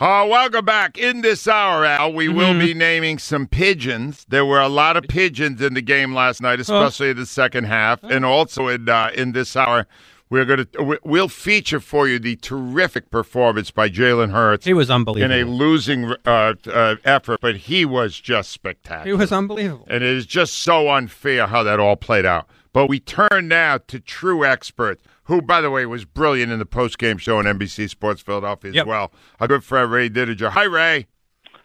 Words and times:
Uh, 0.00 0.26
welcome 0.28 0.64
back. 0.64 0.98
In 0.98 1.20
this 1.20 1.46
hour, 1.46 1.84
Al, 1.84 2.12
we 2.12 2.28
will 2.28 2.58
be 2.58 2.74
naming 2.74 3.18
some 3.18 3.46
pigeons. 3.46 4.24
There 4.28 4.44
were 4.44 4.60
a 4.60 4.68
lot 4.68 4.96
of 4.96 5.04
pigeons 5.04 5.60
in 5.62 5.74
the 5.74 5.82
game 5.82 6.12
last 6.14 6.40
night, 6.42 6.58
especially 6.58 7.10
in 7.10 7.18
the 7.18 7.26
second 7.26 7.64
half, 7.64 8.02
and 8.02 8.24
also 8.24 8.68
in 8.68 8.88
uh, 8.88 9.10
in 9.14 9.32
this 9.32 9.54
hour. 9.54 9.86
We're 10.28 10.46
gonna 10.46 10.66
we- 10.82 10.98
we'll 11.04 11.28
feature 11.28 11.78
for 11.78 12.08
you 12.08 12.18
the 12.18 12.36
terrific 12.36 13.10
performance 13.10 13.70
by 13.70 13.90
Jalen 13.90 14.32
Hurts 14.32 14.64
He 14.64 14.72
was 14.72 14.90
unbelievable 14.90 15.30
in 15.34 15.46
a 15.46 15.48
losing 15.48 16.14
uh, 16.24 16.54
uh, 16.66 16.96
effort, 17.04 17.40
but 17.42 17.54
he 17.56 17.84
was 17.84 18.18
just 18.18 18.50
spectacular. 18.50 19.04
he 19.04 19.12
was 19.12 19.30
unbelievable. 19.30 19.86
And 19.88 20.02
it 20.02 20.08
is 20.10 20.24
just 20.26 20.54
so 20.54 20.88
unfair 20.90 21.46
how 21.46 21.62
that 21.64 21.78
all 21.78 21.96
played 21.96 22.24
out. 22.24 22.48
But 22.72 22.86
we 22.86 22.98
turn 22.98 23.46
now 23.48 23.76
to 23.88 24.00
true 24.00 24.42
experts, 24.46 25.04
who, 25.32 25.40
by 25.40 25.62
the 25.62 25.70
way, 25.70 25.86
was 25.86 26.04
brilliant 26.04 26.52
in 26.52 26.58
the 26.58 26.66
post-game 26.66 27.16
show 27.16 27.38
on 27.38 27.46
NBC 27.46 27.88
Sports 27.88 28.20
Philadelphia 28.20 28.68
as 28.70 28.74
Yep. 28.76 28.86
well. 28.86 29.12
Our 29.40 29.48
good 29.48 29.64
friend 29.64 29.90
Ray 29.90 30.10
Didinger. 30.10 30.50
Hi, 30.50 30.64
Ray. 30.64 31.06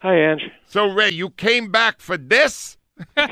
Hi, 0.02 0.16
Ange. 0.16 0.44
So, 0.66 0.90
Ray, 0.94 1.10
you 1.10 1.32
came 1.32 1.70
back 1.70 2.00
for 2.00 2.18
this? 2.18 2.78
you 3.18 3.26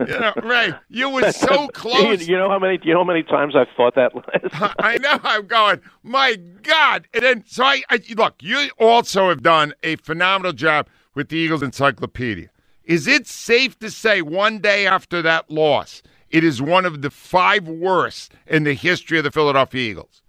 know, 0.00 0.32
Ray, 0.42 0.72
you 0.88 1.10
were 1.10 1.30
so 1.32 1.68
close. 1.74 2.26
You 2.26 2.38
know 2.38 2.48
how 2.48 2.58
many? 2.58 2.78
You 2.82 2.94
know 2.94 3.00
how 3.00 3.04
many 3.04 3.22
times 3.24 3.54
I've 3.54 3.68
thought 3.76 3.94
that 3.96 4.14
last? 4.14 4.74
I 4.78 4.96
know. 4.98 5.18
I'm 5.22 5.46
going. 5.46 5.80
My 6.02 6.36
God! 6.62 7.06
And 7.12 7.22
then, 7.22 7.44
so 7.46 7.62
I, 7.64 7.82
I 7.90 8.00
look. 8.16 8.36
You 8.42 8.70
also 8.78 9.28
have 9.28 9.42
done 9.42 9.74
a 9.82 9.96
phenomenal 9.96 10.52
job 10.52 10.88
with 11.14 11.28
the 11.28 11.36
Eagles 11.36 11.62
Encyclopedia. 11.62 12.48
Is 12.84 13.06
it 13.06 13.26
safe 13.26 13.78
to 13.80 13.90
say 13.90 14.20
one 14.22 14.58
day 14.60 14.86
after 14.86 15.22
that 15.22 15.50
loss, 15.50 16.02
it 16.34 16.42
is 16.42 16.60
one 16.60 16.84
of 16.84 17.00
the 17.00 17.10
five 17.10 17.68
worst 17.68 18.32
in 18.46 18.64
the 18.64 18.74
history 18.74 19.18
of 19.18 19.24
the 19.24 19.30
Philadelphia 19.30 19.90
Eagles? 19.90 20.22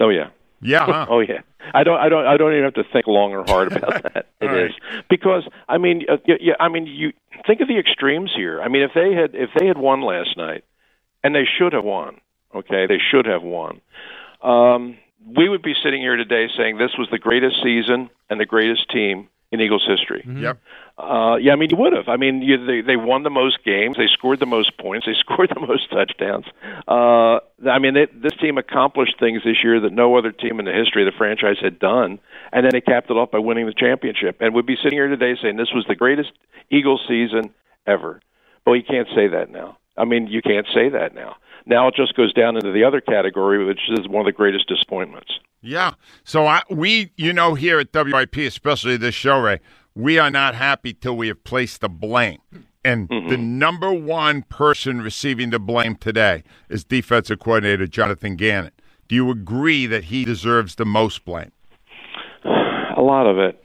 oh 0.00 0.08
yeah. 0.08 0.30
Yeah. 0.60 0.86
Huh? 0.86 1.06
Oh 1.08 1.20
yeah. 1.20 1.40
I 1.74 1.84
don't. 1.84 1.98
I 1.98 2.08
don't. 2.08 2.26
I 2.26 2.36
don't 2.36 2.52
even 2.52 2.64
have 2.64 2.74
to 2.74 2.84
think 2.92 3.06
long 3.06 3.32
or 3.32 3.44
hard 3.44 3.72
about 3.72 4.02
that. 4.14 4.26
It 4.40 4.50
is 4.50 4.72
right. 4.92 5.04
because 5.08 5.44
I 5.68 5.78
mean, 5.78 6.02
uh, 6.08 6.16
yeah, 6.26 6.34
yeah. 6.40 6.54
I 6.58 6.68
mean, 6.68 6.86
you 6.86 7.12
think 7.46 7.60
of 7.60 7.68
the 7.68 7.78
extremes 7.78 8.32
here. 8.34 8.60
I 8.60 8.68
mean, 8.68 8.82
if 8.82 8.90
they 8.94 9.14
had 9.14 9.34
if 9.34 9.50
they 9.58 9.66
had 9.66 9.78
won 9.78 10.02
last 10.02 10.36
night, 10.36 10.64
and 11.22 11.34
they 11.34 11.44
should 11.58 11.72
have 11.72 11.84
won. 11.84 12.20
Okay, 12.54 12.86
they 12.86 12.98
should 12.98 13.26
have 13.26 13.42
won. 13.42 13.80
Um, 14.42 14.98
we 15.24 15.48
would 15.48 15.62
be 15.62 15.74
sitting 15.82 16.02
here 16.02 16.16
today 16.16 16.48
saying 16.56 16.78
this 16.78 16.98
was 16.98 17.08
the 17.10 17.18
greatest 17.18 17.62
season 17.62 18.10
and 18.28 18.40
the 18.40 18.46
greatest 18.46 18.90
team 18.90 19.28
in 19.52 19.60
Eagles 19.60 19.86
history. 19.86 20.24
Yep. 20.26 20.58
Uh, 21.02 21.36
yeah, 21.36 21.52
I 21.52 21.56
mean, 21.56 21.68
you 21.68 21.76
would 21.78 21.92
have. 21.92 22.08
I 22.08 22.16
mean, 22.16 22.42
you, 22.42 22.64
they 22.64 22.80
they 22.80 22.96
won 22.96 23.24
the 23.24 23.30
most 23.30 23.64
games, 23.64 23.96
they 23.96 24.06
scored 24.06 24.38
the 24.38 24.46
most 24.46 24.78
points, 24.78 25.04
they 25.04 25.14
scored 25.18 25.50
the 25.52 25.60
most 25.60 25.90
touchdowns. 25.90 26.46
Uh, 26.86 27.40
I 27.68 27.80
mean, 27.80 27.94
they, 27.94 28.06
this 28.14 28.34
team 28.40 28.56
accomplished 28.56 29.18
things 29.18 29.42
this 29.44 29.64
year 29.64 29.80
that 29.80 29.92
no 29.92 30.16
other 30.16 30.30
team 30.30 30.60
in 30.60 30.64
the 30.64 30.72
history 30.72 31.06
of 31.06 31.12
the 31.12 31.18
franchise 31.18 31.56
had 31.60 31.80
done, 31.80 32.20
and 32.52 32.64
then 32.64 32.70
they 32.70 32.80
capped 32.80 33.10
it 33.10 33.14
off 33.14 33.32
by 33.32 33.40
winning 33.40 33.66
the 33.66 33.74
championship. 33.74 34.36
And 34.40 34.54
we'd 34.54 34.64
be 34.64 34.76
sitting 34.76 34.96
here 34.96 35.08
today 35.08 35.36
saying 35.42 35.56
this 35.56 35.72
was 35.74 35.84
the 35.88 35.96
greatest 35.96 36.30
Eagles 36.70 37.02
season 37.08 37.52
ever. 37.84 38.20
But 38.64 38.74
you 38.74 38.84
can't 38.84 39.08
say 39.12 39.26
that 39.26 39.50
now. 39.50 39.78
I 39.96 40.04
mean, 40.04 40.28
you 40.28 40.40
can't 40.40 40.66
say 40.72 40.88
that 40.88 41.16
now. 41.16 41.34
Now 41.66 41.88
it 41.88 41.96
just 41.96 42.14
goes 42.16 42.32
down 42.32 42.56
into 42.56 42.70
the 42.70 42.84
other 42.84 43.00
category, 43.00 43.64
which 43.64 43.80
is 43.90 44.06
one 44.08 44.20
of 44.20 44.26
the 44.26 44.32
greatest 44.32 44.68
disappointments. 44.68 45.32
Yeah. 45.60 45.94
So 46.24 46.46
I, 46.46 46.62
we, 46.70 47.10
you 47.16 47.32
know, 47.32 47.54
here 47.54 47.78
at 47.78 47.92
WIP, 47.92 48.36
especially 48.36 48.96
this 48.96 49.14
show, 49.14 49.38
Ray, 49.38 49.60
we 49.94 50.18
are 50.18 50.30
not 50.30 50.54
happy 50.54 50.94
till 50.94 51.16
we 51.16 51.28
have 51.28 51.44
placed 51.44 51.80
the 51.80 51.88
blame. 51.88 52.38
And 52.84 53.08
mm-hmm. 53.08 53.28
the 53.28 53.36
number 53.36 53.92
one 53.92 54.42
person 54.42 55.02
receiving 55.02 55.50
the 55.50 55.58
blame 55.58 55.96
today 55.96 56.42
is 56.68 56.84
defensive 56.84 57.38
coordinator 57.38 57.86
Jonathan 57.86 58.36
Gannon. 58.36 58.72
Do 59.08 59.14
you 59.14 59.30
agree 59.30 59.86
that 59.86 60.04
he 60.04 60.24
deserves 60.24 60.74
the 60.74 60.84
most 60.84 61.24
blame? 61.24 61.52
A 62.44 63.02
lot 63.02 63.26
of 63.26 63.38
it, 63.38 63.62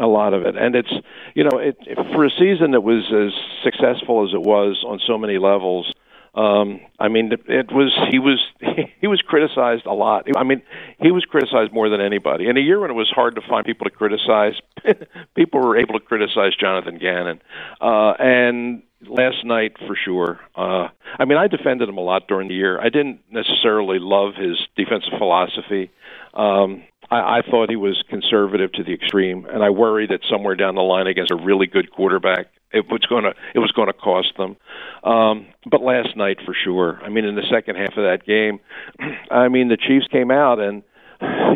a 0.00 0.06
lot 0.06 0.34
of 0.34 0.42
it, 0.42 0.56
and 0.56 0.74
it's 0.74 0.92
you 1.34 1.44
know 1.44 1.58
it 1.58 1.76
for 2.12 2.24
a 2.24 2.30
season 2.30 2.72
that 2.72 2.82
was 2.82 3.04
as 3.12 3.32
successful 3.62 4.26
as 4.26 4.34
it 4.34 4.42
was 4.42 4.84
on 4.86 5.00
so 5.06 5.16
many 5.16 5.38
levels. 5.38 5.92
Um, 6.34 6.80
I 6.98 7.08
mean, 7.08 7.32
it, 7.48 7.72
was 7.72 7.92
he 8.10 8.18
was 8.18 8.38
he 9.00 9.06
was 9.06 9.20
criticized 9.20 9.86
a 9.86 9.92
lot. 9.92 10.26
I 10.36 10.44
mean, 10.44 10.62
he 11.00 11.10
was 11.10 11.24
criticized 11.24 11.72
more 11.72 11.88
than 11.88 12.00
anybody. 12.00 12.48
In 12.48 12.56
a 12.56 12.60
year 12.60 12.80
when 12.80 12.90
it 12.90 12.94
was 12.94 13.10
hard 13.10 13.34
to 13.34 13.40
find 13.40 13.66
people 13.66 13.84
to 13.84 13.90
criticize, 13.90 14.54
people 15.34 15.60
were 15.60 15.76
able 15.76 15.98
to 15.98 16.04
criticize 16.04 16.54
Jonathan 16.54 16.98
Gannon. 16.98 17.40
Uh, 17.80 18.12
and 18.18 18.82
last 19.08 19.44
night, 19.44 19.76
for 19.86 19.96
sure. 19.96 20.40
Uh, 20.54 20.88
I 21.18 21.24
mean, 21.24 21.38
I 21.38 21.48
defended 21.48 21.88
him 21.88 21.98
a 21.98 22.02
lot 22.02 22.28
during 22.28 22.48
the 22.48 22.54
year. 22.54 22.80
I 22.80 22.90
didn't 22.90 23.20
necessarily 23.30 23.98
love 23.98 24.34
his 24.34 24.56
defensive 24.76 25.14
philosophy. 25.18 25.90
Um, 26.34 26.84
I, 27.10 27.38
I 27.38 27.42
thought 27.50 27.70
he 27.70 27.76
was 27.76 28.02
conservative 28.08 28.72
to 28.72 28.84
the 28.84 28.92
extreme, 28.92 29.46
and 29.46 29.62
I 29.62 29.70
worry 29.70 30.06
that 30.06 30.20
somewhere 30.30 30.54
down 30.54 30.74
the 30.74 30.82
line 30.82 31.06
against 31.06 31.32
a 31.32 31.36
really 31.36 31.66
good 31.66 31.90
quarterback, 31.90 32.46
it 32.72 32.86
was 32.88 33.00
going 33.08 33.24
to 33.24 33.34
it 33.54 33.58
was 33.58 33.72
going 33.72 33.88
to 33.88 33.92
cost 33.92 34.32
them. 34.36 34.56
Um, 35.02 35.46
but 35.68 35.82
last 35.82 36.16
night, 36.16 36.38
for 36.44 36.54
sure. 36.64 37.00
I 37.02 37.08
mean, 37.08 37.24
in 37.24 37.34
the 37.34 37.46
second 37.50 37.76
half 37.76 37.96
of 37.96 38.04
that 38.04 38.24
game, 38.24 38.60
I 39.30 39.48
mean, 39.48 39.68
the 39.68 39.76
Chiefs 39.76 40.06
came 40.10 40.30
out, 40.30 40.60
and 40.60 40.82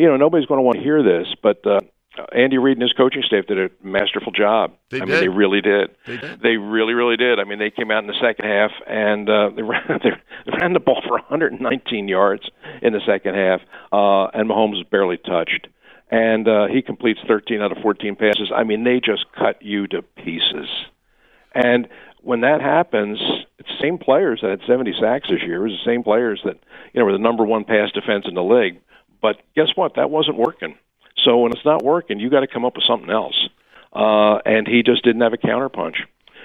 you 0.00 0.06
know 0.08 0.16
nobody's 0.16 0.46
going 0.46 0.58
to 0.58 0.62
want 0.62 0.76
to 0.76 0.82
hear 0.82 1.02
this, 1.02 1.28
but. 1.42 1.66
Uh, 1.66 1.80
Andy 2.32 2.58
Reid 2.58 2.76
and 2.76 2.82
his 2.82 2.92
coaching 2.92 3.22
staff 3.26 3.46
did 3.46 3.58
a 3.58 3.70
masterful 3.82 4.32
job. 4.32 4.74
They 4.90 4.98
I 4.98 5.00
mean, 5.00 5.08
did. 5.08 5.22
they 5.22 5.28
really 5.28 5.60
did. 5.60 5.90
They 6.06 6.16
did. 6.16 6.40
They 6.40 6.56
really, 6.56 6.94
really 6.94 7.16
did. 7.16 7.40
I 7.40 7.44
mean, 7.44 7.58
they 7.58 7.70
came 7.70 7.90
out 7.90 8.04
in 8.04 8.06
the 8.06 8.18
second 8.20 8.44
half 8.44 8.70
and 8.86 9.28
uh, 9.28 9.50
they, 9.54 9.62
ran, 9.62 9.82
they 10.02 10.10
ran 10.60 10.72
the 10.72 10.80
ball 10.80 11.02
for 11.02 11.12
119 11.12 12.08
yards 12.08 12.48
in 12.82 12.92
the 12.92 13.00
second 13.06 13.34
half, 13.34 13.60
uh, 13.92 14.26
and 14.38 14.48
Mahomes 14.48 14.78
was 14.78 14.86
barely 14.90 15.16
touched. 15.16 15.66
And 16.10 16.46
uh, 16.46 16.66
he 16.66 16.82
completes 16.82 17.20
13 17.26 17.60
out 17.60 17.72
of 17.72 17.78
14 17.82 18.14
passes. 18.16 18.52
I 18.54 18.62
mean, 18.62 18.84
they 18.84 19.00
just 19.00 19.24
cut 19.36 19.60
you 19.62 19.86
to 19.88 20.02
pieces. 20.02 20.68
And 21.54 21.88
when 22.20 22.40
that 22.42 22.60
happens, 22.60 23.18
it's 23.58 23.68
the 23.68 23.82
same 23.82 23.98
players 23.98 24.40
that 24.42 24.50
had 24.50 24.60
70 24.66 24.94
sacks 25.00 25.28
this 25.28 25.42
year. 25.42 25.66
It 25.66 25.70
was 25.70 25.80
the 25.84 25.90
same 25.90 26.02
players 26.02 26.40
that 26.44 26.58
you 26.92 27.00
know 27.00 27.06
were 27.06 27.12
the 27.12 27.18
number 27.18 27.44
one 27.44 27.64
pass 27.64 27.90
defense 27.92 28.26
in 28.28 28.34
the 28.34 28.42
league. 28.42 28.80
But 29.20 29.36
guess 29.56 29.68
what? 29.74 29.96
That 29.96 30.10
wasn't 30.10 30.36
working. 30.36 30.76
So 31.24 31.38
when 31.38 31.52
it's 31.52 31.64
not 31.64 31.82
working, 31.82 32.20
you 32.20 32.30
got 32.30 32.40
to 32.40 32.46
come 32.46 32.64
up 32.64 32.76
with 32.76 32.84
something 32.84 33.10
else. 33.10 33.48
Uh, 33.92 34.38
and 34.44 34.66
he 34.66 34.82
just 34.82 35.04
didn't 35.04 35.22
have 35.22 35.32
a 35.32 35.38
counterpunch. 35.38 35.96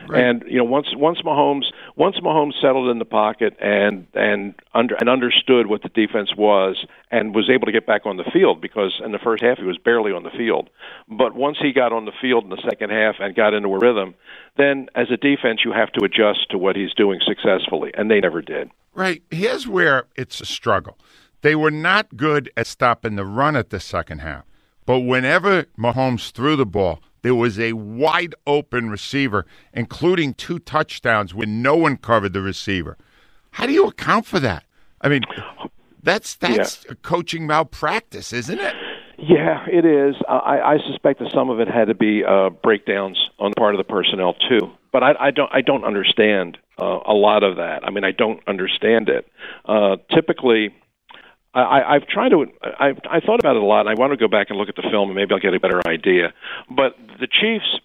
And 0.08 0.44
you 0.48 0.58
know, 0.58 0.64
once 0.64 0.88
once 0.96 1.22
Mahomes 1.22 1.66
once 1.96 2.20
Mahomes 2.20 2.60
settled 2.62 2.90
in 2.90 3.00
the 3.00 3.06
pocket 3.06 3.56
and 3.60 4.08
and 4.14 4.56
under 4.74 4.96
and 4.96 5.10
understood 5.10 5.68
what 5.68 5.84
the 5.84 5.90
defense 5.90 6.36
was 6.36 6.86
and 7.12 7.36
was 7.36 7.50
able 7.50 7.66
to 7.66 7.72
get 7.72 7.86
back 7.86 8.06
on 8.06 8.18
the 8.18 8.24
field 8.24 8.62
because 8.62 9.00
in 9.04 9.12
the 9.12 9.20
first 9.20 9.44
half 9.44 9.58
he 9.58 9.66
was 9.66 9.78
barely 9.78 10.12
on 10.12 10.24
the 10.24 10.32
field, 10.32 10.70
but 11.08 11.36
once 11.36 11.58
he 11.62 11.72
got 11.72 11.94
on 11.94 12.06
the 12.06 12.12
field 12.22 12.44
in 12.44 12.50
the 12.50 12.62
second 12.70 12.90
half 12.90 13.16
and 13.20 13.36
got 13.36 13.54
into 13.54 13.70
a 13.70 13.78
rhythm, 13.78 14.16
then 14.58 14.88
as 14.96 15.12
a 15.12 15.18
defense 15.18 15.62
you 15.64 15.72
have 15.72 15.92
to 15.92 16.04
adjust 16.04 16.50
to 16.50 16.58
what 16.58 16.76
he's 16.76 16.94
doing 16.94 17.20
successfully, 17.24 17.92
and 17.96 18.10
they 18.10 18.20
never 18.20 18.42
did. 18.42 18.72
Right. 18.96 19.22
Here's 19.30 19.68
where 19.68 20.06
it's 20.16 20.42
a 20.42 20.46
struggle. 20.46 20.98
They 21.42 21.56
were 21.56 21.72
not 21.72 22.18
good 22.18 22.52
at 22.58 22.68
stopping 22.68 23.16
the 23.16 23.26
run 23.26 23.56
at 23.56 23.70
the 23.70 23.80
second 23.80 24.20
half. 24.20 24.46
But 24.90 25.02
whenever 25.02 25.66
Mahomes 25.78 26.32
threw 26.32 26.56
the 26.56 26.66
ball, 26.66 27.00
there 27.22 27.36
was 27.36 27.60
a 27.60 27.74
wide 27.74 28.34
open 28.48 28.90
receiver, 28.90 29.46
including 29.72 30.34
two 30.34 30.58
touchdowns 30.58 31.32
when 31.32 31.62
no 31.62 31.76
one 31.76 31.96
covered 31.96 32.34
the 32.34 32.42
receiver. 32.42 32.98
How 33.52 33.68
do 33.68 33.72
you 33.72 33.86
account 33.86 34.26
for 34.26 34.40
that? 34.40 34.64
I 35.00 35.10
mean, 35.10 35.22
that's 36.02 36.34
that's 36.34 36.88
a 36.90 36.96
coaching 36.96 37.46
malpractice, 37.46 38.34
isn't 38.34 38.60
it? 38.60 38.74
Yeah, 39.20 39.64
it 39.72 39.86
is. 39.86 40.16
I, 40.28 40.60
I 40.60 40.78
suspect 40.88 41.20
that 41.20 41.32
some 41.36 41.52
of 41.52 41.60
it 41.60 41.68
had 41.68 41.86
to 41.90 41.94
be 41.94 42.24
uh, 42.28 42.50
breakdowns 42.50 43.30
on 43.38 43.52
the 43.52 43.60
part 43.60 43.76
of 43.76 43.78
the 43.78 43.84
personnel 43.84 44.34
too. 44.50 44.72
But 44.92 45.04
I, 45.04 45.12
I 45.20 45.30
don't. 45.30 45.52
I 45.54 45.62
don't 45.62 45.84
understand 45.84 46.58
uh, 46.82 47.02
a 47.06 47.14
lot 47.14 47.44
of 47.44 47.58
that. 47.58 47.82
I 47.84 47.92
mean, 47.92 48.06
I 48.06 48.12
don't 48.12 48.40
understand 48.48 49.08
it. 49.08 49.28
Uh, 49.66 49.98
typically, 50.12 50.74
I, 51.54 51.96
I've 51.96 52.08
tried 52.08 52.30
to. 52.30 52.46
I, 52.62 52.90
I 53.10 53.20
thought 53.22 53.40
about 53.40 53.56
it 53.56 53.62
a 53.62 53.66
lot, 53.66 53.82
and 53.82 53.90
I 53.90 54.00
want 54.00 54.12
to 54.12 54.18
go 54.18 54.28
back 54.28 54.50
and 54.50 54.58
look 54.60 54.70
at 54.70 54.76
the 54.76 54.88
film, 54.92 55.10
and 55.10 55.16
maybe 55.16 55.34
I'll 55.34 55.40
get 55.40 55.54
a 55.54 55.60
better 55.60 55.82
idea. 55.88 56.34
But 56.70 56.96
the 57.20 57.28
Chiefs, 57.28 57.80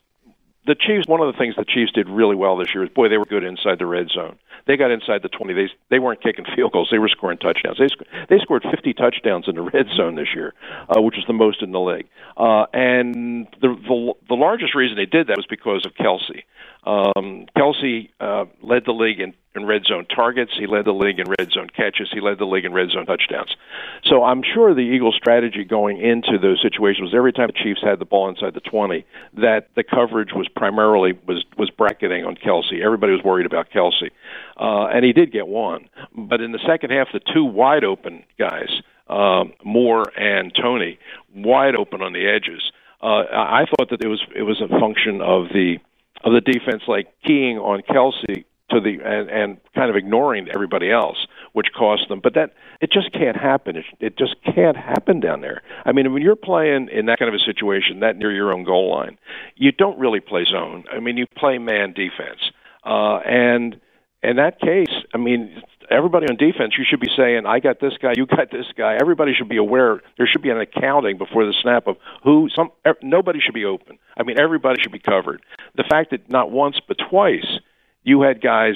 the 0.67 0.75
Chiefs. 0.75 1.09
One 1.09 1.21
of 1.21 1.33
the 1.33 1.39
things 1.39 1.57
the 1.57 1.65
Chiefs 1.65 1.93
did 1.93 2.09
really 2.09 2.37
well 2.37 2.57
this 2.57 2.69
year 2.75 2.85
is, 2.85 2.91
boy, 2.91 3.09
they 3.09 3.17
were 3.17 3.25
good 3.25 3.45
inside 3.45 3.79
the 3.79 3.87
red 3.87 4.09
zone. 4.11 4.39
They 4.67 4.77
got 4.77 4.91
inside 4.91 5.23
the 5.23 5.29
twenty. 5.29 5.55
They 5.55 5.69
they 5.91 5.99
weren't 5.99 6.23
kicking 6.23 6.45
field 6.57 6.73
goals. 6.73 6.89
They 6.91 6.99
were 6.99 7.09
scoring 7.09 7.39
touchdowns. 7.39 7.79
They 7.79 7.89
sc- 7.89 8.09
they 8.29 8.39
scored 8.39 8.65
fifty 8.71 8.95
touchdowns 8.95 9.47
in 9.49 9.57
the 9.57 9.63
red 9.63 9.87
zone 9.97 10.15
this 10.15 10.29
year, 10.35 10.55
uh, 10.89 11.01
which 11.03 11.17
was 11.17 11.25
the 11.27 11.35
most 11.35 11.63
in 11.63 11.73
the 11.73 11.81
league. 11.81 12.09
Uh, 12.37 12.65
and 12.73 13.47
the, 13.61 13.69
the 13.69 14.13
the 14.29 14.35
largest 14.35 14.75
reason 14.75 14.97
they 14.97 15.07
did 15.07 15.27
that 15.29 15.37
was 15.37 15.47
because 15.49 15.85
of 15.85 15.93
Kelce. 15.95 16.45
Um, 16.87 17.47
Kelce 17.57 18.11
uh, 18.21 18.45
led 18.63 18.85
the 18.85 18.93
league 18.93 19.21
in, 19.21 19.33
in 19.55 19.65
red 19.67 19.85
zone 19.85 20.07
targets. 20.07 20.53
He 20.59 20.67
led 20.67 20.85
the 20.85 20.93
league 20.93 21.19
in 21.19 21.27
red 21.39 21.51
zone 21.51 21.69
catches. 21.75 22.11
He 22.13 22.21
led 22.21 22.39
the 22.39 22.45
league 22.45 22.65
in 22.65 22.73
red 22.73 22.91
zone 22.91 23.07
touchdowns. 23.07 23.57
So 24.05 24.23
I'm 24.23 24.43
sure 24.43 24.75
the 24.75 24.81
Eagles' 24.81 25.15
strategy 25.17 25.65
going 25.65 25.99
into 26.01 26.39
those 26.39 26.61
situations 26.61 27.07
was 27.07 27.15
every 27.15 27.33
time 27.33 27.49
the 27.49 27.65
Chiefs 27.65 27.81
had 27.83 27.99
the 27.99 28.05
ball 28.05 28.29
inside 28.29 28.55
the 28.55 28.61
20, 28.61 29.05
that 29.39 29.69
the 29.77 29.83
coverage 29.83 30.33
was 30.35 30.49
primarily 30.49 31.13
was 31.27 31.45
was 31.57 31.71
bracketing 31.71 32.25
on 32.25 32.37
Kelce. 32.37 32.81
Everybody 32.85 33.13
was 33.13 33.23
worried 33.25 33.47
about 33.47 33.71
Kelce, 33.71 34.11
uh, 34.59 34.87
and 34.87 35.05
he 35.05 35.13
did 35.13 35.33
get 35.33 35.47
one. 35.47 35.89
But 36.15 36.41
in 36.41 36.53
the 36.53 36.61
second 36.67 36.91
half, 36.91 37.09
the 37.13 37.21
two 37.33 37.45
wide 37.45 37.85
open 37.85 38.25
guys, 38.39 38.71
um, 39.09 39.53
Moore 39.65 40.05
and 40.19 40.53
Toney, 40.55 40.99
wide 41.35 41.75
open 41.75 42.03
on 42.03 42.13
the 42.13 42.27
edges 42.27 42.73
Uh, 43.01 43.25
I 43.33 43.67
thought 43.67 43.91
that 43.91 44.03
it 44.03 44.09
was 44.09 44.23
it 44.35 44.43
was 44.43 44.61
a 44.61 44.69
function 44.81 45.21
of 45.21 45.49
the 45.49 45.79
of 46.25 46.33
the 46.33 46.41
defense, 46.41 46.83
like 46.89 47.09
keying 47.25 47.59
on 47.59 47.83
Kelce 47.83 48.45
to 48.71 48.81
the 48.81 48.99
and, 49.05 49.29
and 49.29 49.59
kind 49.75 49.91
of 49.91 49.97
ignoring 49.97 50.49
everybody 50.53 50.91
else, 50.91 51.27
which 51.53 51.69
cost 51.77 52.09
them. 52.09 52.21
But 52.23 52.35
that 52.35 52.55
it 52.81 52.91
just 52.91 53.13
can't 53.13 53.37
happen. 53.37 53.77
It, 53.77 53.85
it 54.01 54.19
just 54.19 54.37
can't 54.55 54.77
happen 54.77 55.21
down 55.21 55.43
there. 55.43 55.63
I 55.85 55.93
mean, 55.93 56.13
when 56.13 56.23
you're 56.23 56.37
playing 56.37 56.89
in 56.91 57.07
that 57.07 57.19
kind 57.19 57.29
of 57.29 57.39
a 57.39 57.45
situation, 57.45 58.01
that 58.01 58.17
near 58.17 58.33
your 58.33 58.53
own 58.55 58.65
goal 58.65 58.91
line, 58.91 59.19
you 59.57 59.71
don't 59.73 59.99
really 59.99 60.21
play 60.21 60.45
zone. 60.51 60.85
I 60.93 61.01
mean, 61.01 61.17
you 61.17 61.27
play 61.37 61.59
man 61.59 61.93
defense, 61.93 62.41
uh, 62.85 63.19
and 63.19 63.81
in 64.23 64.37
that 64.37 64.59
case, 64.61 64.93
I 65.13 65.19
mean, 65.19 65.63
everybody 65.91 66.27
on 66.29 66.37
defense, 66.37 66.75
you 66.79 66.85
should 66.89 67.01
be 67.01 67.11
saying, 67.17 67.47
"I 67.47 67.61
got 67.61 67.81
this 67.81 67.95
guy, 68.01 68.13
you 68.17 68.27
got 68.27 68.51
this 68.51 68.67
guy." 68.77 68.97
Everybody 69.01 69.35
should 69.35 69.49
be 69.49 69.57
aware. 69.57 70.01
There 70.17 70.27
should 70.27 70.43
be 70.43 70.51
an 70.51 70.61
accounting 70.61 71.19
before 71.19 71.45
the 71.47 71.53
snap 71.53 71.87
of 71.87 71.97
who. 72.23 72.49
Some 72.55 72.71
nobody 73.03 73.41
should 73.41 73.55
be 73.55 73.65
open. 73.65 73.99
I 74.17 74.23
mean, 74.23 74.39
everybody 74.39 74.81
should 74.83 74.93
be 74.93 74.99
covered. 74.99 75.43
The 75.77 75.85
fact 75.85 76.11
that 76.11 76.31
not 76.31 76.51
once 76.51 76.81
but 76.87 76.97
twice 77.11 77.59
you 78.03 78.23
had 78.23 78.41
guys 78.41 78.75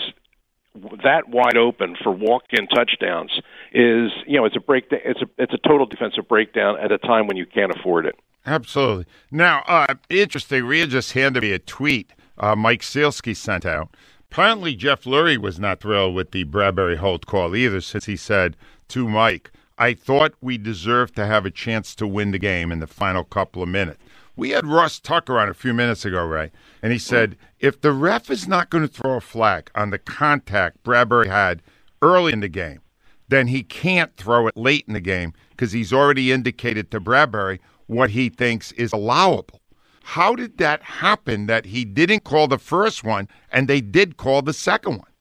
that 1.03 1.29
wide 1.29 1.57
open 1.57 1.97
for 2.03 2.13
walk-in 2.13 2.67
touchdowns 2.69 3.33
is 3.73 4.13
you 4.27 4.39
know 4.39 4.45
it's 4.45 4.57
a 4.57 4.61
break 4.61 4.85
it's 4.91 5.21
a 5.21 5.27
it's 5.39 5.53
a 5.53 5.59
total 5.69 5.87
defensive 5.87 6.29
breakdown 6.29 6.79
at 6.81 6.93
a 6.93 6.99
time 6.99 7.27
when 7.27 7.37
you 7.37 7.47
can't 7.47 7.73
afford 7.77 8.07
it. 8.07 8.17
Absolutely. 8.47 9.07
Now, 9.31 9.63
uh, 9.67 9.95
interesting. 10.09 10.65
Rhea 10.65 10.87
just 10.87 11.13
handed 11.13 11.43
me 11.43 11.53
a 11.53 11.59
tweet 11.59 12.13
uh, 12.39 12.57
Mike 12.57 12.83
Sielski 12.83 13.37
sent 13.37 13.67
out. 13.67 13.95
Apparently, 14.31 14.75
Jeff 14.75 15.05
Lurie 15.05 15.39
was 15.39 15.59
not 15.59 15.81
thrilled 15.81 16.15
with 16.15 16.33
the 16.33 16.45
Bradberry 16.45 16.97
Holt 16.97 17.27
call 17.27 17.57
either, 17.57 17.81
since 17.81 18.05
he 18.05 18.17
said 18.17 18.57
to 18.89 19.09
Mike, 19.09 19.51
"I 19.79 19.95
thought 19.95 20.35
we 20.41 20.59
deserved 20.59 21.17
to 21.17 21.27
have 21.27 21.47
a 21.47 21.51
chance 21.51 21.95
to 21.97 22.07
win 22.07 22.31
the 22.31 22.39
game 22.39 22.71
in 22.71 22.81
the 22.81 22.87
final 22.87 23.25
couple 23.25 23.63
of 23.63 23.69
minutes." 23.69 23.99
We 24.37 24.51
had 24.51 24.67
Ross 24.67 25.01
Tucker 25.01 25.39
on 25.39 25.49
a 25.49 25.55
few 25.55 25.75
minutes 25.75 26.05
ago, 26.05 26.25
right? 26.25 26.53
and 26.83 26.93
he 26.93 26.99
said 26.99 27.37
if 27.59 27.81
the 27.81 27.93
ref 27.93 28.31
is 28.31 28.47
not 28.47 28.71
going 28.71 28.87
to 28.87 28.93
throw 28.93 29.17
a 29.17 29.21
flag 29.21 29.71
on 29.75 29.91
the 29.91 29.99
contact 29.99 30.85
Bradberry 30.85 31.27
had 31.27 31.63
early 32.03 32.33
in 32.33 32.41
the 32.41 32.49
game, 32.49 32.81
then 33.29 33.49
he 33.49 33.63
can't 33.63 34.17
throw 34.17 34.47
it 34.47 34.57
late 34.57 34.85
in 34.87 34.95
the 34.95 35.01
game 35.01 35.33
because 35.51 35.73
he's 35.73 35.93
already 35.93 36.31
indicated 36.31 36.91
to 36.91 37.01
Bradberry 37.01 37.59
what 37.87 38.11
he 38.11 38.29
thinks 38.29 38.73
is 38.73 38.93
allowable. 38.93 39.61
How 40.09 40.35
did 40.35 40.57
that 40.57 40.83
happen 40.83 41.49
that 41.49 41.67
he 41.67 41.85
didn't 41.85 42.25
call 42.25 42.49
the 42.49 42.57
first 42.57 43.05
one 43.05 43.29
and 43.53 43.69
they 43.69 43.83
did 43.83 44.17
call 44.17 44.41
the 44.41 44.55
second 44.55 45.03
one? 45.03 45.13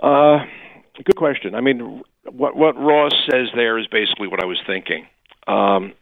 Uh, 0.00 0.44
good 0.94 1.16
question. 1.16 1.56
I 1.56 1.60
mean, 1.60 2.00
what 2.30 2.54
what 2.54 2.78
Ross 2.78 3.10
says 3.28 3.48
there 3.56 3.76
is 3.76 3.88
basically 3.88 4.28
what 4.28 4.40
I 4.40 4.46
was 4.46 4.60
thinking. 4.68 5.04
Um, 5.48 5.94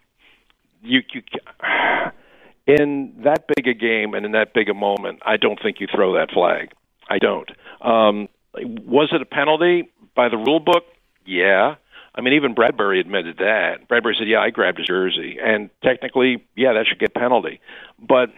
you 0.82 1.00
you 1.14 1.22
in 2.66 3.14
that 3.24 3.46
big 3.56 3.66
a 3.66 3.72
game 3.72 4.12
and 4.12 4.26
in 4.26 4.32
that 4.32 4.52
big 4.52 4.68
a 4.68 4.74
moment, 4.74 5.20
I 5.24 5.38
don't 5.38 5.58
think 5.58 5.80
you 5.80 5.86
throw 5.86 6.12
that 6.16 6.30
flag. 6.30 6.72
I 7.08 7.18
don't. 7.18 7.50
Um, 7.80 8.28
was 8.54 9.08
it 9.10 9.22
a 9.22 9.24
penalty 9.24 9.88
by 10.14 10.28
the 10.28 10.36
rule 10.36 10.60
book? 10.60 10.84
Yeah. 11.24 11.76
I 12.14 12.20
mean, 12.20 12.34
even 12.34 12.54
Bradberry 12.54 13.00
admitted 13.00 13.38
that. 13.38 13.88
Bradberry 13.88 14.16
said, 14.16 14.28
"Yeah, 14.28 14.40
I 14.40 14.50
grabbed 14.50 14.78
his 14.78 14.86
jersey," 14.86 15.38
and 15.42 15.70
technically, 15.82 16.44
yeah, 16.56 16.72
that 16.72 16.86
should 16.86 16.98
get 16.98 17.14
penalty. 17.14 17.60
But 17.98 18.30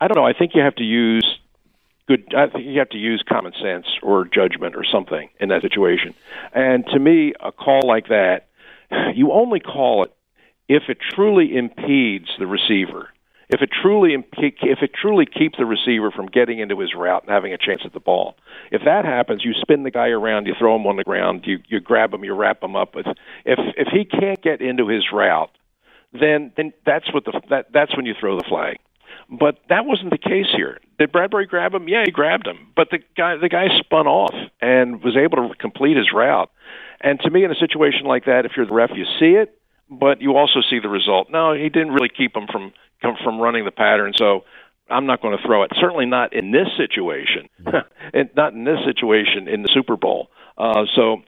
I 0.00 0.08
don't 0.08 0.16
know. 0.16 0.26
I 0.26 0.32
think 0.32 0.54
you 0.54 0.62
have 0.62 0.74
to 0.76 0.84
use 0.84 1.38
good. 2.06 2.34
I 2.34 2.48
think 2.48 2.66
you 2.66 2.78
have 2.78 2.90
to 2.90 2.98
use 2.98 3.22
common 3.28 3.52
sense 3.60 3.86
or 4.02 4.24
judgment 4.24 4.76
or 4.76 4.84
something 4.84 5.28
in 5.40 5.48
that 5.50 5.62
situation. 5.62 6.14
And 6.52 6.86
to 6.88 6.98
me, 6.98 7.34
a 7.40 7.52
call 7.52 7.82
like 7.86 8.08
that, 8.08 8.48
you 9.14 9.32
only 9.32 9.60
call 9.60 10.04
it 10.04 10.12
if 10.68 10.84
it 10.88 10.98
truly 11.00 11.56
impedes 11.56 12.28
the 12.38 12.46
receiver, 12.46 13.08
if 13.48 13.62
it 13.62 13.70
truly 13.70 14.14
if 14.14 14.78
it 14.82 14.90
truly 15.00 15.26
keeps 15.26 15.58
the 15.58 15.66
receiver 15.66 16.10
from 16.10 16.26
getting 16.26 16.58
into 16.58 16.80
his 16.80 16.94
route 16.94 17.22
and 17.22 17.30
having 17.30 17.52
a 17.52 17.58
chance 17.58 17.82
at 17.84 17.92
the 17.92 18.00
ball. 18.00 18.36
If 18.72 18.82
that 18.84 19.04
happens, 19.04 19.44
you 19.44 19.52
spin 19.54 19.84
the 19.84 19.90
guy 19.90 20.08
around, 20.08 20.46
you 20.46 20.54
throw 20.58 20.76
him 20.76 20.86
on 20.86 20.96
the 20.96 21.04
ground, 21.04 21.42
you 21.46 21.58
you 21.68 21.80
grab 21.80 22.12
him, 22.12 22.24
you 22.24 22.34
wrap 22.34 22.62
him 22.62 22.74
up. 22.74 22.94
If 22.96 23.06
if 23.44 23.58
if 23.76 23.88
he 23.88 24.04
can't 24.04 24.42
get 24.42 24.60
into 24.60 24.88
his 24.88 25.04
route, 25.12 25.50
then 26.12 26.52
then 26.56 26.72
that's 26.84 27.12
what 27.14 27.24
the 27.24 27.40
that 27.50 27.66
that's 27.72 27.96
when 27.96 28.06
you 28.06 28.14
throw 28.18 28.36
the 28.36 28.44
flag. 28.48 28.78
But 29.28 29.58
that 29.68 29.86
wasn't 29.86 30.10
the 30.10 30.18
case 30.18 30.46
here. 30.54 30.78
Did 30.98 31.12
Bradberry 31.12 31.48
grab 31.48 31.74
him? 31.74 31.88
Yeah, 31.88 32.02
he 32.04 32.12
grabbed 32.12 32.46
him. 32.46 32.72
But 32.74 32.90
the 32.90 32.98
guy 33.16 33.36
the 33.36 33.48
guy 33.48 33.68
spun 33.78 34.06
off 34.06 34.34
and 34.60 35.02
was 35.02 35.16
able 35.16 35.48
to 35.48 35.54
complete 35.54 35.96
his 35.96 36.12
route. 36.12 36.50
And 37.00 37.20
to 37.20 37.30
me, 37.30 37.44
in 37.44 37.50
a 37.50 37.56
situation 37.56 38.06
like 38.06 38.24
that, 38.24 38.44
if 38.44 38.52
you're 38.56 38.66
the 38.66 38.72
ref, 38.72 38.90
you 38.94 39.04
see 39.20 39.36
it 39.36 39.56
but 39.88 40.20
you 40.20 40.36
also 40.36 40.60
see 40.68 40.78
the 40.80 40.88
result. 40.88 41.28
No, 41.30 41.52
he 41.52 41.68
didn't 41.68 41.92
really 41.92 42.08
keep 42.08 42.36
him 42.36 42.46
from 42.50 42.72
from 43.00 43.40
running 43.40 43.64
the 43.64 43.70
pattern. 43.70 44.12
So 44.16 44.44
I'm 44.88 45.06
not 45.06 45.22
going 45.22 45.36
to 45.36 45.42
throw 45.44 45.62
it. 45.62 45.72
Certainly 45.80 46.06
not 46.06 46.32
in 46.32 46.52
this 46.52 46.68
situation, 46.76 47.48
and 48.14 48.30
not 48.36 48.52
in 48.52 48.64
this 48.64 48.78
situation 48.84 49.48
in 49.48 49.62
the 49.62 49.68
Super 49.72 49.96
Bowl. 49.96 50.28
Uh, 50.56 50.84
so 50.94 51.22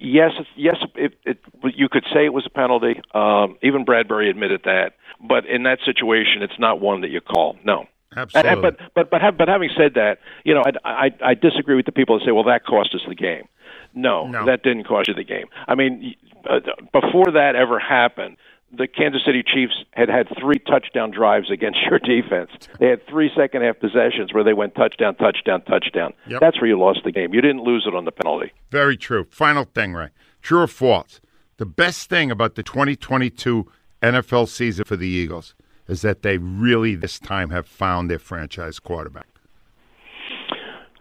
yes, 0.00 0.32
yes, 0.56 0.76
it, 0.94 1.14
it, 1.24 1.38
you 1.74 1.88
could 1.88 2.04
say 2.12 2.24
it 2.24 2.32
was 2.32 2.46
a 2.46 2.50
penalty. 2.50 3.00
Um, 3.12 3.58
even 3.62 3.84
Bradberry 3.84 4.28
admitted 4.28 4.62
that. 4.64 4.92
But 5.20 5.46
in 5.46 5.62
that 5.64 5.78
situation, 5.84 6.42
it's 6.42 6.58
not 6.58 6.80
one 6.80 7.02
that 7.02 7.10
you 7.10 7.20
call. 7.20 7.56
No. 7.64 7.86
Absolutely. 8.16 8.62
But 8.62 8.78
but 8.94 9.10
but 9.10 9.20
have, 9.20 9.36
but 9.36 9.48
having 9.48 9.70
said 9.76 9.94
that, 9.94 10.18
you 10.44 10.54
know, 10.54 10.62
I, 10.64 10.88
I 10.88 11.30
I 11.30 11.34
disagree 11.34 11.74
with 11.74 11.86
the 11.86 11.92
people 11.92 12.18
that 12.18 12.24
say, 12.24 12.30
well, 12.30 12.44
that 12.44 12.64
cost 12.64 12.94
us 12.94 13.00
the 13.08 13.14
game. 13.14 13.48
No, 13.92 14.26
no. 14.26 14.46
that 14.46 14.62
didn't 14.62 14.84
cost 14.84 15.08
you 15.08 15.14
the 15.14 15.24
game. 15.24 15.46
I 15.66 15.74
mean, 15.74 16.14
uh, 16.48 16.60
before 16.92 17.32
that 17.32 17.54
ever 17.56 17.78
happened, 17.78 18.36
the 18.76 18.86
Kansas 18.86 19.22
City 19.24 19.42
Chiefs 19.42 19.84
had 19.92 20.08
had 20.08 20.28
three 20.40 20.58
touchdown 20.58 21.10
drives 21.10 21.50
against 21.50 21.78
your 21.88 21.98
defense. 21.98 22.50
They 22.78 22.88
had 22.88 23.06
three 23.06 23.30
second 23.36 23.62
half 23.62 23.78
possessions 23.78 24.32
where 24.32 24.44
they 24.44 24.52
went 24.52 24.74
touchdown, 24.74 25.14
touchdown, 25.16 25.62
touchdown. 25.62 26.14
Yep. 26.28 26.40
That's 26.40 26.60
where 26.60 26.68
you 26.68 26.78
lost 26.78 27.00
the 27.04 27.12
game. 27.12 27.34
You 27.34 27.40
didn't 27.40 27.62
lose 27.62 27.84
it 27.86 27.94
on 27.94 28.04
the 28.04 28.12
penalty. 28.12 28.52
Very 28.70 28.96
true. 28.96 29.26
Final 29.30 29.64
thing, 29.64 29.94
Ray. 29.94 30.08
True 30.42 30.60
or 30.60 30.66
false? 30.66 31.20
The 31.56 31.66
best 31.66 32.08
thing 32.08 32.30
about 32.30 32.56
the 32.56 32.62
2022 32.62 33.66
NFL 34.02 34.48
season 34.48 34.84
for 34.84 34.96
the 34.96 35.08
Eagles 35.08 35.54
is 35.88 36.02
that 36.02 36.22
they 36.22 36.38
really 36.38 36.94
this 36.94 37.18
time 37.18 37.50
have 37.50 37.66
found 37.66 38.10
their 38.10 38.18
franchise 38.18 38.78
quarterback. 38.78 39.26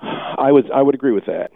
I 0.02 0.52
would 0.52 0.70
I 0.72 0.82
would 0.82 0.96
agree 0.96 1.14
with 1.14 1.26
that. 1.26 1.52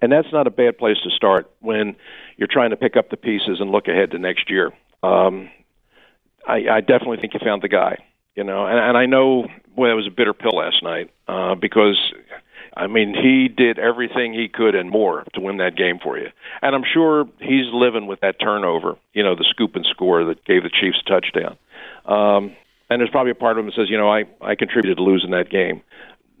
And 0.00 0.10
that's 0.10 0.32
not 0.32 0.48
a 0.48 0.50
bad 0.50 0.78
place 0.78 0.96
to 1.04 1.10
start 1.10 1.50
when 1.60 1.94
you're 2.36 2.48
trying 2.50 2.70
to 2.70 2.76
pick 2.76 2.96
up 2.96 3.10
the 3.10 3.16
pieces 3.16 3.60
and 3.60 3.70
look 3.70 3.86
ahead 3.86 4.10
to 4.10 4.18
next 4.18 4.50
year. 4.50 4.72
Um, 5.04 5.48
I, 6.46 6.76
I 6.76 6.80
definitely 6.80 7.18
think 7.18 7.34
you 7.34 7.40
found 7.42 7.62
the 7.62 7.68
guy. 7.68 7.98
You 8.34 8.44
know, 8.44 8.64
and, 8.64 8.78
and 8.78 8.96
I 8.96 9.04
know 9.04 9.46
well, 9.76 9.90
it 9.90 9.94
was 9.94 10.06
a 10.06 10.10
bitter 10.10 10.34
pill 10.34 10.56
last 10.56 10.82
night 10.82 11.10
uh, 11.28 11.54
because, 11.54 11.98
I 12.76 12.86
mean, 12.86 13.14
he 13.14 13.48
did 13.48 13.78
everything 13.78 14.32
he 14.32 14.48
could 14.48 14.74
and 14.74 14.90
more 14.90 15.24
to 15.34 15.40
win 15.40 15.58
that 15.58 15.76
game 15.76 15.98
for 16.02 16.18
you. 16.18 16.28
And 16.60 16.74
I'm 16.74 16.84
sure 16.90 17.26
he's 17.40 17.66
living 17.72 18.06
with 18.06 18.20
that 18.20 18.40
turnover. 18.40 18.96
You 19.12 19.22
know, 19.22 19.34
the 19.34 19.46
scoop 19.48 19.76
and 19.76 19.86
score 19.86 20.24
that 20.24 20.44
gave 20.44 20.62
the 20.62 20.70
Chiefs 20.70 21.02
a 21.06 21.10
touchdown. 21.10 21.56
Um, 22.04 22.56
and 22.90 23.00
there's 23.00 23.10
probably 23.10 23.32
a 23.32 23.36
part 23.36 23.58
of 23.58 23.64
him 23.64 23.66
that 23.66 23.74
says, 23.74 23.88
you 23.88 23.96
know, 23.96 24.10
I 24.10 24.24
I 24.40 24.54
contributed 24.54 24.98
to 24.98 25.02
losing 25.02 25.30
that 25.30 25.50
game. 25.50 25.82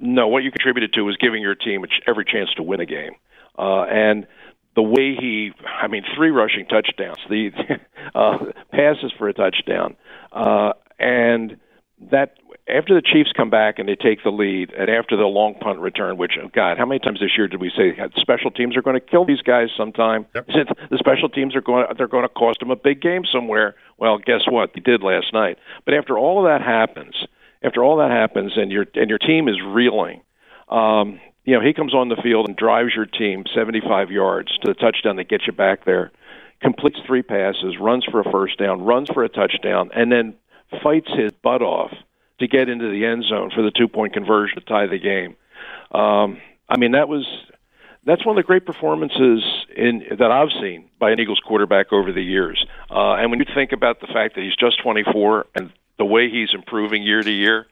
No, 0.00 0.28
what 0.28 0.42
you 0.42 0.50
contributed 0.50 0.92
to 0.94 1.02
was 1.02 1.16
giving 1.16 1.40
your 1.40 1.54
team 1.54 1.84
every 2.06 2.24
chance 2.24 2.50
to 2.56 2.62
win 2.62 2.80
a 2.80 2.86
game. 2.86 3.12
Uh, 3.58 3.84
and 3.84 4.26
the 4.74 4.82
way 4.82 5.14
he, 5.18 5.50
I 5.64 5.88
mean, 5.88 6.02
three 6.16 6.30
rushing 6.30 6.66
touchdowns, 6.66 7.18
the 7.28 7.50
uh, 8.14 8.38
passes 8.70 9.12
for 9.18 9.28
a 9.28 9.34
touchdown, 9.34 9.96
uh, 10.32 10.72
and 10.98 11.56
that 12.10 12.34
after 12.68 12.94
the 12.94 13.02
Chiefs 13.02 13.32
come 13.36 13.50
back 13.50 13.78
and 13.78 13.88
they 13.88 13.96
take 13.96 14.22
the 14.22 14.30
lead, 14.30 14.70
and 14.72 14.88
after 14.88 15.16
the 15.16 15.24
long 15.24 15.54
punt 15.54 15.80
return, 15.80 16.16
which 16.16 16.32
oh 16.42 16.48
God, 16.54 16.78
how 16.78 16.86
many 16.86 17.00
times 17.00 17.20
this 17.20 17.36
year 17.36 17.48
did 17.48 17.60
we 17.60 17.70
say 17.76 17.96
special 18.16 18.50
teams 18.50 18.76
are 18.76 18.82
going 18.82 18.98
to 18.98 19.00
kill 19.00 19.24
these 19.24 19.42
guys 19.42 19.68
sometime? 19.76 20.26
Yep. 20.34 20.46
Since 20.54 20.68
the 20.90 20.98
special 20.98 21.28
teams 21.28 21.54
are 21.54 21.60
going, 21.60 21.86
they're 21.96 22.08
going 22.08 22.24
to 22.24 22.28
cost 22.28 22.60
them 22.60 22.70
a 22.70 22.76
big 22.76 23.00
game 23.00 23.22
somewhere. 23.30 23.74
Well, 23.98 24.18
guess 24.18 24.42
what? 24.48 24.70
They 24.74 24.80
did 24.80 25.02
last 25.02 25.32
night. 25.32 25.58
But 25.84 25.94
after 25.94 26.18
all 26.18 26.38
of 26.38 26.50
that 26.50 26.64
happens, 26.64 27.14
after 27.62 27.84
all 27.84 27.98
that 27.98 28.10
happens, 28.10 28.52
and 28.56 28.70
your 28.70 28.86
and 28.94 29.10
your 29.10 29.18
team 29.18 29.48
is 29.48 29.56
reeling. 29.64 30.22
Um, 30.68 31.20
you 31.44 31.54
know, 31.54 31.64
he 31.64 31.72
comes 31.72 31.94
on 31.94 32.08
the 32.08 32.20
field 32.22 32.46
and 32.48 32.56
drives 32.56 32.94
your 32.94 33.06
team 33.06 33.44
75 33.54 34.10
yards 34.10 34.56
to 34.58 34.68
the 34.68 34.74
touchdown 34.74 35.16
that 35.16 35.28
gets 35.28 35.46
you 35.46 35.52
back 35.52 35.84
there, 35.84 36.12
completes 36.60 36.98
three 37.06 37.22
passes, 37.22 37.76
runs 37.80 38.04
for 38.04 38.20
a 38.20 38.30
first 38.30 38.58
down, 38.58 38.82
runs 38.82 39.08
for 39.10 39.24
a 39.24 39.28
touchdown, 39.28 39.90
and 39.94 40.12
then 40.12 40.34
fights 40.82 41.10
his 41.16 41.32
butt 41.42 41.62
off 41.62 41.92
to 42.38 42.46
get 42.46 42.68
into 42.68 42.88
the 42.90 43.04
end 43.04 43.24
zone 43.24 43.50
for 43.54 43.62
the 43.62 43.70
two 43.70 43.88
point 43.88 44.12
conversion 44.12 44.58
to 44.58 44.64
tie 44.64 44.86
the 44.86 44.98
game. 44.98 45.36
Um, 45.90 46.40
I 46.68 46.78
mean, 46.78 46.92
that 46.92 47.08
was 47.08 47.26
that's 48.04 48.24
one 48.24 48.36
of 48.36 48.42
the 48.42 48.46
great 48.46 48.66
performances 48.66 49.44
in 49.76 50.02
that 50.18 50.30
I've 50.30 50.50
seen 50.60 50.88
by 50.98 51.10
an 51.10 51.20
Eagles 51.20 51.40
quarterback 51.46 51.92
over 51.92 52.12
the 52.12 52.22
years. 52.22 52.64
Uh, 52.90 53.14
and 53.14 53.30
when 53.30 53.38
you 53.38 53.46
think 53.54 53.72
about 53.72 54.00
the 54.00 54.08
fact 54.08 54.34
that 54.34 54.42
he's 54.42 54.56
just 54.56 54.82
24 54.82 55.46
and 55.54 55.72
the 55.98 56.04
way 56.04 56.28
he's 56.28 56.48
improving 56.52 57.02
year 57.02 57.22
to 57.22 57.30
year, 57.30 57.66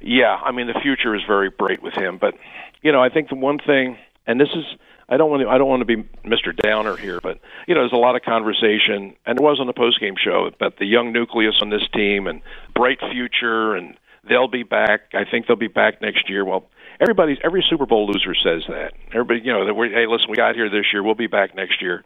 yeah, 0.00 0.36
I 0.42 0.52
mean 0.52 0.66
the 0.66 0.80
future 0.80 1.14
is 1.14 1.22
very 1.26 1.50
bright 1.50 1.82
with 1.82 1.94
him. 1.94 2.18
But 2.18 2.34
you 2.82 2.92
know, 2.92 3.02
I 3.02 3.08
think 3.08 3.28
the 3.28 3.34
one 3.34 3.58
thing, 3.58 3.98
and 4.26 4.40
this 4.40 4.48
is, 4.54 4.64
I 5.08 5.16
don't 5.16 5.30
want 5.30 5.42
to 5.42 5.48
I 5.48 5.58
don't 5.58 5.68
want 5.68 5.80
to 5.80 5.84
be 5.84 5.96
Mr. 6.24 6.56
Downer 6.56 6.96
here, 6.96 7.20
but 7.22 7.38
you 7.66 7.74
know, 7.74 7.82
there's 7.82 7.92
a 7.92 7.96
lot 7.96 8.16
of 8.16 8.22
conversation, 8.22 9.14
and 9.26 9.38
it 9.38 9.42
was 9.42 9.60
on 9.60 9.66
the 9.66 9.72
post 9.72 10.00
game 10.00 10.14
show 10.22 10.46
about 10.46 10.78
the 10.78 10.86
young 10.86 11.12
nucleus 11.12 11.56
on 11.60 11.70
this 11.70 11.86
team 11.92 12.26
and 12.26 12.42
bright 12.74 12.98
future, 13.12 13.74
and 13.74 13.96
they'll 14.28 14.48
be 14.48 14.62
back. 14.62 15.12
I 15.14 15.24
think 15.30 15.46
they'll 15.46 15.56
be 15.56 15.68
back 15.68 16.00
next 16.00 16.28
year. 16.30 16.44
Well, 16.44 16.68
everybody's 17.00 17.38
every 17.44 17.64
Super 17.68 17.86
Bowl 17.86 18.06
loser 18.06 18.34
says 18.34 18.62
that. 18.68 18.92
Everybody, 19.12 19.40
you 19.44 19.52
know, 19.52 19.66
that 19.66 19.74
we're 19.74 19.90
hey, 19.90 20.06
listen, 20.06 20.30
we 20.30 20.36
got 20.36 20.54
here 20.54 20.70
this 20.70 20.86
year, 20.92 21.02
we'll 21.02 21.14
be 21.14 21.26
back 21.26 21.54
next 21.54 21.82
year. 21.82 22.04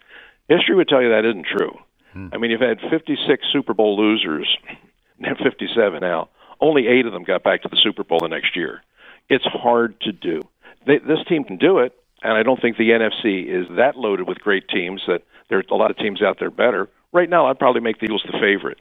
History 0.48 0.74
would 0.74 0.88
tell 0.88 1.02
you 1.02 1.10
that 1.10 1.24
isn't 1.24 1.46
true. 1.46 1.78
Hmm. 2.12 2.28
I 2.32 2.38
mean, 2.38 2.50
you've 2.50 2.60
had 2.60 2.78
56 2.90 3.44
Super 3.52 3.74
Bowl 3.74 3.96
losers, 3.96 4.48
57 5.18 6.00
now. 6.00 6.28
Only 6.64 6.88
eight 6.88 7.04
of 7.04 7.12
them 7.12 7.24
got 7.24 7.42
back 7.42 7.60
to 7.62 7.68
the 7.68 7.76
Super 7.76 8.04
Bowl 8.04 8.20
the 8.20 8.28
next 8.28 8.56
year. 8.56 8.80
It's 9.28 9.44
hard 9.44 10.00
to 10.00 10.12
do. 10.12 10.40
They, 10.86 10.96
this 10.96 11.18
team 11.28 11.44
can 11.44 11.58
do 11.58 11.80
it, 11.80 11.92
and 12.22 12.32
I 12.32 12.42
don't 12.42 12.58
think 12.58 12.78
the 12.78 12.88
NFC 12.88 13.46
is 13.46 13.66
that 13.76 13.96
loaded 13.96 14.26
with 14.26 14.38
great 14.38 14.66
teams 14.68 15.02
that 15.06 15.24
there's 15.50 15.66
a 15.70 15.74
lot 15.74 15.90
of 15.90 15.98
teams 15.98 16.22
out 16.22 16.38
there 16.38 16.50
better. 16.50 16.88
Right 17.12 17.28
now, 17.28 17.48
I'd 17.48 17.58
probably 17.58 17.82
make 17.82 17.98
the 17.98 18.06
Eagles 18.06 18.24
the 18.24 18.38
favorite, 18.40 18.80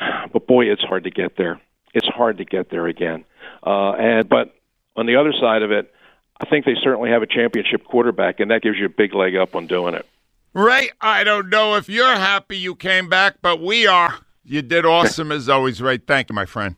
but 0.32 0.46
boy, 0.46 0.72
it's 0.72 0.80
hard 0.80 1.04
to 1.04 1.10
get 1.10 1.36
there. 1.36 1.60
It's 1.92 2.06
hard 2.06 2.38
to 2.38 2.46
get 2.46 2.70
there 2.70 2.86
again. 2.86 3.26
Uh, 3.62 3.92
and 3.92 4.26
but 4.26 4.54
on 4.96 5.04
the 5.04 5.16
other 5.16 5.34
side 5.38 5.60
of 5.60 5.70
it, 5.70 5.92
I 6.40 6.46
think 6.46 6.64
they 6.64 6.76
certainly 6.82 7.10
have 7.10 7.20
a 7.20 7.26
championship 7.26 7.84
quarterback, 7.84 8.40
and 8.40 8.50
that 8.50 8.62
gives 8.62 8.78
you 8.78 8.86
a 8.86 8.88
big 8.88 9.14
leg 9.14 9.36
up 9.36 9.54
on 9.54 9.66
doing 9.66 9.92
it. 9.92 10.06
Ray, 10.54 10.88
I 10.98 11.24
don't 11.24 11.50
know 11.50 11.74
if 11.74 11.90
you're 11.90 12.16
happy 12.16 12.56
you 12.56 12.74
came 12.74 13.10
back, 13.10 13.36
but 13.42 13.60
we 13.60 13.86
are. 13.86 14.14
You 14.44 14.62
did 14.62 14.86
awesome 14.86 15.30
as 15.30 15.50
always, 15.50 15.82
Ray. 15.82 15.98
Thank 15.98 16.30
you, 16.30 16.34
my 16.34 16.46
friend. 16.46 16.74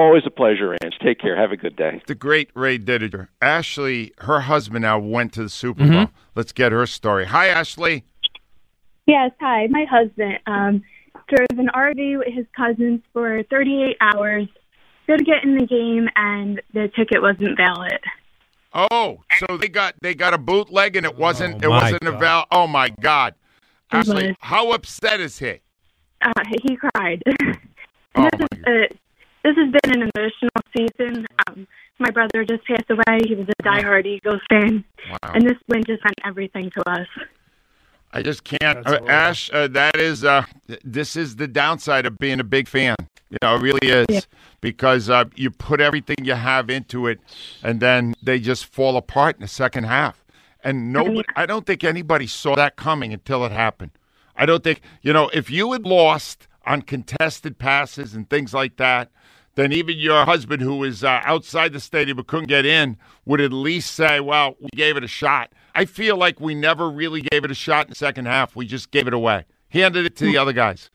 Always 0.00 0.22
a 0.24 0.30
pleasure, 0.30 0.74
Ange. 0.82 0.94
Take 1.04 1.20
care. 1.20 1.36
Have 1.36 1.52
a 1.52 1.58
good 1.58 1.76
day. 1.76 2.00
The 2.06 2.14
great 2.14 2.48
Ray 2.54 2.78
Didinger. 2.78 3.28
Ashley, 3.42 4.14
her 4.20 4.40
husband 4.40 4.80
now 4.80 4.98
went 4.98 5.34
to 5.34 5.42
the 5.42 5.50
Super 5.50 5.80
Bowl. 5.80 6.06
Mm-hmm. 6.06 6.14
Let's 6.34 6.52
get 6.52 6.72
her 6.72 6.86
story. 6.86 7.26
Hi, 7.26 7.48
Ashley. 7.48 8.04
Yes, 9.04 9.30
hi. 9.38 9.66
My 9.66 9.84
husband 9.84 10.38
um, 10.46 10.82
drove 11.28 11.58
an 11.58 11.68
RV 11.74 12.16
with 12.16 12.32
his 12.32 12.46
cousins 12.56 13.02
for 13.12 13.42
38 13.50 13.98
hours, 14.00 14.48
to 15.06 15.18
get 15.18 15.44
in 15.44 15.58
the 15.58 15.66
game, 15.66 16.08
and 16.16 16.62
the 16.72 16.90
ticket 16.96 17.20
wasn't 17.20 17.58
valid. 17.58 18.00
Oh, 18.72 19.20
so 19.38 19.58
they 19.58 19.68
got 19.68 19.96
they 20.00 20.14
got 20.14 20.32
a 20.32 20.38
bootleg 20.38 20.96
and 20.96 21.04
it 21.04 21.18
wasn't 21.18 21.62
oh, 21.62 21.66
it 21.66 21.68
wasn't 21.68 22.04
God. 22.04 22.14
a 22.14 22.18
val. 22.18 22.46
Oh 22.50 22.66
my 22.66 22.88
God, 23.00 23.34
Ashley, 23.90 24.34
how 24.40 24.70
upset 24.70 25.20
is 25.20 25.38
he? 25.40 25.60
Uh, 26.22 26.32
he 26.62 26.76
cried. 26.76 27.22
oh 28.14 28.28
this, 28.38 28.48
is, 28.52 28.64
uh, 28.64 28.94
this 29.44 29.56
has 29.56 29.72
been 29.82 30.02
an 30.02 30.10
emotional 30.14 30.50
season. 30.76 31.26
Um, 31.46 31.66
my 31.98 32.10
brother 32.10 32.44
just 32.44 32.64
passed 32.64 32.90
away. 32.90 33.20
He 33.26 33.34
was 33.34 33.46
a 33.48 33.62
diehard 33.62 34.06
Eagles 34.06 34.40
fan, 34.48 34.84
wow. 35.10 35.32
and 35.34 35.46
this 35.46 35.58
win 35.68 35.84
just 35.84 36.02
meant 36.04 36.18
everything 36.24 36.70
to 36.70 36.90
us. 36.90 37.06
I 38.12 38.22
just 38.22 38.42
can't, 38.42 38.86
uh, 38.86 39.00
Ash. 39.06 39.50
Uh, 39.52 39.68
that 39.68 39.96
is, 39.96 40.24
uh, 40.24 40.44
this 40.82 41.14
is 41.14 41.36
the 41.36 41.46
downside 41.46 42.06
of 42.06 42.18
being 42.18 42.40
a 42.40 42.44
big 42.44 42.66
fan. 42.66 42.96
You 43.28 43.38
know, 43.40 43.54
it 43.54 43.60
really 43.60 43.86
is 43.86 44.06
yeah. 44.08 44.20
because 44.60 45.08
uh, 45.08 45.26
you 45.36 45.52
put 45.52 45.80
everything 45.80 46.16
you 46.24 46.34
have 46.34 46.68
into 46.68 47.06
it, 47.06 47.20
and 47.62 47.78
then 47.78 48.14
they 48.22 48.40
just 48.40 48.66
fall 48.66 48.96
apart 48.96 49.36
in 49.36 49.42
the 49.42 49.48
second 49.48 49.84
half. 49.84 50.24
And 50.64 50.92
no, 50.92 51.22
I 51.36 51.46
don't 51.46 51.64
think 51.64 51.84
anybody 51.84 52.26
saw 52.26 52.56
that 52.56 52.76
coming 52.76 53.12
until 53.12 53.44
it 53.44 53.52
happened. 53.52 53.92
I 54.36 54.46
don't 54.46 54.64
think 54.64 54.80
you 55.02 55.12
know 55.12 55.30
if 55.32 55.50
you 55.50 55.72
had 55.72 55.84
lost 55.86 56.48
on 56.66 56.82
contested 56.82 57.58
passes 57.58 58.14
and 58.14 58.28
things 58.28 58.52
like 58.54 58.76
that, 58.76 59.10
then 59.54 59.72
even 59.72 59.98
your 59.98 60.24
husband, 60.24 60.62
who 60.62 60.76
was 60.76 61.02
uh, 61.02 61.20
outside 61.24 61.72
the 61.72 61.80
stadium 61.80 62.16
but 62.16 62.26
couldn't 62.26 62.48
get 62.48 62.64
in, 62.64 62.96
would 63.24 63.40
at 63.40 63.52
least 63.52 63.92
say, 63.94 64.20
"Well, 64.20 64.56
we 64.60 64.68
gave 64.74 64.96
it 64.96 65.04
a 65.04 65.08
shot." 65.08 65.52
I 65.74 65.84
feel 65.84 66.16
like 66.16 66.40
we 66.40 66.54
never 66.54 66.88
really 66.88 67.20
gave 67.20 67.44
it 67.44 67.50
a 67.50 67.54
shot 67.54 67.86
in 67.86 67.90
the 67.90 67.96
second 67.96 68.26
half. 68.26 68.54
We 68.54 68.66
just 68.66 68.90
gave 68.90 69.06
it 69.06 69.14
away, 69.14 69.44
handed 69.68 70.06
it 70.06 70.16
to 70.16 70.24
the 70.24 70.38
other 70.38 70.52
guys. 70.52 70.90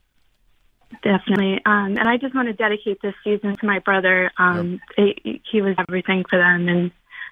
Definitely. 1.02 1.60
Um, 1.66 1.96
and 1.98 2.08
I 2.08 2.16
just 2.16 2.34
want 2.34 2.48
to 2.48 2.54
dedicate 2.54 3.02
this 3.02 3.14
season 3.24 3.56
to 3.56 3.66
my 3.66 3.80
brother. 3.80 4.30
Um, 4.38 4.80
yep. 4.96 5.16
it, 5.24 5.40
he 5.50 5.60
was 5.60 5.74
everything 5.88 6.24
for 6.28 6.38
them. 6.38 6.68
And 6.68 6.90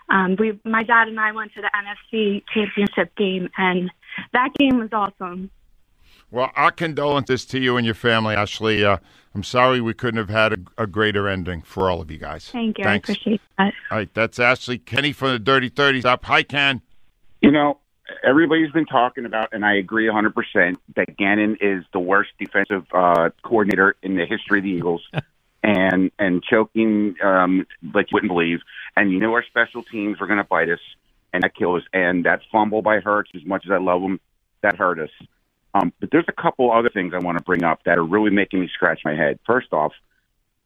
um, 0.08 0.36
we, 0.38 0.58
my 0.64 0.82
dad 0.82 1.08
and 1.08 1.18
I 1.18 1.32
went 1.32 1.52
to 1.54 1.62
the 1.62 1.70
NFC 1.74 2.42
championship 2.52 3.14
game, 3.16 3.48
and 3.56 3.90
that 4.32 4.50
game 4.58 4.78
was 4.78 4.90
awesome. 4.92 5.50
Well, 6.34 6.50
our 6.56 6.72
condolences 6.72 7.44
to 7.46 7.60
you 7.60 7.76
and 7.76 7.86
your 7.86 7.94
family, 7.94 8.34
Ashley. 8.34 8.84
Uh, 8.84 8.96
I'm 9.36 9.44
sorry 9.44 9.80
we 9.80 9.94
couldn't 9.94 10.18
have 10.18 10.30
had 10.30 10.52
a, 10.52 10.82
a, 10.82 10.86
greater 10.88 11.28
ending 11.28 11.62
for 11.62 11.88
all 11.88 12.00
of 12.00 12.10
you 12.10 12.18
guys. 12.18 12.48
Thank 12.50 12.78
you. 12.78 12.82
Thanks. 12.82 13.08
I 13.08 13.12
appreciate 13.12 13.40
that. 13.56 13.72
All 13.92 13.98
right, 13.98 14.14
that's 14.14 14.40
Ashley 14.40 14.78
Kenny 14.78 15.12
from 15.12 15.28
the 15.28 15.38
Dirty 15.38 15.70
30s 15.70 16.04
up. 16.04 16.24
Hi, 16.24 16.42
Ken. 16.42 16.82
You 17.40 17.52
know, 17.52 17.78
everybody's 18.26 18.72
been 18.72 18.84
talking 18.84 19.26
about, 19.26 19.50
and 19.52 19.64
I 19.64 19.76
agree 19.76 20.08
100%, 20.08 20.76
that 20.96 21.16
Gannon 21.16 21.56
is 21.60 21.84
the 21.92 22.00
worst 22.00 22.30
defensive 22.36 22.84
uh, 22.92 23.30
coordinator 23.44 23.94
in 24.02 24.16
the 24.16 24.26
history 24.26 24.58
of 24.58 24.64
the 24.64 24.70
Eagles. 24.70 25.02
and 25.62 26.10
and 26.18 26.42
choking 26.42 27.14
um, 27.22 27.64
like 27.94 28.10
you 28.10 28.16
wouldn't 28.16 28.30
believe. 28.30 28.58
And 28.96 29.12
you 29.12 29.20
know 29.20 29.32
our 29.34 29.44
special 29.44 29.84
teams 29.84 30.18
were 30.18 30.26
going 30.26 30.38
to 30.38 30.44
bite 30.44 30.68
us, 30.68 30.80
and 31.32 31.44
that 31.44 31.54
killed 31.54 31.82
us. 31.82 31.88
And 31.92 32.26
that 32.26 32.40
fumble 32.50 32.82
by 32.82 32.98
Hurts, 32.98 33.30
as 33.36 33.46
much 33.46 33.64
as 33.66 33.70
I 33.70 33.78
love 33.78 34.02
him, 34.02 34.18
that 34.62 34.76
hurt 34.76 34.98
us. 34.98 35.10
Um, 35.74 35.92
but 36.00 36.10
there's 36.12 36.26
a 36.28 36.42
couple 36.42 36.72
other 36.72 36.88
things 36.88 37.12
I 37.14 37.18
want 37.18 37.36
to 37.36 37.44
bring 37.44 37.64
up 37.64 37.82
that 37.84 37.98
are 37.98 38.04
really 38.04 38.30
making 38.30 38.60
me 38.60 38.70
scratch 38.72 39.00
my 39.04 39.14
head. 39.14 39.40
First 39.44 39.72
off, 39.72 39.92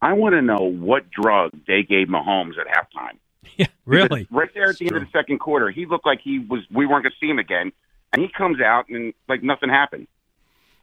I 0.03 0.12
want 0.12 0.35
to 0.35 0.43
know 0.43 0.71
what 0.71 1.11
drug 1.11 1.53
they 1.67 1.83
gave 1.83 2.09
Mahomes 2.09 2.59
at 2.59 2.67
halftime. 2.67 3.17
Yeah, 3.57 3.67
really. 3.87 4.25
Because 4.25 4.27
right 4.31 4.50
there 4.55 4.71
at 4.71 4.77
the 4.77 4.87
end 4.87 4.97
of 4.97 5.03
the 5.03 5.11
second 5.11 5.38
quarter, 5.38 5.71
he 5.71 5.87
looked 5.87 6.07
like 6.07 6.21
he 6.23 6.38
was. 6.38 6.61
We 6.71 6.87
weren't 6.87 7.05
going 7.05 7.12
to 7.12 7.19
see 7.19 7.31
him 7.31 7.38
again, 7.38 7.73
and 8.12 8.23
he 8.23 8.29
comes 8.29 8.61
out 8.61 8.88
and 8.88 9.15
like 9.29 9.43
nothing 9.43 9.71
happened. 9.71 10.07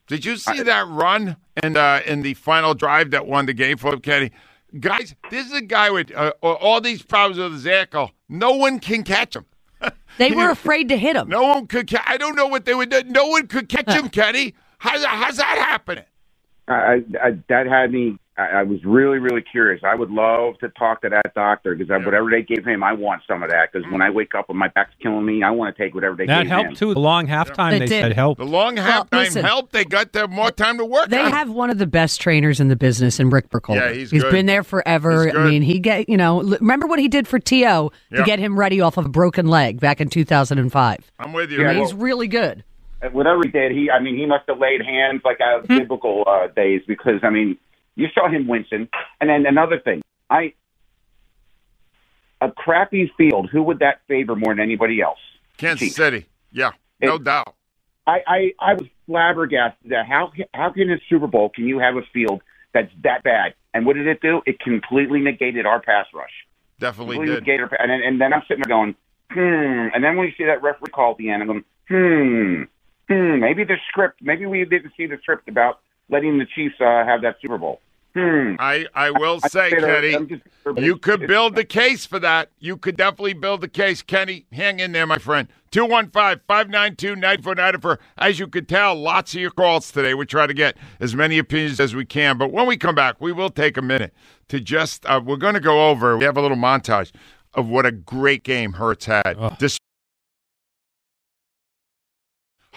Did 0.08 0.26
you 0.26 0.38
see 0.38 0.60
I, 0.60 0.64
that 0.64 0.88
run 0.88 1.38
and 1.56 1.78
uh, 1.78 2.02
in 2.06 2.22
the 2.22 2.34
final 2.34 2.74
drive 2.74 3.12
that 3.12 3.28
won 3.28 3.46
the 3.46 3.54
game 3.54 3.78
for 3.78 3.98
Kenny? 3.98 4.32
Guys, 4.80 5.16
this 5.30 5.48
is 5.48 5.54
a 5.54 5.62
guy 5.62 5.90
with 5.90 6.14
uh, 6.14 6.34
all 6.42 6.82
these 6.82 7.02
problems 7.02 7.40
with 7.40 7.54
his 7.54 7.68
ankle. 7.68 8.12
No 8.28 8.52
one 8.52 8.80
can 8.80 9.04
catch 9.04 9.36
him. 9.36 9.46
They 10.18 10.32
were 10.32 10.50
afraid 10.50 10.90
to 10.90 10.98
hit 10.98 11.16
him. 11.18 11.28
No 11.30 11.44
one 11.44 11.68
could. 11.68 11.90
Ca- 11.90 12.04
I 12.08 12.18
don't 12.18 12.36
know 12.36 12.48
what 12.48 12.66
they 12.66 12.74
would 12.74 12.90
do. 12.90 13.04
No 13.04 13.28
one 13.28 13.48
could 13.48 13.68
catch 13.68 13.92
him, 13.92 14.10
Kenny. 14.10 14.56
How's, 14.78 15.04
how's 15.04 15.38
that 15.38 15.58
happening? 15.58 16.06
I, 16.68 17.04
I, 17.22 17.32
that 17.48 17.68
had 17.68 17.92
me 17.92 18.18
I, 18.38 18.48
I 18.48 18.64
was 18.64 18.84
really, 18.84 19.18
really 19.18 19.42
curious. 19.42 19.82
I 19.84 19.96
would 19.96 20.12
love 20.12 20.58
to 20.60 20.70
talk 20.70 21.02
to 21.04 21.10
that 21.10 21.34
doctor 21.36 21.74
because 21.74 21.90
yeah. 21.90 22.06
whatever 22.06 22.30
they 22.30 22.42
gave 22.42 22.66
him, 22.66 22.84
I 22.84 22.92
want 22.92 23.22
some 23.28 23.44
of 23.44 23.50
that. 23.50 23.72
Because 23.72 23.90
when 23.90 24.02
mm. 24.02 24.06
I 24.06 24.10
wake 24.10 24.36
up 24.36 24.50
and 24.50 24.60
my 24.60 24.68
back's 24.68 24.94
killing 25.02 25.26
me, 25.26 25.42
I 25.42 25.52
want 25.52 25.76
to 25.76 25.82
take 25.82 25.96
whatever 25.96 26.16
they 26.18 26.26
that 26.26 26.44
gave 26.44 26.52
helped 26.52 26.70
him. 26.70 26.76
too. 26.76 26.94
The 26.94 27.00
long 27.00 27.28
halftime, 27.28 27.74
yeah. 27.74 27.80
they 27.80 27.86
did. 27.86 28.02
said 28.02 28.14
help. 28.14 28.38
The 28.38 28.46
long 28.46 28.76
halftime 28.76 29.12
well, 29.12 29.22
listen, 29.22 29.46
helped. 29.46 29.72
They 29.72 29.86
got 29.86 30.12
them 30.12 30.32
more 30.32 30.52
time 30.52 30.78
to 30.80 30.86
work. 30.86 31.10
They 31.10 31.22
on. 31.22 31.32
have 31.32 31.50
one 31.50 31.70
of 31.70 31.78
the 31.78 31.88
best 31.88 32.20
trainers 32.20 32.60
in 32.60 32.68
the 32.68 32.76
business 32.76 33.20
in 33.22 33.30
Rick 33.30 33.50
Burkholder. 33.50 33.88
Yeah, 33.88 33.94
he's 33.94 34.12
he's 34.12 34.24
good. 34.24 34.32
been 34.32 34.46
there 34.48 34.64
forever. 34.64 35.30
I 35.30 35.50
mean, 35.50 35.62
he 35.62 35.80
get 35.80 36.10
you 36.10 36.18
know. 36.18 36.42
Remember 36.42 36.88
what 36.88 37.00
he 37.00 37.08
did 37.08 37.28
for 37.28 37.40
To 37.40 37.92
to 38.12 38.24
get 38.24 38.40
him 38.40 38.60
ready 38.60 38.82
off 38.82 38.98
of 38.98 39.06
a 39.06 39.10
broken 39.10 39.48
leg 39.48 39.80
back 39.80 40.02
in 40.02 40.10
2005. 40.10 41.12
I'm 41.20 41.32
with 41.32 41.52
you. 41.52 41.62
Yeah, 41.62 41.74
he's 41.74 41.94
really 41.94 42.28
good 42.28 42.64
whatever 43.12 43.42
he 43.44 43.50
did, 43.50 43.72
he 43.72 43.90
I 43.90 44.00
mean 44.00 44.16
he 44.16 44.26
must 44.26 44.46
have 44.48 44.60
laid 44.60 44.82
hands 44.82 45.22
like 45.24 45.42
out 45.42 45.62
of 45.62 45.66
hmm. 45.68 45.78
biblical 45.78 46.24
uh, 46.28 46.48
days 46.48 46.82
because 46.88 47.20
I 47.24 47.30
mean 47.30 47.58
you 47.96 48.08
saw 48.14 48.30
him 48.30 48.48
wincing. 48.48 48.90
And 49.20 49.30
then 49.30 49.46
another 49.46 49.80
thing, 49.80 50.02
I 50.30 50.54
a 52.42 52.52
crappy 52.52 53.12
field. 53.18 53.50
Who 53.52 53.64
would 53.64 53.80
that 53.80 54.02
favor 54.08 54.36
more 54.36 54.54
than 54.54 54.62
anybody 54.62 55.02
else? 55.02 55.20
Kansas 55.58 55.88
Chiefs. 55.88 55.96
City. 55.96 56.26
Yeah, 56.52 56.72
no 57.02 57.16
it, 57.16 57.24
doubt. 57.24 57.56
I, 58.08 58.20
I 58.28 58.54
I 58.60 58.74
was 58.74 58.88
flabbergasted 59.08 59.92
that 59.92 60.06
how 60.06 60.32
how 60.54 60.72
can 60.72 60.92
a 60.92 60.98
Super 61.10 61.28
Bowl 61.28 61.50
can 61.50 61.66
you 61.66 61.80
have 61.80 61.96
a 61.96 62.02
field 62.14 62.42
that's 62.74 62.92
that 63.04 63.24
bad? 63.24 63.54
And 63.74 63.86
what 63.86 63.96
did 63.96 64.08
it 64.08 64.22
do? 64.22 64.42
It 64.46 64.60
completely 64.60 65.20
negated 65.20 65.66
our 65.66 65.82
pass 65.82 66.06
rush. 66.14 66.32
Definitely 66.80 67.16
completely 67.16 67.36
did. 67.36 67.48
Negated 67.48 67.72
our, 67.72 67.82
and 67.82 67.90
then, 67.90 68.02
and 68.04 68.22
then 68.22 68.34
I'm 68.34 68.42
sitting 68.48 68.64
there 68.66 68.78
going, 68.78 68.96
hmm. 69.32 69.94
And 69.94 70.04
then 70.04 70.16
when 70.18 70.28
you 70.28 70.34
see 70.38 70.46
that 70.46 70.62
referee 70.62 70.92
call 70.92 71.12
at 71.12 71.18
the 71.18 71.30
end, 71.30 71.42
I'm 71.42 71.48
going, 71.48 71.64
hmm, 71.90 72.64
hmm. 73.08 73.40
Maybe 73.40 73.64
the 73.64 73.78
script. 73.90 74.22
Maybe 74.22 74.46
we 74.46 74.64
didn't 74.66 74.94
see 74.98 75.06
the 75.06 75.18
script 75.22 75.48
about 75.48 75.80
letting 76.10 76.38
the 76.38 76.46
Chiefs 76.46 76.76
uh, 76.80 77.06
have 77.06 77.22
that 77.22 77.38
Super 77.42 77.58
Bowl. 77.58 77.82
Hmm. 78.16 78.56
I, 78.60 78.86
I 78.96 79.12
will 79.12 79.42
I, 79.44 79.48
say, 79.50 79.68
I 79.68 79.70
Kenny, 79.72 80.26
just, 80.28 80.44
you 80.78 80.96
could 80.96 81.28
build 81.28 81.56
the 81.56 81.66
case 81.66 82.06
for 82.06 82.18
that. 82.20 82.50
You 82.60 82.78
could 82.78 82.96
definitely 82.96 83.34
build 83.34 83.60
the 83.60 83.68
case. 83.68 84.02
Kenny, 84.02 84.46
hang 84.54 84.80
in 84.80 84.94
there, 84.94 85.06
my 85.06 85.18
friend. 85.18 85.50
215 85.72 86.42
592 86.48 87.18
9494. 87.18 88.00
As 88.18 88.40
you 88.40 88.48
could 88.48 88.70
tell, 88.70 88.96
lots 88.96 89.36
of 89.36 89.42
your 89.42 89.52
calls 89.52 89.92
today. 89.92 90.14
We 90.14 90.26
try 90.26 90.48
to 90.48 90.54
get 90.54 90.78
as 91.02 91.14
many 91.14 91.38
opinions 91.38 91.82
as 91.82 91.94
we 91.94 92.06
can. 92.06 92.38
But 92.38 92.54
when 92.54 92.68
we 92.68 92.78
come 92.78 92.96
back, 92.96 93.20
we 93.20 93.34
will 93.34 93.50
take 93.50 93.76
a 93.76 93.82
minute 93.82 94.14
to 94.48 94.62
just, 94.62 95.06
uh, 95.08 95.20
we're 95.24 95.36
going 95.36 95.56
to 95.56 95.60
go 95.60 95.90
over, 95.90 96.18
we 96.18 96.24
have 96.24 96.38
a 96.38 96.42
little 96.42 96.56
montage 96.56 97.12
of 97.54 97.68
what 97.68 97.86
a 97.86 97.92
great 97.92 98.44
game 98.44 98.74
Hurts 98.74 99.06
had. 99.06 99.36
Oh. 99.38 99.54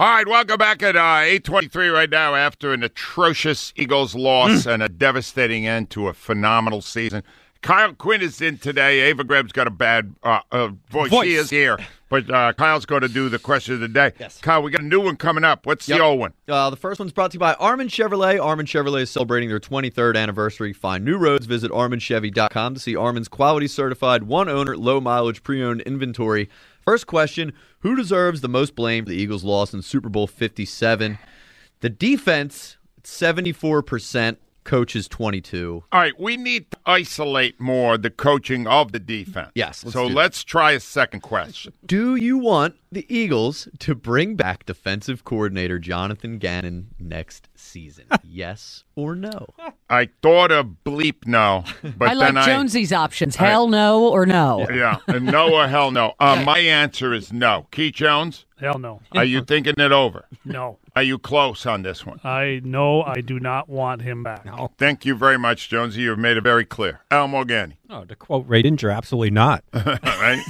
All 0.01 0.07
right, 0.07 0.29
welcome 0.29 0.59
back 0.59 0.81
at 0.85 0.95
uh, 0.95 1.23
823 1.25 1.89
right 1.89 2.09
now 2.09 2.37
after 2.37 2.73
an 2.73 2.85
atrocious 2.85 3.73
Eagles 3.75 4.15
loss 4.15 4.63
mm. 4.63 4.75
and 4.75 4.81
a 4.81 4.89
devastating 4.89 5.67
end 5.67 5.91
to 5.91 6.07
a 6.07 6.15
phenomenal 6.15 6.83
season. 6.83 7.25
Kyle 7.63 7.93
Quinn 7.95 8.23
is 8.23 8.41
in 8.41 8.59
today. 8.59 9.01
Ava 9.01 9.25
Graham's 9.25 9.51
got 9.51 9.67
a 9.67 9.73
bad 9.73 10.15
uh, 10.23 10.39
uh, 10.53 10.69
voice. 10.89 11.11
Voice. 11.11 11.27
She 11.27 11.35
is 11.35 11.51
here, 11.51 11.79
but 12.09 12.31
uh, 12.31 12.53
Kyle's 12.53 12.87
going 12.87 13.03
to 13.03 13.09
do 13.09 13.29
the 13.29 13.41
question 13.41 13.75
of 13.75 13.81
the 13.81 13.89
day. 13.89 14.13
Yes. 14.21 14.41
Kyle, 14.41 14.63
we 14.63 14.71
got 14.71 14.83
a 14.83 14.87
new 14.87 15.01
one 15.01 15.17
coming 15.17 15.43
up. 15.43 15.67
What's 15.67 15.89
Yep. 15.89 15.99
the 15.99 16.05
old 16.05 16.21
one? 16.21 16.33
Uh, 16.47 16.71
the 16.71 16.77
first 16.77 17.01
one's 17.01 17.11
brought 17.11 17.33
to 17.33 17.35
you 17.35 17.41
by 17.41 17.55
Armin 17.55 17.89
Chevrolet. 17.89 18.41
Armin 18.41 18.67
Chevrolet 18.67 19.01
is 19.01 19.11
celebrating 19.11 19.49
their 19.49 19.59
23rd 19.59 20.17
anniversary. 20.17 20.73
Find 20.73 21.05
new 21.05 21.19
roads. 21.19 21.47
Visit 21.47 21.73
ArminChevy.com 21.73 22.75
to 22.75 22.79
see 22.79 22.95
Armin's 22.95 23.27
quality 23.27 23.67
certified, 23.67 24.23
one 24.23 24.49
owner, 24.49 24.77
low 24.77 25.01
mileage, 25.01 25.43
pre 25.43 25.61
owned 25.61 25.81
inventory. 25.81 26.49
First 26.89 27.07
question 27.07 27.53
Who 27.81 27.95
deserves 27.95 28.41
the 28.41 28.49
most 28.49 28.75
blame 28.75 29.05
for 29.05 29.11
the 29.11 29.17
Eagles' 29.17 29.45
loss 29.45 29.75
in 29.75 29.83
Super 29.83 30.09
Bowl 30.09 30.27
57? 30.27 31.19
The 31.81 31.91
defense, 31.91 32.79
74%, 33.03 34.39
coaches 34.65 35.07
22. 35.07 35.85
All 35.93 36.01
right, 36.01 36.19
we 36.19 36.39
need 36.39 36.65
isolate 36.89 37.61
more 37.61 37.99
the 37.99 38.11
coaching 38.11 38.67
of 38.67 38.93
the 38.93 38.99
defense. 38.99 39.51
Yes, 39.55 39.85
let's 39.85 39.93
so 39.93 40.07
let's 40.07 40.43
try 40.43 40.73
a 40.73 40.81
second 40.81 41.21
question. 41.21 41.75
Do 41.85 42.17
you 42.17 42.39
want 42.39 42.77
the 42.91 43.07
Eagles 43.15 43.69
to 43.81 43.95
bring 43.95 44.35
back 44.35 44.65
defensive 44.65 45.23
coordinator 45.25 45.79
Jonathan 45.79 46.39
Gannon 46.39 46.89
next 46.99 47.49
season? 47.55 48.07
yes 48.25 48.85
or 48.97 49.15
no? 49.15 49.47
I 49.91 50.09
thought 50.23 50.51
of 50.51 50.77
bleep 50.85 51.27
no, 51.27 51.65
but 51.97 52.09
I 52.09 52.13
like 52.15 52.35
then 52.35 52.45
Jonesy's 52.45 52.93
options. 52.93 53.37
Hell 53.37 53.69
no 53.69 54.09
or 54.09 54.25
no. 54.25 54.67
I 54.69 54.73
yeah, 54.73 55.19
no 55.19 55.55
or 55.55 55.69
hell 55.69 55.91
no. 55.91 56.15
Uh, 56.19 56.43
my 56.47 56.59
answer 56.59 57.13
is 57.13 57.33
no. 57.33 57.67
Key 57.71 57.91
Jones, 57.91 58.47
Hell 58.59 58.79
no. 58.79 59.01
are 59.13 59.25
you 59.25 59.45
thinking 59.45 59.75
it 59.77 59.93
over? 59.93 60.25
No. 60.45 60.79
Are 60.97 61.03
you 61.03 61.19
close 61.19 61.65
on 61.65 61.83
this 61.83 62.05
one? 62.05 62.19
I 62.25 62.61
no, 62.65 63.03
I 63.03 63.21
do 63.21 63.39
not 63.39 63.69
want 63.69 64.03
him 64.03 64.25
back. 64.25 64.45
No. 64.45 64.73
Thank 64.79 65.05
you 65.05 65.15
very 65.15 65.39
much, 65.39 65.69
Jonesy. 65.69 66.03
You've 66.03 66.19
made 66.19 66.37
a 66.37 66.41
very 66.41 66.65
clear. 66.65 66.78
Al 67.11 67.29
Morganti, 67.29 67.77
Oh, 67.91 68.05
to 68.05 68.15
quote 68.17 68.47
Ray 68.49 68.63
Didinger, 68.63 68.95
absolutely 68.95 69.31
not. 69.31 69.65
all 69.75 69.83
right? 70.03 70.43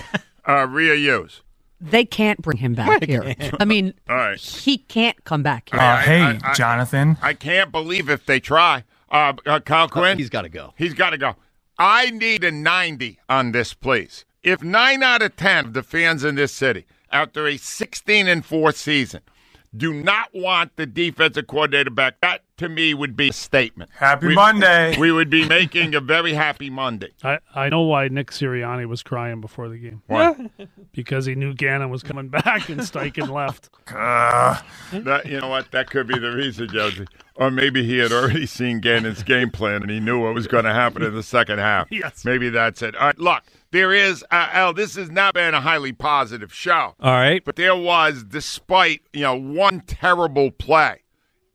Uh, 0.47 0.67
Rhea 0.67 0.95
Hughes. 0.97 1.43
They 1.81 2.05
can't 2.05 2.43
bring 2.43 2.57
him 2.59 2.75
back 2.75 3.05
here. 3.05 3.35
I 3.61 3.65
mean, 3.65 3.95
All 4.09 4.17
right. 4.17 4.41
he 4.41 4.79
can't 4.79 5.23
come 5.25 5.45
back 5.45 5.69
here. 5.71 5.79
Uh, 5.81 5.99
hey, 5.99 6.21
I- 6.21 6.39
I- 6.43 6.55
Jonathan. 6.55 7.17
I 7.23 7.35
can't 7.35 7.71
believe 7.71 8.11
if 8.11 8.27
they 8.27 8.41
try. 8.41 8.83
Uh, 9.11 9.35
uh, 9.47 9.61
Kyle 9.61 9.89
Quinn? 9.89 10.19
He's 10.19 10.29
got 10.29 10.43
to 10.43 10.49
go. 10.49 10.75
He's 10.77 10.95
got 10.95 11.11
to 11.11 11.19
go. 11.19 11.37
I 11.79 12.11
need 12.11 12.43
a 12.43 12.51
90 12.51 13.21
on 13.29 13.53
this, 13.53 13.75
please. 13.75 14.25
If 14.43 14.63
nine 14.63 15.03
out 15.05 15.23
of 15.23 15.37
10 15.37 15.67
of 15.67 15.73
the 15.73 15.83
fans 15.85 16.25
in 16.25 16.35
this 16.35 16.53
city, 16.53 16.85
after 17.13 17.47
a 17.47 17.57
16 17.57 18.27
and 18.27 18.45
4 18.45 18.73
season, 18.73 19.21
do 19.77 19.93
not 19.93 20.31
want 20.35 20.75
the 20.77 20.87
defensive 20.87 21.47
coordinator 21.47 21.91
back, 21.91 22.21
that 22.23 22.43
to 22.57 22.69
me 22.69 22.95
would 22.95 23.17
be 23.17 23.29
a 23.29 23.33
statement. 23.33 23.91
Happy 23.95 24.29
We- 24.29 24.35
Monday. 24.35 24.97
We 24.99 25.13
would 25.13 25.31
be 25.31 25.47
making 25.47 25.95
a 25.95 26.01
very 26.01 26.33
happy 26.33 26.71
Monday. 26.71 27.11
I, 27.23 27.39
I 27.55 27.69
know 27.69 27.83
why 27.83 28.09
Nick 28.09 28.31
Sirianni 28.31 28.87
was 28.89 29.03
crying 29.03 29.41
before 29.41 29.69
the 29.69 29.79
game. 29.79 30.03
Why? 30.07 30.35
Because 30.93 31.27
he 31.27 31.35
knew 31.37 31.55
Gannon 31.55 31.91
was 31.91 32.03
coming 32.03 32.29
back 32.29 32.69
and 32.69 32.81
Steichen 32.81 33.31
left. 33.31 33.69
Uh, 33.95 34.61
That, 34.93 35.27
you 35.27 35.41
know 35.41 35.49
what? 35.49 35.71
That 35.71 35.89
could 35.91 36.07
be 36.09 36.19
the 36.19 36.33
reason, 36.33 36.69
Josie. 36.69 37.07
Or 37.37 37.51
maybe 37.51 37.85
he 37.85 37.99
had 37.99 38.11
already 38.13 38.47
seen 38.47 38.81
Gannon's 38.81 39.23
game 39.23 39.51
plan 39.51 39.83
and 39.83 39.91
he 39.91 40.01
knew 40.01 40.21
what 40.23 40.35
was 40.35 40.47
going 40.49 40.65
to 40.65 40.75
happen 40.75 41.03
in 41.03 41.15
the 41.15 41.23
second 41.23 41.59
half. 41.59 41.87
Yes. 41.91 42.25
Maybe 42.25 42.49
that's 42.51 42.83
it. 42.83 42.97
All 42.97 43.07
right, 43.07 43.19
look, 43.19 43.45
there 43.71 43.93
is, 43.93 44.25
uh, 44.31 44.49
Al, 44.53 44.73
this 44.73 44.97
has 44.97 45.11
not 45.11 45.35
been 45.35 45.55
a 45.55 45.61
highly 45.61 45.93
positive 45.93 46.53
show. 46.53 46.95
All 47.01 47.13
right. 47.13 47.45
But 47.45 47.57
there 47.57 47.77
was, 47.77 48.25
despite, 48.25 49.03
you 49.13 49.23
know, 49.23 49.37
one 49.37 49.81
terrible 49.81 50.51
play, 50.51 51.03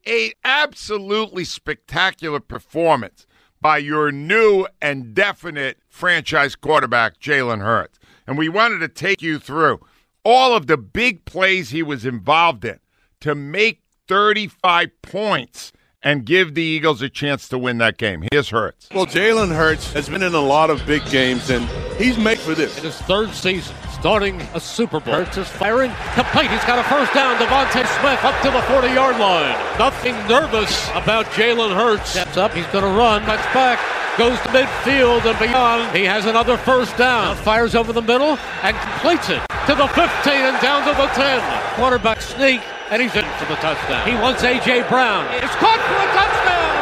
a 0.07 0.33
absolutely 0.43 1.45
spectacular 1.45 2.39
performance 2.39 3.25
by 3.61 3.77
your 3.77 4.11
new 4.11 4.67
and 4.81 5.13
definite 5.15 5.77
franchise 5.87 6.55
quarterback, 6.55 7.19
Jalen 7.19 7.61
Hurts. 7.61 7.99
And 8.27 8.37
we 8.37 8.49
wanted 8.49 8.79
to 8.79 8.89
take 8.89 9.21
you 9.21 9.39
through 9.39 9.79
all 10.23 10.55
of 10.55 10.67
the 10.67 10.77
big 10.77 11.25
plays 11.25 11.69
he 11.69 11.83
was 11.83 12.05
involved 12.05 12.65
in 12.65 12.79
to 13.21 13.35
make 13.35 13.81
35 14.07 15.01
points 15.01 15.71
and 16.03 16.25
give 16.25 16.53
the 16.53 16.61
Eagles 16.61 17.01
a 17.01 17.09
chance 17.09 17.47
to 17.49 17.57
win 17.57 17.77
that 17.77 17.97
game. 17.97 18.27
Here's 18.31 18.49
Hurts. 18.49 18.89
Well, 18.93 19.05
Jalen 19.05 19.55
Hurts 19.55 19.93
has 19.93 20.09
been 20.09 20.23
in 20.23 20.33
a 20.33 20.41
lot 20.41 20.69
of 20.69 20.85
big 20.85 21.05
games, 21.05 21.49
and 21.49 21.67
he's 21.97 22.17
made 22.17 22.39
for 22.39 22.53
this. 22.53 22.77
in 22.77 22.83
his 22.83 22.97
third 23.01 23.31
season, 23.31 23.75
starting 23.93 24.41
a 24.53 24.59
Super 24.59 24.99
Bowl. 24.99 25.13
Hurts 25.15 25.37
is 25.37 25.47
firing, 25.47 25.91
complete. 26.13 26.49
He's 26.51 26.63
got 26.65 26.79
a 26.79 26.83
first 26.83 27.13
down. 27.13 27.37
DeVonta 27.37 27.87
Smith 27.99 28.23
up 28.23 28.41
to 28.41 28.51
the 28.51 28.59
40-yard 28.67 29.17
line. 29.19 29.79
Nothing 29.79 30.15
nervous 30.27 30.89
about 30.89 31.25
Jalen 31.27 31.73
Hurts. 31.75 32.09
Steps 32.09 32.37
up. 32.37 32.53
He's 32.53 32.67
going 32.67 32.83
to 32.83 32.91
run. 32.97 33.23
Cuts 33.23 33.43
back. 33.53 33.79
Goes 34.17 34.37
to 34.41 34.49
midfield 34.49 35.25
and 35.25 35.39
beyond. 35.39 35.95
He 35.97 36.03
has 36.03 36.27
another 36.27 36.55
first 36.55 36.95
down. 36.97 37.35
Fires 37.37 37.73
over 37.73 37.91
the 37.91 38.01
middle 38.01 38.37
and 38.61 38.77
completes 38.77 39.27
it 39.29 39.41
to 39.65 39.73
the 39.73 39.87
15 39.87 40.33
and 40.33 40.61
down 40.61 40.85
to 40.87 40.93
the 40.95 41.07
10. 41.07 41.73
Quarterback 41.75 42.21
sneak 42.21 42.61
and 42.93 43.01
he's 43.01 43.15
in 43.17 43.25
for 43.41 43.49
the 43.49 43.57
touchdown. 43.57 44.05
He 44.05 44.13
wants 44.21 44.43
A.J. 44.45 44.85
Brown. 44.85 45.25
It's 45.41 45.57
caught 45.57 45.81
for 45.81 45.97
a 45.97 46.09
touchdown. 46.13 46.77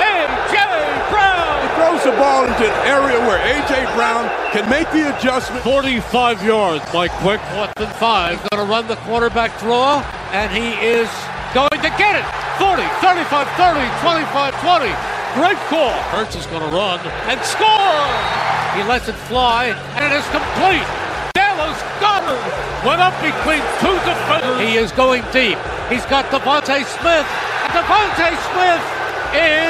A.J. 0.00 0.56
Brown. 1.12 1.52
He 1.60 1.68
throws 1.76 2.00
the 2.00 2.16
ball 2.16 2.48
into 2.48 2.64
an 2.64 2.78
area 2.88 3.20
where 3.28 3.36
A.J. 3.44 3.84
Brown 3.92 4.24
can 4.56 4.64
make 4.72 4.88
the 4.96 5.14
adjustment. 5.14 5.60
45 5.62 6.42
yards, 6.42 6.82
Mike 6.94 7.12
Quick. 7.20 7.42
Fourth 7.52 7.76
and 7.76 7.92
five. 8.00 8.40
Going 8.48 8.64
to 8.64 8.72
run 8.72 8.88
the 8.88 8.96
quarterback 9.04 9.52
draw, 9.60 10.00
and 10.32 10.48
he 10.48 10.72
is 10.80 11.12
going 11.52 11.76
to 11.84 11.92
get 12.00 12.16
it. 12.16 12.24
40, 12.56 12.80
35, 13.04 13.44
30, 13.60 13.84
25, 14.00 14.56
20. 14.64 14.88
Great 15.36 15.60
call. 15.68 15.92
Hurts 16.08 16.36
is 16.36 16.46
going 16.46 16.64
to 16.64 16.72
run 16.72 17.04
and 17.28 17.36
score. 17.44 18.08
He 18.80 18.82
lets 18.88 19.12
it 19.12 19.18
fly, 19.28 19.76
and 19.76 20.08
it 20.08 20.16
is 20.16 20.24
complete. 20.32 20.88
Dallas 21.70 21.82
Goedert 22.00 22.84
went 22.84 23.00
up 23.00 23.14
between 23.22 23.62
two 23.78 23.94
defenders. 24.04 24.60
He 24.60 24.76
is 24.76 24.92
going 24.92 25.22
deep. 25.32 25.58
He's 25.88 26.04
got 26.06 26.26
DeVonta 26.26 26.84
Smith, 26.84 27.26
and 27.62 27.72
DeVonta 27.72 28.30
Smith 28.50 28.82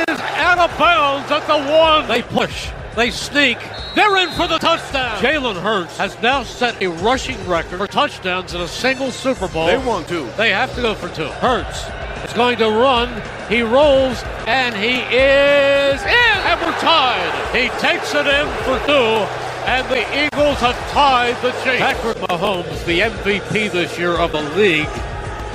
is 0.08 0.20
out 0.36 0.58
of 0.58 0.78
bounds 0.78 1.30
at 1.30 1.46
the 1.46 1.58
one. 1.70 2.08
They 2.08 2.22
push. 2.22 2.70
They 2.96 3.10
sneak. 3.10 3.58
They're 3.94 4.16
in 4.18 4.30
for 4.30 4.46
the 4.46 4.58
touchdown. 4.58 5.18
Jalen 5.18 5.60
Hurts 5.60 5.96
has 5.98 6.20
now 6.22 6.42
set 6.42 6.80
a 6.82 6.88
rushing 6.88 7.44
record 7.46 7.78
for 7.78 7.86
touchdowns 7.86 8.54
in 8.54 8.60
a 8.60 8.68
single 8.68 9.10
Super 9.10 9.48
Bowl. 9.48 9.66
They 9.66 9.78
won 9.78 10.04
two. 10.04 10.28
They 10.36 10.50
have 10.50 10.74
to 10.76 10.82
go 10.82 10.94
for 10.94 11.08
two. 11.08 11.28
Hurts 11.28 11.84
is 12.24 12.32
going 12.34 12.58
to 12.58 12.68
run. 12.68 13.22
He 13.48 13.62
rolls, 13.62 14.22
and 14.46 14.74
he 14.74 15.00
is 15.00 16.02
in. 16.02 16.36
And 16.46 16.60
we're 16.60 16.78
tied. 16.78 17.54
He 17.54 17.68
takes 17.80 18.14
it 18.14 18.26
in 18.26 18.46
for 18.64 18.78
two. 18.86 19.39
And 19.66 19.88
the 19.88 20.26
Eagles 20.26 20.58
have 20.58 20.76
tied 20.90 21.36
the 21.42 21.50
Chiefs. 21.62 21.78
Patrick 21.78 22.16
Mahomes, 22.18 22.84
the 22.86 23.00
MVP 23.00 23.70
this 23.70 23.98
year 23.98 24.12
of 24.16 24.32
the 24.32 24.42
league. 24.56 24.88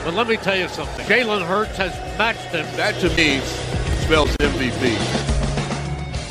But 0.03 0.13
let 0.13 0.27
me 0.27 0.37
tell 0.37 0.55
you 0.57 0.67
something. 0.67 1.05
Jalen 1.07 1.45
Hurts 1.45 1.77
has 1.77 1.91
matched 2.17 2.53
him. 2.53 2.65
That 2.77 2.95
to 3.01 3.09
me 3.15 3.39
spells 4.05 4.35
MVP. 4.37 4.95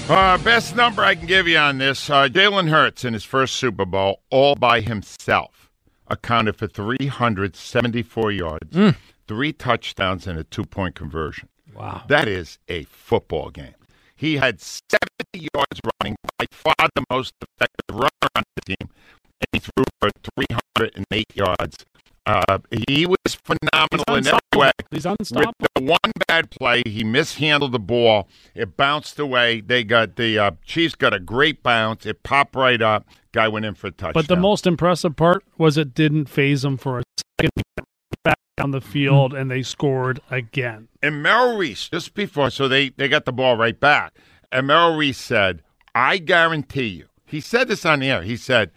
Uh, 0.08 0.38
best 0.38 0.76
number 0.76 1.02
I 1.02 1.14
can 1.14 1.26
give 1.26 1.48
you 1.48 1.56
on 1.56 1.78
this 1.78 2.08
uh, 2.10 2.28
Jalen 2.28 2.68
Hurts 2.68 3.04
in 3.04 3.14
his 3.14 3.24
first 3.24 3.56
Super 3.56 3.84
Bowl, 3.84 4.20
all 4.30 4.54
by 4.54 4.80
himself, 4.80 5.70
accounted 6.08 6.56
for 6.56 6.66
374 6.68 8.32
yards, 8.32 8.76
three 9.26 9.52
touchdowns, 9.52 10.26
and 10.26 10.38
a 10.38 10.44
two 10.44 10.64
point 10.64 10.94
conversion. 10.94 11.48
Wow. 11.74 12.02
That 12.08 12.28
is 12.28 12.58
a 12.68 12.84
football 12.84 13.50
game. 13.50 13.74
He 14.24 14.36
had 14.38 14.58
70 14.58 15.50
yards 15.54 15.80
running, 16.00 16.16
by 16.38 16.46
far 16.50 16.88
the 16.94 17.04
most 17.10 17.34
effective 17.42 17.94
runner 17.94 18.30
on 18.34 18.42
the 18.56 18.74
team, 18.74 18.88
and 18.88 19.48
he 19.52 19.58
threw 19.58 19.84
for 20.00 20.08
308 20.38 21.26
yards. 21.34 21.84
Uh, 22.24 22.58
he 22.88 23.04
was 23.04 23.18
phenomenal 23.44 24.16
in 24.16 24.26
every 24.26 24.40
way. 24.56 24.70
He's 24.90 25.04
With 25.04 25.16
unstoppable. 25.20 25.66
the 25.74 25.82
one 25.82 26.12
bad 26.26 26.50
play, 26.50 26.82
he 26.86 27.04
mishandled 27.04 27.72
the 27.72 27.78
ball. 27.78 28.26
It 28.54 28.78
bounced 28.78 29.18
away. 29.18 29.60
They 29.60 29.84
got 29.84 30.16
the 30.16 30.38
uh, 30.38 30.50
Chiefs 30.64 30.94
got 30.94 31.12
a 31.12 31.20
great 31.20 31.62
bounce. 31.62 32.06
It 32.06 32.22
popped 32.22 32.56
right 32.56 32.80
up. 32.80 33.06
Guy 33.32 33.48
went 33.48 33.66
in 33.66 33.74
for 33.74 33.88
a 33.88 33.90
touchdown. 33.90 34.12
But 34.14 34.28
the 34.28 34.36
most 34.36 34.66
impressive 34.66 35.16
part 35.16 35.44
was 35.58 35.76
it 35.76 35.92
didn't 35.92 36.30
phase 36.30 36.64
him 36.64 36.78
for 36.78 37.00
a 37.00 37.02
second. 37.38 37.50
Down 38.56 38.70
the 38.70 38.80
field 38.80 39.34
and 39.34 39.50
they 39.50 39.62
scored 39.62 40.20
again. 40.30 40.86
And 41.02 41.22
Merrill 41.22 41.56
Reese, 41.56 41.88
just 41.88 42.14
before, 42.14 42.50
so 42.50 42.68
they, 42.68 42.90
they 42.90 43.08
got 43.08 43.24
the 43.24 43.32
ball 43.32 43.56
right 43.56 43.78
back. 43.78 44.14
And 44.52 44.68
Merrill 44.68 44.96
Reese 44.96 45.18
said, 45.18 45.62
I 45.94 46.18
guarantee 46.18 46.86
you, 46.86 47.06
he 47.26 47.40
said 47.40 47.66
this 47.66 47.84
on 47.84 47.98
the 47.98 48.10
air. 48.10 48.22
He 48.22 48.36
said, 48.36 48.70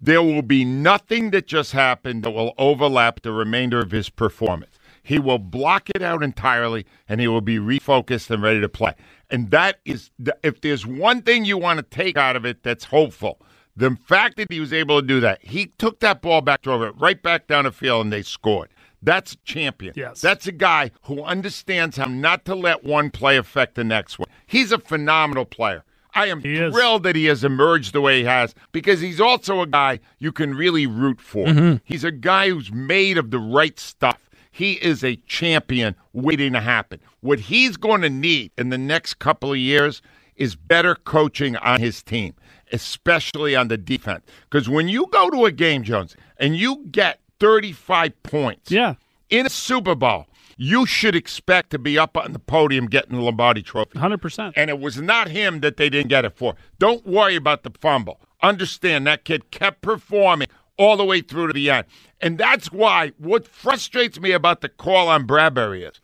there 0.00 0.22
will 0.22 0.42
be 0.42 0.64
nothing 0.64 1.30
that 1.30 1.48
just 1.48 1.72
happened 1.72 2.22
that 2.22 2.30
will 2.30 2.54
overlap 2.56 3.22
the 3.22 3.32
remainder 3.32 3.80
of 3.80 3.90
his 3.90 4.10
performance. 4.10 4.78
He 5.02 5.18
will 5.18 5.38
block 5.38 5.90
it 5.90 6.02
out 6.02 6.22
entirely 6.22 6.86
and 7.08 7.20
he 7.20 7.28
will 7.28 7.40
be 7.40 7.58
refocused 7.58 8.30
and 8.30 8.42
ready 8.42 8.60
to 8.60 8.68
play. 8.68 8.94
And 9.28 9.50
that 9.50 9.80
is, 9.84 10.10
if 10.42 10.60
there's 10.60 10.86
one 10.86 11.22
thing 11.22 11.44
you 11.44 11.58
want 11.58 11.78
to 11.78 11.82
take 11.82 12.16
out 12.16 12.36
of 12.36 12.44
it 12.44 12.62
that's 12.62 12.84
hopeful, 12.84 13.40
the 13.76 13.96
fact 14.06 14.36
that 14.36 14.52
he 14.52 14.60
was 14.60 14.72
able 14.72 15.00
to 15.00 15.06
do 15.06 15.20
that, 15.20 15.44
he 15.44 15.66
took 15.78 16.00
that 16.00 16.22
ball 16.22 16.40
back, 16.40 16.62
drove 16.62 16.82
it 16.82 16.94
right 16.96 17.20
back 17.20 17.48
down 17.48 17.64
the 17.64 17.72
field, 17.72 18.04
and 18.04 18.12
they 18.12 18.22
scored. 18.22 18.70
That's 19.04 19.34
a 19.34 19.36
champion. 19.44 19.92
Yes. 19.96 20.20
That's 20.20 20.46
a 20.46 20.52
guy 20.52 20.90
who 21.02 21.22
understands 21.22 21.96
how 21.96 22.06
not 22.06 22.44
to 22.46 22.54
let 22.54 22.84
one 22.84 23.10
play 23.10 23.36
affect 23.36 23.74
the 23.74 23.84
next 23.84 24.18
one. 24.18 24.28
He's 24.46 24.72
a 24.72 24.78
phenomenal 24.78 25.44
player. 25.44 25.84
I 26.14 26.26
am 26.26 26.40
He 26.40 26.54
is. 26.54 26.72
thrilled 26.72 27.02
that 27.02 27.16
he 27.16 27.24
has 27.26 27.42
emerged 27.44 27.92
the 27.92 28.00
way 28.00 28.18
he 28.20 28.24
has 28.24 28.54
because 28.72 29.00
he's 29.00 29.20
also 29.20 29.60
a 29.60 29.66
guy 29.66 29.98
you 30.18 30.30
can 30.32 30.54
really 30.54 30.86
root 30.86 31.20
for. 31.20 31.46
Mm-hmm. 31.46 31.76
He's 31.84 32.04
a 32.04 32.12
guy 32.12 32.50
who's 32.50 32.72
made 32.72 33.18
of 33.18 33.30
the 33.30 33.40
right 33.40 33.78
stuff. 33.78 34.30
He 34.50 34.74
is 34.74 35.02
a 35.02 35.16
champion 35.26 35.96
waiting 36.12 36.52
to 36.52 36.60
happen. 36.60 37.00
What 37.20 37.40
he's 37.40 37.76
going 37.76 38.02
to 38.02 38.10
need 38.10 38.52
in 38.56 38.68
the 38.68 38.78
next 38.78 39.18
couple 39.18 39.50
of 39.50 39.58
years 39.58 40.00
is 40.36 40.54
better 40.54 40.94
coaching 40.94 41.56
on 41.56 41.80
his 41.80 42.02
team, 42.02 42.34
especially 42.70 43.56
on 43.56 43.66
the 43.68 43.76
defense. 43.76 44.24
Because 44.48 44.68
when 44.68 44.86
you 44.88 45.08
go 45.12 45.30
to 45.30 45.44
a 45.46 45.52
game, 45.52 45.82
Jones, 45.82 46.16
and 46.38 46.56
you 46.56 46.84
get 46.92 47.20
35 47.40 48.22
points 48.22 48.70
Yeah. 48.70 48.94
in 49.30 49.46
a 49.46 49.50
Super 49.50 49.94
Bowl, 49.94 50.26
you 50.56 50.86
should 50.86 51.14
expect 51.16 51.70
to 51.70 51.78
be 51.78 51.98
up 51.98 52.16
on 52.16 52.32
the 52.32 52.38
podium 52.38 52.86
getting 52.86 53.16
the 53.16 53.22
Lombardi 53.22 53.62
Trophy. 53.62 53.98
100%. 53.98 54.52
And 54.56 54.70
it 54.70 54.78
was 54.78 55.00
not 55.00 55.28
him 55.28 55.60
that 55.60 55.76
they 55.76 55.90
didn't 55.90 56.08
get 56.08 56.24
it 56.24 56.36
for. 56.36 56.54
Don't 56.78 57.06
worry 57.06 57.34
about 57.36 57.62
the 57.64 57.70
fumble. 57.80 58.20
Understand 58.42 59.06
that 59.06 59.24
kid 59.24 59.50
kept 59.50 59.80
performing 59.82 60.48
all 60.76 60.96
the 60.96 61.04
way 61.04 61.20
through 61.20 61.48
to 61.48 61.52
the 61.52 61.70
end. 61.70 61.86
And 62.20 62.38
that's 62.38 62.70
why 62.72 63.12
what 63.18 63.46
frustrates 63.48 64.20
me 64.20 64.32
about 64.32 64.60
the 64.60 64.68
call 64.68 65.08
on 65.08 65.26
Bradberry 65.26 65.88
is 65.88 66.00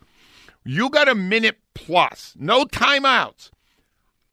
you 0.65 0.91
got 0.91 1.09
a 1.09 1.15
minute 1.15 1.59
plus, 1.75 2.35
no 2.39 2.65
timeouts. 2.65 3.51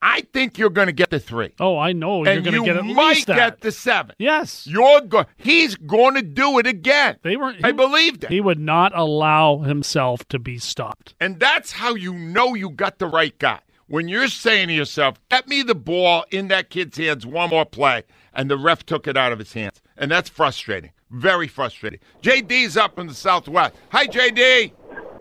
I 0.02 0.22
think 0.34 0.58
you're 0.60 0.70
going 0.70 0.88
to 0.88 0.94
get 0.94 1.10
the 1.10 1.20
three. 1.20 1.54
Oh, 1.60 1.78
I 1.78 1.92
know. 1.92 2.24
You're 2.24 2.34
and 2.34 2.44
going 2.44 2.54
to 2.54 2.60
you 2.60 2.66
get 2.66 2.78
at 2.78 2.86
might 2.86 3.16
least 3.16 3.28
that. 3.28 3.36
get 3.36 3.62
the 3.62 3.72
seven. 3.72 4.16
yes. 4.20 4.68
You're 4.68 5.02
go- 5.02 5.26
he's 5.38 5.76
going 5.76 6.16
to 6.16 6.22
do 6.22 6.60
it 6.60 6.68
again. 6.68 7.18
They 7.24 7.36
were. 7.36 7.54
I 7.64 7.72
believed 7.72 8.24
it. 8.24 8.30
He 8.30 8.40
would 8.42 8.60
not 8.60 8.92
allow 8.96 9.60
himself 9.60 10.28
to 10.30 10.38
be 10.40 10.60
stopped. 10.60 11.16
And 11.20 11.40
that's 11.40 11.72
how 11.72 11.96
you 11.96 12.14
know 12.14 12.54
you 12.54 12.70
got 12.70 13.00
the 13.00 13.08
right 13.08 13.38
guy. 13.40 13.60
When 13.88 14.08
you're 14.08 14.28
saying 14.28 14.68
to 14.68 14.74
yourself, 14.74 15.16
get 15.30 15.48
me 15.48 15.64
the 15.64 15.74
ball 15.76 16.26
in 16.30 16.50
that 16.50 16.70
kid's 16.70 16.98
hands 16.98 17.26
one 17.26 17.50
more 17.50 17.66
play, 17.66 18.04
and 18.34 18.52
the 18.52 18.58
ref 18.58 18.86
took 18.86 19.08
it 19.08 19.16
out 19.18 19.32
of 19.32 19.40
his 19.40 19.54
hands. 19.54 19.82
And 19.98 20.12
that's 20.12 20.30
frustrating. 20.30 20.92
Very 21.10 21.48
frustrating. 21.48 22.00
JD's 22.22 22.76
up 22.76 23.00
in 23.00 23.08
the 23.08 23.14
Southwest. 23.14 23.74
Hi, 23.90 24.06
JD. 24.06 24.74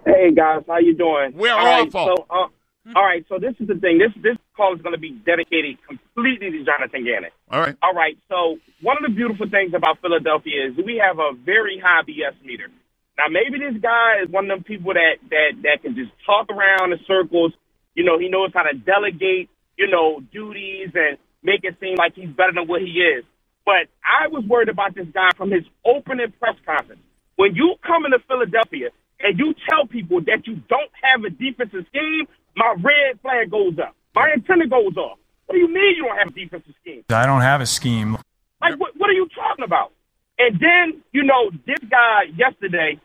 Hey 0.05 0.33
guys, 0.35 0.63
how 0.67 0.79
you 0.79 0.95
doing? 0.95 1.33
We're 1.35 1.53
All 1.53 1.65
right, 1.65 1.87
awful. 1.95 2.17
so, 2.17 2.27
uh, 2.29 2.47
Mm-hmm. 2.87 2.97
all 2.97 3.03
right, 3.03 3.27
so 3.29 3.39
this 3.43 3.55
is 3.59 3.67
the 3.67 3.75
thing. 3.75 3.99
This 3.99 4.15
this 4.23 4.39
call 4.57 4.75
is 4.75 4.81
going 4.81 4.95
to 4.95 5.01
be 5.01 5.11
dedicated 5.11 5.75
completely 5.83 6.55
to 6.55 6.63
Jonathan 6.63 7.03
Gannon. 7.03 7.35
All 7.51 7.59
right. 7.59 7.75
All 7.83 7.93
right, 7.93 8.17
so 8.31 8.63
one 8.81 8.97
of 8.97 9.03
the 9.03 9.11
beautiful 9.11 9.51
things 9.51 9.75
about 9.75 9.99
Philadelphia 10.01 10.71
is 10.71 10.79
we 10.79 11.03
have 11.03 11.19
a 11.19 11.35
very 11.35 11.83
high 11.83 12.07
BS 12.07 12.39
meter. 12.47 12.71
Now 13.19 13.27
maybe 13.27 13.59
this 13.59 13.83
guy 13.83 14.23
is 14.23 14.31
one 14.31 14.47
of 14.47 14.55
them 14.55 14.63
people 14.63 14.95
that 14.95 15.19
that 15.35 15.51
that 15.67 15.83
can 15.83 15.97
just 15.99 16.15
talk 16.25 16.47
around 16.47 16.93
in 16.93 17.01
circles. 17.11 17.53
You 17.99 18.05
know, 18.05 18.21
he 18.23 18.29
knows 18.29 18.55
how 18.55 18.63
to 18.63 18.79
delegate, 18.79 19.51
you 19.77 19.91
know, 19.91 20.21
duties 20.31 20.95
and 20.95 21.19
make 21.43 21.65
it 21.65 21.75
seem 21.81 21.97
like 21.99 22.15
he's 22.15 22.31
better 22.31 22.53
than 22.55 22.69
what 22.69 22.83
he 22.83 23.03
is. 23.03 23.25
But 23.65 23.91
I 24.07 24.29
was 24.29 24.45
worried 24.47 24.69
about 24.69 24.95
this 24.95 25.09
guy 25.13 25.31
from 25.37 25.51
his 25.51 25.65
opening 25.85 26.31
press 26.39 26.55
conference. 26.65 27.03
When 27.35 27.57
you 27.57 27.75
come 27.83 28.07
into 28.07 28.23
Philadelphia 28.29 28.95
and 29.19 29.39
you 29.39 29.55
tell 29.69 29.87
people 29.87 30.21
that 30.31 30.47
you 30.47 30.63
don't 30.71 30.93
have 31.03 31.25
a 31.25 31.31
defensive 31.31 31.83
scheme, 31.91 32.29
my 32.57 32.75
red 32.81 33.21
flag 33.23 33.51
goes 33.51 33.79
up. 33.79 33.95
My 34.15 34.31
antenna 34.33 34.67
goes 34.67 34.97
off. 34.97 35.19
What 35.47 35.55
do 35.55 35.59
you 35.61 35.69
mean 35.69 35.97
you 35.97 36.05
don't 36.05 36.17
have 36.19 36.29
a 36.29 36.31
defensive 36.33 36.75
scheme? 36.81 37.05
I 37.11 37.27
don't 37.27 37.43
have 37.43 37.61
a 37.61 37.67
scheme. 37.67 38.19
Like, 38.61 38.81
what, 38.81 38.97
what 38.97 39.11
are 39.11 39.13
you 39.13 39.29
talking 39.35 39.65
about? 39.65 39.93
And 40.39 40.59
then, 40.59 41.03
you 41.13 41.23
know, 41.23 41.51
this 41.67 41.79
guy 41.91 42.25
yesterday, 42.37 42.99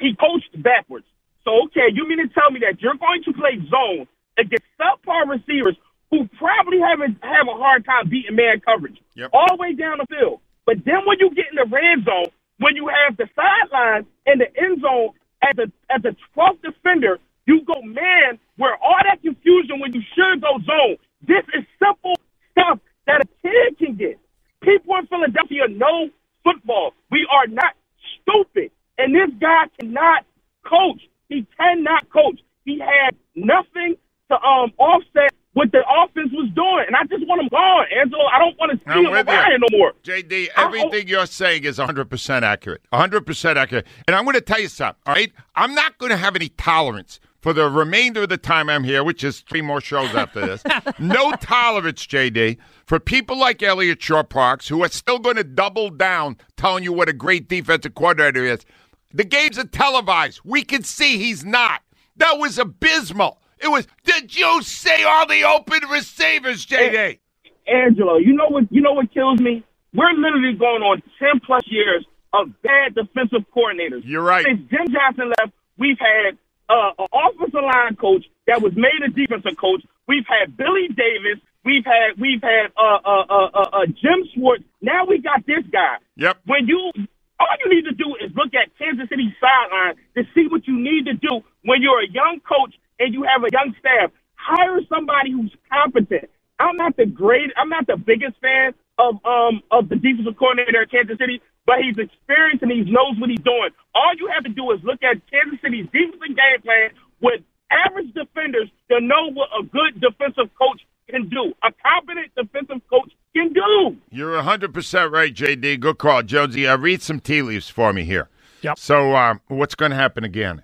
he 0.00 0.14
coached 0.14 0.50
backwards. 0.62 1.06
So, 1.44 1.64
okay, 1.66 1.88
you 1.92 2.08
mean 2.08 2.18
to 2.18 2.28
tell 2.32 2.50
me 2.50 2.60
that 2.60 2.80
you're 2.80 2.94
going 2.96 3.22
to 3.24 3.32
play 3.32 3.58
zone 3.68 4.06
against 4.38 4.64
subpar 4.80 5.28
receivers 5.28 5.76
who 6.10 6.28
probably 6.38 6.78
haven't 6.80 7.18
have 7.22 7.46
a 7.48 7.56
hard 7.58 7.84
time 7.84 8.08
beating 8.08 8.36
man 8.36 8.60
coverage 8.60 8.98
Yep. 9.14 9.30
all 9.32 9.56
the 9.56 9.60
way 9.60 9.74
down 9.74 9.98
the 9.98 10.06
field. 10.06 10.40
But 10.64 10.84
then 10.84 11.04
when 11.06 11.18
you 11.18 11.30
get 11.34 11.46
in 11.50 11.56
the 11.56 11.66
red 11.68 12.04
zone, 12.04 12.32
when 12.58 12.76
you 12.76 12.88
have 12.88 13.16
the 13.16 13.28
sideline 13.36 14.06
and 14.26 14.40
the 14.40 14.48
end 14.60 14.80
zone 14.80 15.10
as 15.42 15.58
a 15.58 15.70
as 15.92 16.02
a 16.04 16.16
12th 16.38 16.62
defender, 16.62 17.18
you 17.48 17.64
go 17.64 17.80
man 17.80 18.38
where 18.58 18.76
all 18.76 19.00
that 19.08 19.22
confusion 19.22 19.80
when 19.80 19.94
you 19.94 20.02
should 20.14 20.42
go 20.42 20.58
zone. 20.68 20.96
This 21.26 21.44
is 21.56 21.64
simple 21.82 22.14
stuff 22.52 22.78
that 23.06 23.22
a 23.22 23.28
kid 23.42 23.78
can 23.78 23.96
get. 23.96 24.20
People 24.60 24.96
in 24.96 25.06
Philadelphia 25.06 25.66
know 25.68 26.10
football. 26.44 26.92
We 27.10 27.26
are 27.32 27.46
not 27.46 27.72
stupid. 28.20 28.70
And 28.98 29.14
this 29.14 29.30
guy 29.40 29.64
cannot 29.80 30.26
coach. 30.62 31.00
He 31.30 31.46
cannot 31.58 32.10
coach. 32.10 32.40
He 32.66 32.78
had 32.78 33.16
nothing 33.34 33.96
to 34.28 34.34
um 34.34 34.72
offset 34.76 35.32
what 35.54 35.72
the 35.72 35.80
offense 35.88 36.30
was 36.32 36.50
doing. 36.54 36.84
And 36.86 36.94
I 36.94 37.04
just 37.04 37.26
want 37.26 37.40
him 37.40 37.48
gone, 37.48 37.86
Angelo. 37.98 38.24
I 38.26 38.38
don't 38.38 38.58
want 38.58 38.72
to 38.72 38.78
see 38.78 38.84
I'm 38.92 39.06
him 39.06 39.10
with 39.10 39.26
around 39.26 39.44
you. 39.46 39.50
here 39.50 39.58
no 39.58 39.78
more. 39.78 39.92
JD, 40.04 40.48
everything 40.56 41.08
you're 41.08 41.26
saying 41.26 41.64
is 41.64 41.78
100% 41.78 42.42
accurate. 42.42 42.82
100% 42.92 43.56
accurate. 43.56 43.86
And 44.06 44.14
I'm 44.14 44.24
going 44.24 44.34
to 44.34 44.40
tell 44.42 44.60
you 44.60 44.68
something, 44.68 45.00
all 45.06 45.14
right? 45.14 45.32
I'm 45.56 45.74
not 45.74 45.98
going 45.98 46.10
to 46.10 46.16
have 46.16 46.36
any 46.36 46.50
tolerance 46.50 47.18
for 47.40 47.52
the 47.52 47.68
remainder 47.70 48.22
of 48.22 48.28
the 48.28 48.36
time 48.36 48.68
I'm 48.68 48.84
here, 48.84 49.04
which 49.04 49.22
is 49.22 49.40
three 49.40 49.62
more 49.62 49.80
shows 49.80 50.14
after 50.14 50.40
this. 50.40 50.62
no 50.98 51.32
tolerance, 51.32 52.06
JD, 52.06 52.58
for 52.84 52.98
people 52.98 53.38
like 53.38 53.62
Eliot 53.62 54.02
Shorr-Parks 54.02 54.68
who 54.68 54.82
are 54.82 54.88
still 54.88 55.18
going 55.18 55.36
to 55.36 55.44
double 55.44 55.90
down 55.90 56.36
telling 56.56 56.84
you 56.84 56.92
what 56.92 57.08
a 57.08 57.12
great 57.12 57.48
defensive 57.48 57.94
coordinator 57.94 58.44
is. 58.44 58.64
The 59.12 59.24
games 59.24 59.58
are 59.58 59.64
televised. 59.64 60.40
We 60.44 60.62
can 60.62 60.82
see 60.82 61.18
he's 61.18 61.44
not. 61.44 61.82
That 62.16 62.38
was 62.38 62.58
abysmal. 62.58 63.40
It 63.58 63.68
was, 63.68 63.86
did 64.04 64.36
you 64.36 64.62
see 64.62 65.04
all 65.04 65.26
the 65.26 65.44
open 65.44 65.88
receivers, 65.90 66.66
JD? 66.66 67.18
Angelo, 67.66 68.16
you 68.16 68.32
know 68.32 68.48
what? 68.48 68.64
You 68.70 68.80
know 68.80 68.92
what 68.92 69.12
kills 69.12 69.40
me? 69.40 69.64
We're 69.94 70.12
literally 70.12 70.54
going 70.54 70.82
on 70.82 71.02
ten 71.18 71.40
plus 71.44 71.62
years 71.66 72.04
of 72.32 72.48
bad 72.62 72.94
defensive 72.94 73.44
coordinators. 73.54 74.02
You're 74.04 74.22
right. 74.22 74.44
Since 74.44 74.70
Jim 74.70 74.92
Johnson 74.92 75.32
left, 75.38 75.52
we've 75.76 75.98
had 75.98 76.38
uh, 76.68 76.92
an 76.98 77.08
offensive 77.12 77.62
line 77.62 77.96
coach 77.96 78.24
that 78.46 78.62
was 78.62 78.72
made 78.76 79.00
a 79.04 79.10
defensive 79.10 79.56
coach. 79.58 79.82
We've 80.06 80.26
had 80.28 80.56
Billy 80.56 80.88
Davis. 80.88 81.40
We've 81.64 81.84
had 81.84 82.18
we've 82.18 82.42
had 82.42 82.72
uh, 82.76 82.98
uh, 83.04 83.24
uh, 83.28 83.50
uh, 83.54 83.68
uh, 83.72 83.86
Jim 83.86 84.24
Schwartz. 84.34 84.64
Now 84.80 85.04
we 85.04 85.18
got 85.18 85.44
this 85.46 85.64
guy. 85.70 85.96
Yep. 86.16 86.38
When 86.46 86.66
you 86.66 86.92
all 87.40 87.56
you 87.64 87.70
need 87.74 87.84
to 87.84 87.94
do 87.94 88.16
is 88.24 88.34
look 88.34 88.54
at 88.54 88.70
Kansas 88.78 89.08
City 89.08 89.34
sideline 89.40 89.96
to 90.16 90.24
see 90.34 90.48
what 90.48 90.66
you 90.66 90.78
need 90.78 91.06
to 91.06 91.14
do 91.14 91.40
when 91.64 91.82
you're 91.82 92.02
a 92.02 92.10
young 92.10 92.40
coach 92.40 92.74
and 92.98 93.14
you 93.14 93.22
have 93.24 93.42
a 93.44 93.50
young 93.52 93.74
staff. 93.78 94.10
Hire 94.34 94.80
somebody 94.88 95.32
who's 95.32 95.54
competent. 95.70 96.30
I'm 96.58 96.76
not 96.76 96.96
the 96.96 97.06
great. 97.06 97.50
I'm 97.56 97.68
not 97.68 97.86
the 97.86 97.96
biggest 97.96 98.40
fan 98.40 98.74
of 98.98 99.16
um 99.24 99.62
of 99.70 99.88
the 99.88 99.96
defensive 99.96 100.36
coordinator 100.38 100.82
at 100.82 100.90
Kansas 100.90 101.18
City, 101.18 101.40
but 101.68 101.84
he's 101.84 102.00
experienced 102.00 102.62
and 102.62 102.72
he 102.72 102.80
knows 102.90 103.20
what 103.20 103.28
he's 103.28 103.44
doing. 103.44 103.68
All 103.94 104.12
you 104.16 104.32
have 104.32 104.42
to 104.44 104.48
do 104.48 104.72
is 104.72 104.80
look 104.82 105.02
at 105.04 105.20
Kansas 105.30 105.60
City's 105.60 105.84
defensive 105.92 106.32
game 106.32 106.60
plan 106.64 106.90
with 107.20 107.42
average 107.70 108.08
defenders 108.14 108.70
to 108.90 109.00
know 109.02 109.28
what 109.36 109.50
a 109.52 109.62
good 109.64 110.00
defensive 110.00 110.48
coach 110.56 110.80
can 111.10 111.28
do. 111.28 111.52
A 111.62 111.68
competent 111.84 112.32
defensive 112.34 112.80
coach 112.88 113.12
can 113.36 113.52
do. 113.52 113.98
You're 114.10 114.40
100% 114.40 115.12
right, 115.12 115.34
JD. 115.34 115.78
Good 115.80 115.98
call. 115.98 116.22
Jonesy, 116.22 116.66
uh, 116.66 116.78
read 116.78 117.02
some 117.02 117.20
tea 117.20 117.42
leaves 117.42 117.68
for 117.68 117.92
me 117.92 118.04
here. 118.04 118.30
Yep. 118.62 118.78
So, 118.78 119.14
um, 119.14 119.42
what's 119.48 119.74
going 119.74 119.90
to 119.90 119.96
happen 119.96 120.24
again? 120.24 120.62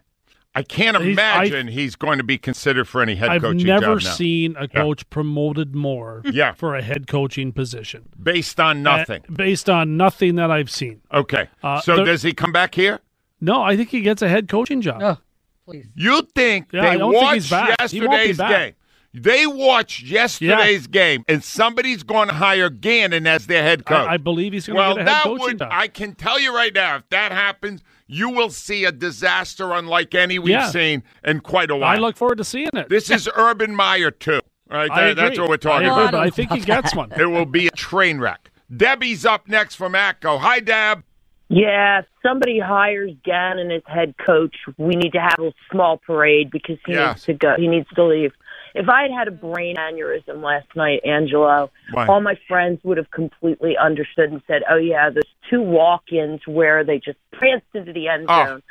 I 0.56 0.62
can't 0.62 0.96
He's- 0.98 1.12
imagine 1.12 1.66
he's 1.68 1.96
going 1.96 2.18
to 2.18 2.24
be 2.24 2.38
considered 2.38 2.86
for 2.86 3.02
any 3.02 3.16
head 3.16 3.40
coaching 3.40 3.58
job. 3.66 3.76
I've 3.76 3.80
never 3.82 3.98
job 3.98 4.08
now. 4.08 4.14
seen 4.14 4.56
a 4.56 4.68
coach 4.68 5.08
promoted 5.10 5.74
more 5.74 6.22
Yeah. 6.24 6.52
for 6.52 6.76
a 6.76 6.82
head 6.82 7.06
coaching 7.08 7.52
position. 7.52 8.08
Based 8.22 8.60
on 8.60 8.82
nothing. 8.82 9.22
Uh, 9.28 9.32
based 9.32 9.68
on 9.68 9.96
nothing 9.96 10.36
that 10.36 10.50
I've 10.52 10.70
seen. 10.70 11.00
okay. 11.12 11.48
uh, 11.62 11.80
so, 11.80 11.96
there- 11.96 12.04
does 12.04 12.22
he 12.22 12.32
come 12.32 12.52
back 12.52 12.74
here? 12.76 13.00
No, 13.40 13.62
I 13.62 13.76
think 13.76 13.90
he 13.90 14.00
gets 14.00 14.22
a 14.22 14.28
head 14.28 14.48
coaching 14.48 14.80
job. 14.80 15.02
Oh, 15.02 15.18
please. 15.66 15.86
You 15.96 16.22
think 16.34 16.68
Yeah, 16.72 16.90
they 16.92 16.98
don't 16.98 17.12
think 17.12 17.22
watched 17.24 17.50
back. 17.50 17.90
He 17.90 18.00
won't 18.00 18.12
be 18.12 18.28
yesterday's 18.28 18.38
game? 18.38 18.74
They 19.16 19.46
watched 19.46 20.02
yesterday's 20.02 20.86
game, 20.88 21.24
and 21.28 21.42
somebody's 21.44 22.02
going 22.02 22.28
to 22.28 22.34
hire 22.34 22.68
Gannon 22.70 23.26
as 23.28 23.46
their 23.46 23.62
head 23.62 23.86
coach. 23.86 24.08
I, 24.08 24.14
I 24.14 24.16
believe 24.16 24.52
he's 24.52 24.66
going 24.66 24.76
to 24.76 24.80
well, 24.80 24.94
get 24.96 25.06
a 25.06 25.10
head 25.10 25.14
that 25.18 25.22
coaching 25.24 25.44
would, 25.46 25.58
job. 25.60 25.68
I 25.70 25.86
can 25.88 26.14
tell 26.14 26.40
you 26.40 26.54
right 26.54 26.72
now, 26.74 26.96
if 26.96 27.08
that 27.10 27.30
happens, 27.32 27.82
you 28.14 28.28
will 28.28 28.50
see 28.50 28.84
a 28.84 28.92
disaster 28.92 29.72
unlike 29.72 30.14
any 30.14 30.38
we've 30.38 30.50
Yeah. 30.50 30.66
seen 30.68 31.02
in 31.24 31.40
quite 31.40 31.70
a 31.70 31.76
while. 31.76 31.96
I 31.96 31.98
look 31.98 32.16
forward 32.16 32.38
to 32.38 32.44
seeing 32.44 32.70
it. 32.74 32.88
This 32.88 33.10
is 33.10 33.28
Urban 33.36 33.74
Meyer 33.74 34.10
too. 34.12 34.40
All 34.70 34.78
right, 34.78 34.90
I 34.90 35.04
that- 35.08 35.16
that's 35.16 35.38
what 35.38 35.48
we're 35.48 35.56
talking 35.56 35.88
I 35.88 35.90
agree, 35.90 36.02
about. 36.04 36.12
but 36.12 36.20
I 36.26 36.30
think 36.30 36.52
he 36.52 36.60
gets 36.60 36.94
one. 36.94 37.10
It 37.18 37.26
will 37.26 37.44
be 37.46 37.66
a 37.66 37.70
train 37.72 38.18
wreck. 38.18 38.50
Debbie's 38.74 39.26
up 39.26 39.48
next 39.48 39.74
from 39.74 39.92
Atco. 39.94 40.38
Hi, 40.40 40.60
Deb. 40.60 41.02
Yeah, 41.48 42.00
if 42.00 42.06
somebody 42.22 42.58
hires 42.58 43.12
Gannon 43.24 43.70
as 43.70 43.82
head 43.86 44.14
coach, 44.24 44.56
we 44.78 44.94
need 44.96 45.12
to 45.12 45.20
have 45.20 45.38
a 45.38 45.52
small 45.70 45.98
parade 45.98 46.50
because 46.50 46.78
he 46.86 46.92
Yeah. 46.94 47.08
needs 47.08 47.24
to 47.24 47.34
go. 47.34 47.54
He 47.56 47.68
needs 47.68 47.88
to 47.94 48.02
leave. 48.04 48.32
If 48.74 48.88
I 48.88 49.02
had 49.02 49.10
had 49.12 49.28
a 49.28 49.30
brain 49.30 49.76
aneurysm 49.76 50.42
last 50.42 50.66
night, 50.74 51.00
Angelo, 51.04 51.70
Why? 51.92 52.06
all 52.06 52.20
my 52.20 52.36
friends 52.48 52.80
would 52.82 52.96
have 52.96 53.10
completely 53.12 53.76
understood 53.76 54.32
and 54.32 54.40
said, 54.48 54.62
"Oh 54.68 54.76
yeah, 54.76 55.10
there's 55.10 55.32
two 55.50 55.62
walk-ins 55.62 56.40
where 56.46 56.84
they 56.84 56.98
just 56.98 57.18
pranced 57.32 57.66
into 57.74 57.92
the 57.92 58.08
end 58.08 58.26
Oh. 58.28 58.44
zone." 58.46 58.62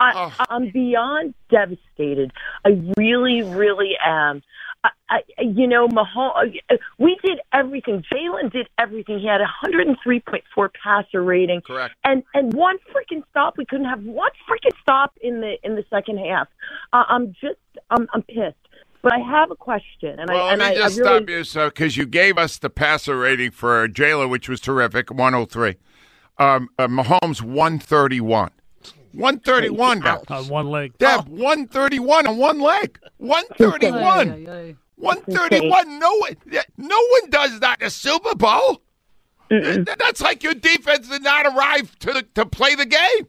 I, 0.00 0.32
I'm 0.48 0.70
beyond 0.70 1.34
devastated. 1.50 2.32
I 2.64 2.80
really, 2.96 3.42
really 3.42 3.94
am. 4.04 4.42
I, 4.84 4.90
I, 5.10 5.20
you 5.40 5.66
know, 5.66 5.88
Mahomes, 5.88 6.54
we 6.98 7.18
did 7.24 7.40
everything. 7.52 8.04
Jalen 8.12 8.52
did 8.52 8.68
everything. 8.78 9.18
He 9.18 9.26
had 9.26 9.40
a 9.40 9.48
103.4 9.66 10.68
passer 10.82 11.20
rating. 11.20 11.62
Correct. 11.62 11.94
And 12.04 12.22
and 12.32 12.52
one 12.54 12.76
freaking 12.94 13.24
stop. 13.30 13.58
We 13.58 13.64
couldn't 13.64 13.86
have 13.86 14.04
one 14.04 14.30
freaking 14.48 14.76
stop 14.80 15.14
in 15.20 15.40
the 15.40 15.56
in 15.64 15.74
the 15.74 15.84
second 15.90 16.18
half. 16.18 16.46
Uh, 16.92 17.02
I'm 17.08 17.32
just 17.40 17.58
I'm 17.90 18.06
I'm 18.14 18.22
pissed. 18.22 18.54
But 19.02 19.12
I 19.14 19.18
have 19.18 19.50
a 19.52 19.56
question, 19.56 20.18
and 20.18 20.28
well, 20.28 20.46
I 20.46 20.52
and 20.52 20.60
let 20.60 20.74
me 20.74 20.80
I, 20.80 20.86
just 20.86 20.98
I 20.98 21.02
really, 21.02 21.16
stop 21.18 21.28
you, 21.30 21.44
so 21.44 21.68
because 21.70 21.96
you 21.96 22.04
gave 22.04 22.36
us 22.36 22.58
the 22.58 22.68
passer 22.68 23.16
rating 23.16 23.52
for 23.52 23.88
Jalen, 23.88 24.28
which 24.28 24.48
was 24.48 24.60
terrific, 24.60 25.10
103. 25.10 25.76
Um, 26.38 26.68
uh, 26.78 26.86
Mahomes 26.86 27.42
131. 27.42 28.50
131, 29.12 30.00
guys. 30.00 30.24
On 30.28 30.48
one 30.48 30.66
leg. 30.68 30.96
Deb, 30.98 31.28
131 31.28 32.26
on 32.26 32.36
one 32.36 32.60
leg. 32.60 32.98
131. 33.16 34.76
131. 34.96 35.98
No 35.98 36.14
one, 36.16 36.36
no 36.76 37.06
one 37.10 37.30
does 37.30 37.60
that 37.60 37.80
in 37.80 37.86
a 37.86 37.90
Super 37.90 38.34
Bowl. 38.34 38.82
Th- 39.50 39.84
That's 39.98 40.20
like 40.20 40.42
your 40.42 40.54
defense 40.54 41.08
did 41.08 41.22
not 41.22 41.46
arrive 41.46 41.98
to 42.00 42.12
the, 42.12 42.22
to 42.34 42.46
play 42.46 42.74
the 42.74 42.86
game. 42.86 43.26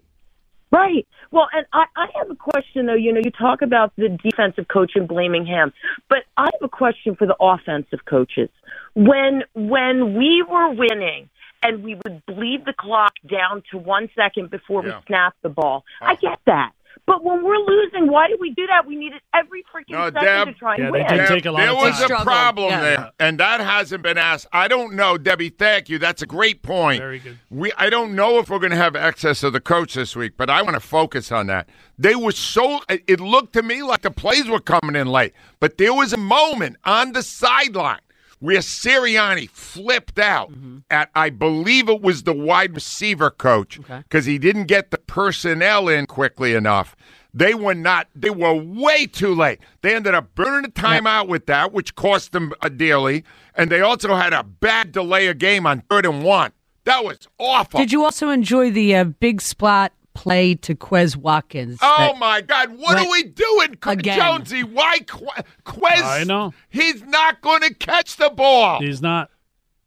Right. 0.72 1.08
Well, 1.32 1.48
and 1.54 1.66
I, 1.74 1.86
I 1.96 2.08
have 2.20 2.30
a 2.30 2.36
question 2.36 2.86
though. 2.86 2.94
You 2.96 3.14
know, 3.14 3.22
you 3.24 3.32
talk 3.32 3.62
about 3.64 3.94
the 3.96 4.10
defensive 4.22 4.68
coach 4.68 4.92
and 4.96 5.08
blaming 5.08 5.46
him, 5.46 5.74
but 6.10 6.20
I 6.38 6.44
have 6.46 6.62
a 6.62 6.70
question 6.70 7.16
for 7.16 7.26
the 7.26 7.36
offensive 7.40 8.06
coaches. 8.06 8.50
When 8.96 9.44
when 9.56 10.16
we 10.16 10.44
were 10.48 10.70
winning 10.72 11.30
and 11.64 11.84
we 11.84 11.96
would 11.96 12.26
bleed 12.26 12.66
the 12.66 12.74
clock 12.74 13.14
down 13.30 13.64
to 13.72 13.78
one 13.78 14.10
second 14.16 14.50
before 14.50 14.86
Yeah. 14.86 14.98
we 14.98 15.04
snap 15.08 15.36
the 15.42 15.50
ball, 15.50 15.84
I 16.02 16.14
uh-huh. 16.14 16.16
get 16.22 16.40
that. 16.46 16.72
But 17.06 17.24
when 17.24 17.44
we're 17.44 17.58
losing, 17.58 18.08
why 18.12 18.28
do 18.28 18.38
we 18.40 18.52
do 18.52 18.68
that? 18.68 18.86
We 18.86 18.96
needed 18.96 19.22
every 19.34 19.64
freaking 19.74 19.92
No, 19.94 20.06
second 20.08 20.22
Deb, 20.26 20.48
to 20.48 20.54
try 20.54 20.76
and 20.76 20.84
Yeah, 20.84 20.90
win. 20.92 21.06
they 21.10 21.18
Deb, 21.18 21.28
take 21.28 21.46
a 21.46 21.52
lot 21.52 21.58
there 21.60 21.70
of 21.72 21.78
was 21.78 21.94
time. 21.94 22.02
a 22.04 22.06
Struggled, 22.06 22.26
problem 22.28 22.70
yeah. 22.70 22.82
there, 22.82 23.12
and 23.20 23.40
that 23.40 23.62
hasn't 23.62 24.04
been 24.04 24.18
asked. 24.20 24.46
I 24.54 24.68
don't 24.68 24.94
know, 24.94 25.18
Debbie. 25.18 25.50
Thank 25.50 25.90
you. 25.90 25.98
That's 25.98 26.22
a 26.22 26.28
great 26.28 26.62
point. 26.62 27.00
Very 27.02 27.18
good. 27.20 27.40
We 27.50 27.72
I 27.78 27.90
don't 27.90 28.14
know 28.16 28.38
if 28.38 28.50
we're 28.50 28.60
going 28.60 28.72
to 28.72 28.78
have 28.78 28.96
excess 28.96 29.42
of 29.42 29.54
the 29.54 29.62
coach 29.62 29.96
this 29.96 30.16
week, 30.16 30.34
but 30.38 30.52
I 30.52 30.62
want 30.62 30.76
to 30.76 30.80
focus 30.82 31.32
on 31.32 31.48
that. 31.48 31.68
They 31.98 32.16
were 32.16 32.32
so. 32.32 32.82
it- 32.90 33.04
It 33.08 33.20
looked 33.20 33.54
to 33.54 33.64
me 33.64 33.82
like 33.82 34.02
the 34.02 34.12
plays 34.12 34.48
were 34.48 34.60
coming 34.60 34.96
in 34.96 35.08
late, 35.08 35.34
but 35.60 35.80
there 35.80 35.94
was 35.94 36.14
a 36.14 36.18
moment 36.18 36.78
on 36.86 37.14
the 37.14 37.24
sideline 37.24 38.00
where 38.40 38.60
Sirianni 38.60 39.50
flipped 39.50 40.20
out 40.20 40.52
at 40.90 41.10
I 41.16 41.30
believe 41.30 41.90
it 41.90 42.02
was 42.02 42.24
the 42.24 42.34
wide 42.34 42.76
receiver 42.76 43.30
coach 43.30 43.80
because 43.88 44.26
he 44.26 44.38
didn't 44.38 44.66
get 44.66 44.92
the 44.92 44.98
personnel 44.98 45.88
in 45.88 46.06
quickly 46.06 46.54
enough. 46.54 46.96
They 47.34 47.54
were 47.54 47.76
not. 47.76 48.08
They 48.16 48.32
were 48.32 48.54
way 48.56 49.06
too 49.06 49.36
late. 49.36 49.60
They 49.82 49.96
ended 49.96 50.16
up 50.16 50.34
burning 50.34 50.66
a 50.66 50.74
timeout 50.74 51.28
with 51.28 51.46
that, 51.46 51.72
which 51.72 51.94
cost 51.96 52.32
them 52.32 52.54
uh, 52.62 52.70
dearly. 52.70 53.24
And 53.56 53.70
they 53.72 53.82
also 53.82 54.16
had 54.16 54.34
a 54.34 54.44
bad 54.44 54.92
delay 54.92 55.28
of 55.28 55.38
game 55.38 55.68
on 55.68 55.82
third 55.90 56.06
and 56.06 56.24
one. 56.24 56.54
That 56.86 57.04
was 57.04 57.28
awful. 57.38 57.80
Did 57.80 57.92
you 57.92 58.04
also 58.04 58.30
enjoy 58.30 58.72
the 58.72 58.96
uh, 58.96 59.04
big 59.04 59.42
splat 59.42 59.94
play 60.14 60.56
to 60.56 60.76
Quez 60.76 61.16
Watkins? 61.16 61.80
Oh 61.82 62.16
my 62.16 62.42
God! 62.42 62.78
What 62.78 62.98
are 62.98 63.10
we 63.10 63.24
doing, 63.24 63.76
Qu- 63.76 63.92
Again. 63.92 64.20
Jonesy? 64.20 64.64
Why 64.64 65.00
Qu- 65.00 65.26
Quez? 65.66 66.04
I 66.04 66.24
know. 66.24 66.54
he's 66.70 67.04
not 67.04 67.42
going 67.42 67.62
to 67.62 67.74
catch 67.74 68.18
the 68.18 68.30
ball. 68.30 68.82
He's 68.82 69.02
not. 69.02 69.30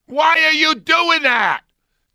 Why 0.07 0.43
are 0.45 0.53
you 0.53 0.75
doing 0.75 1.23
that? 1.23 1.63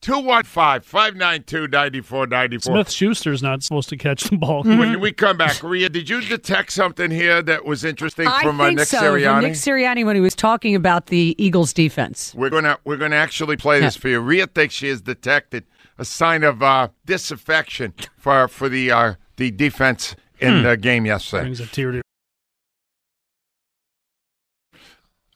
215-592-9494. 0.02 2.64
Smith 2.64 2.90
Schuster's 2.90 3.42
not 3.44 3.64
supposed 3.64 3.90
to 3.90 3.98
catch 3.98 4.24
the 4.26 4.38
ball. 4.38 4.62
When 4.64 5.00
we 5.00 5.12
come 5.12 5.38
back, 5.38 5.62
Rhea, 5.64 5.90
did 5.90 6.08
you 6.10 6.22
detect 6.22 6.72
something 6.72 7.10
here 7.12 7.42
that 7.42 7.66
was 7.66 7.84
interesting 7.84 8.28
I 8.28 8.44
from 8.44 8.62
uh, 8.62 8.66
think 8.68 8.78
Nick 8.80 8.88
so. 8.88 9.02
Sirianni? 9.02 9.34
From 9.34 9.44
Nick 9.44 9.54
Sirianni 9.54 10.06
when 10.06 10.16
he 10.16 10.22
was 10.22 10.36
talking 10.36 10.76
about 10.76 11.08
the 11.08 11.36
Eagles' 11.38 11.74
defense. 11.74 12.34
We're 12.36 12.50
gonna 12.52 12.78
we're 12.84 12.98
gonna 12.98 13.16
actually 13.16 13.58
play 13.58 13.80
this 13.80 13.96
for 13.96 14.08
you. 14.10 14.20
Rhea 14.20 14.46
thinks 14.48 14.76
she 14.76 14.88
has 14.90 15.02
detected 15.02 15.66
a 15.98 16.06
sign 16.06 16.44
of 16.44 16.62
uh, 16.62 16.90
disaffection 17.06 17.94
for 18.18 18.48
for 18.48 18.70
the 18.70 18.92
uh, 18.92 19.14
the 19.38 19.52
defense 19.52 20.16
in 20.40 20.64
the 20.64 20.78
game 20.78 21.06
yesterday. 21.06 21.44
Brings 21.44 21.60
a 21.60 21.68
tear 21.68 21.92
to 21.92 22.02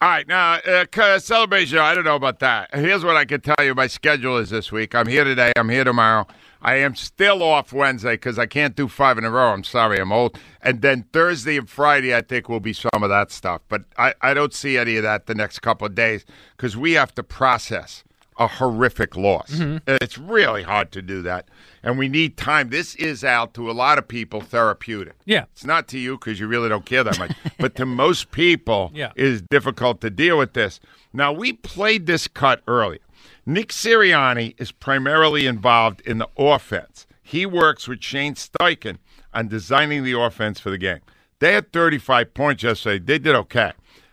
All 0.02 0.10
right, 0.10 0.28
now 0.28 0.54
uh, 0.56 1.20
celebration. 1.20 1.78
I 1.78 1.94
don't 1.94 2.06
know 2.06 2.16
about 2.16 2.40
that. 2.40 2.74
Here's 2.74 3.04
what 3.04 3.16
I 3.16 3.26
can 3.26 3.42
tell 3.42 3.64
you: 3.64 3.76
my 3.76 3.88
schedule 3.88 4.38
is 4.38 4.50
this 4.50 4.72
week. 4.72 4.96
I'm 4.96 5.08
here 5.08 5.24
today. 5.24 5.52
I'm 5.56 5.70
here 5.70 5.84
tomorrow. 5.84 6.28
I 6.64 6.76
am 6.76 6.94
still 6.94 7.42
off 7.42 7.74
Wednesday 7.74 8.14
because 8.14 8.38
I 8.38 8.46
can't 8.46 8.76
do 8.76 8.88
five 8.88 9.18
in 9.18 9.24
a 9.24 9.32
row. 9.32 9.52
I'm 9.52 9.64
sorry, 9.64 10.00
I'm 10.00 10.12
old. 10.12 10.38
And 10.62 10.84
then 10.84 11.06
Thursday 11.12 11.58
and 11.58 11.68
Friday, 11.68 12.16
I 12.16 12.22
think 12.22 12.50
will 12.50 12.60
be 12.60 12.74
some 12.74 13.02
of 13.02 13.10
that 13.10 13.32
stuff. 13.32 13.62
But 13.68 13.86
I, 13.98 14.14
I 14.22 14.36
don't 14.36 14.54
see 14.54 14.78
any 14.78 14.96
of 14.98 15.04
that 15.04 15.26
the 15.26 15.34
next 15.34 15.60
couple 15.60 15.88
of 15.88 15.96
days 15.96 16.24
because 16.56 16.78
we 16.78 16.92
have 16.92 17.16
to 17.16 17.24
process 17.24 18.04
a 18.42 18.48
horrific 18.48 19.16
loss. 19.16 19.52
Mm-hmm. 19.52 19.78
It's 20.02 20.18
really 20.18 20.64
hard 20.64 20.92
to 20.94 21.02
do 21.02 21.22
that, 21.22 21.48
and 21.84 21.98
we 22.00 22.08
need 22.10 22.38
time. 22.38 22.70
This 22.70 22.96
is 22.96 23.24
out 23.24 23.54
to 23.54 23.70
a 23.70 23.74
lot 23.74 23.98
of 23.98 24.08
people 24.08 24.42
therapeutic. 24.42 25.14
Yeah. 25.26 25.44
It's 25.52 25.66
not 25.66 25.88
to 25.90 26.00
you 26.00 26.18
because 26.18 26.40
you 26.40 26.48
really 26.48 26.70
don't 26.70 26.86
care 26.86 27.04
that 27.04 27.20
much, 27.20 27.32
but 27.60 27.76
to 27.76 27.86
most 27.86 28.32
people, 28.32 28.92
Yeah. 28.94 29.12
it 29.16 29.26
is 29.26 29.42
difficult 29.44 30.02
to 30.02 30.10
deal 30.10 30.38
with 30.38 30.54
this. 30.54 30.80
Now, 31.14 31.32
we 31.32 31.54
played 31.54 32.06
this 32.08 32.28
cut 32.28 32.62
earlier. 32.68 33.00
Nick 33.46 33.70
Sirianni 33.70 34.56
is 34.60 34.72
primarily 34.72 35.46
involved 35.46 36.02
in 36.02 36.18
the 36.18 36.30
offense. 36.38 37.06
He 37.22 37.46
works 37.46 37.88
with 37.88 38.02
Shane 38.02 38.36
Steichen 38.36 38.98
on 39.34 39.48
designing 39.48 40.04
the 40.04 40.20
offense 40.20 40.60
for 40.60 40.70
the 40.70 40.78
game. 40.78 41.00
They 41.40 41.54
had 41.54 41.72
35 41.72 42.34
points 42.34 42.64
yesterday. 42.64 43.00
They 43.04 43.20
did 43.20 43.36
okay. 43.36 43.72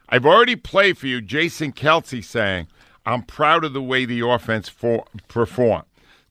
I've 0.09 0.25
already 0.25 0.57
played 0.57 0.97
for 0.97 1.07
you 1.07 1.21
Jason 1.21 1.73
Kelce 1.73 2.25
saying, 2.25 2.69
I'm 3.09 3.23
proud 3.23 3.65
of 3.65 3.73
the 3.73 3.81
way 3.81 4.05
the 4.05 4.21
offense 4.21 4.69
for, 4.69 5.07
performed. 5.29 5.85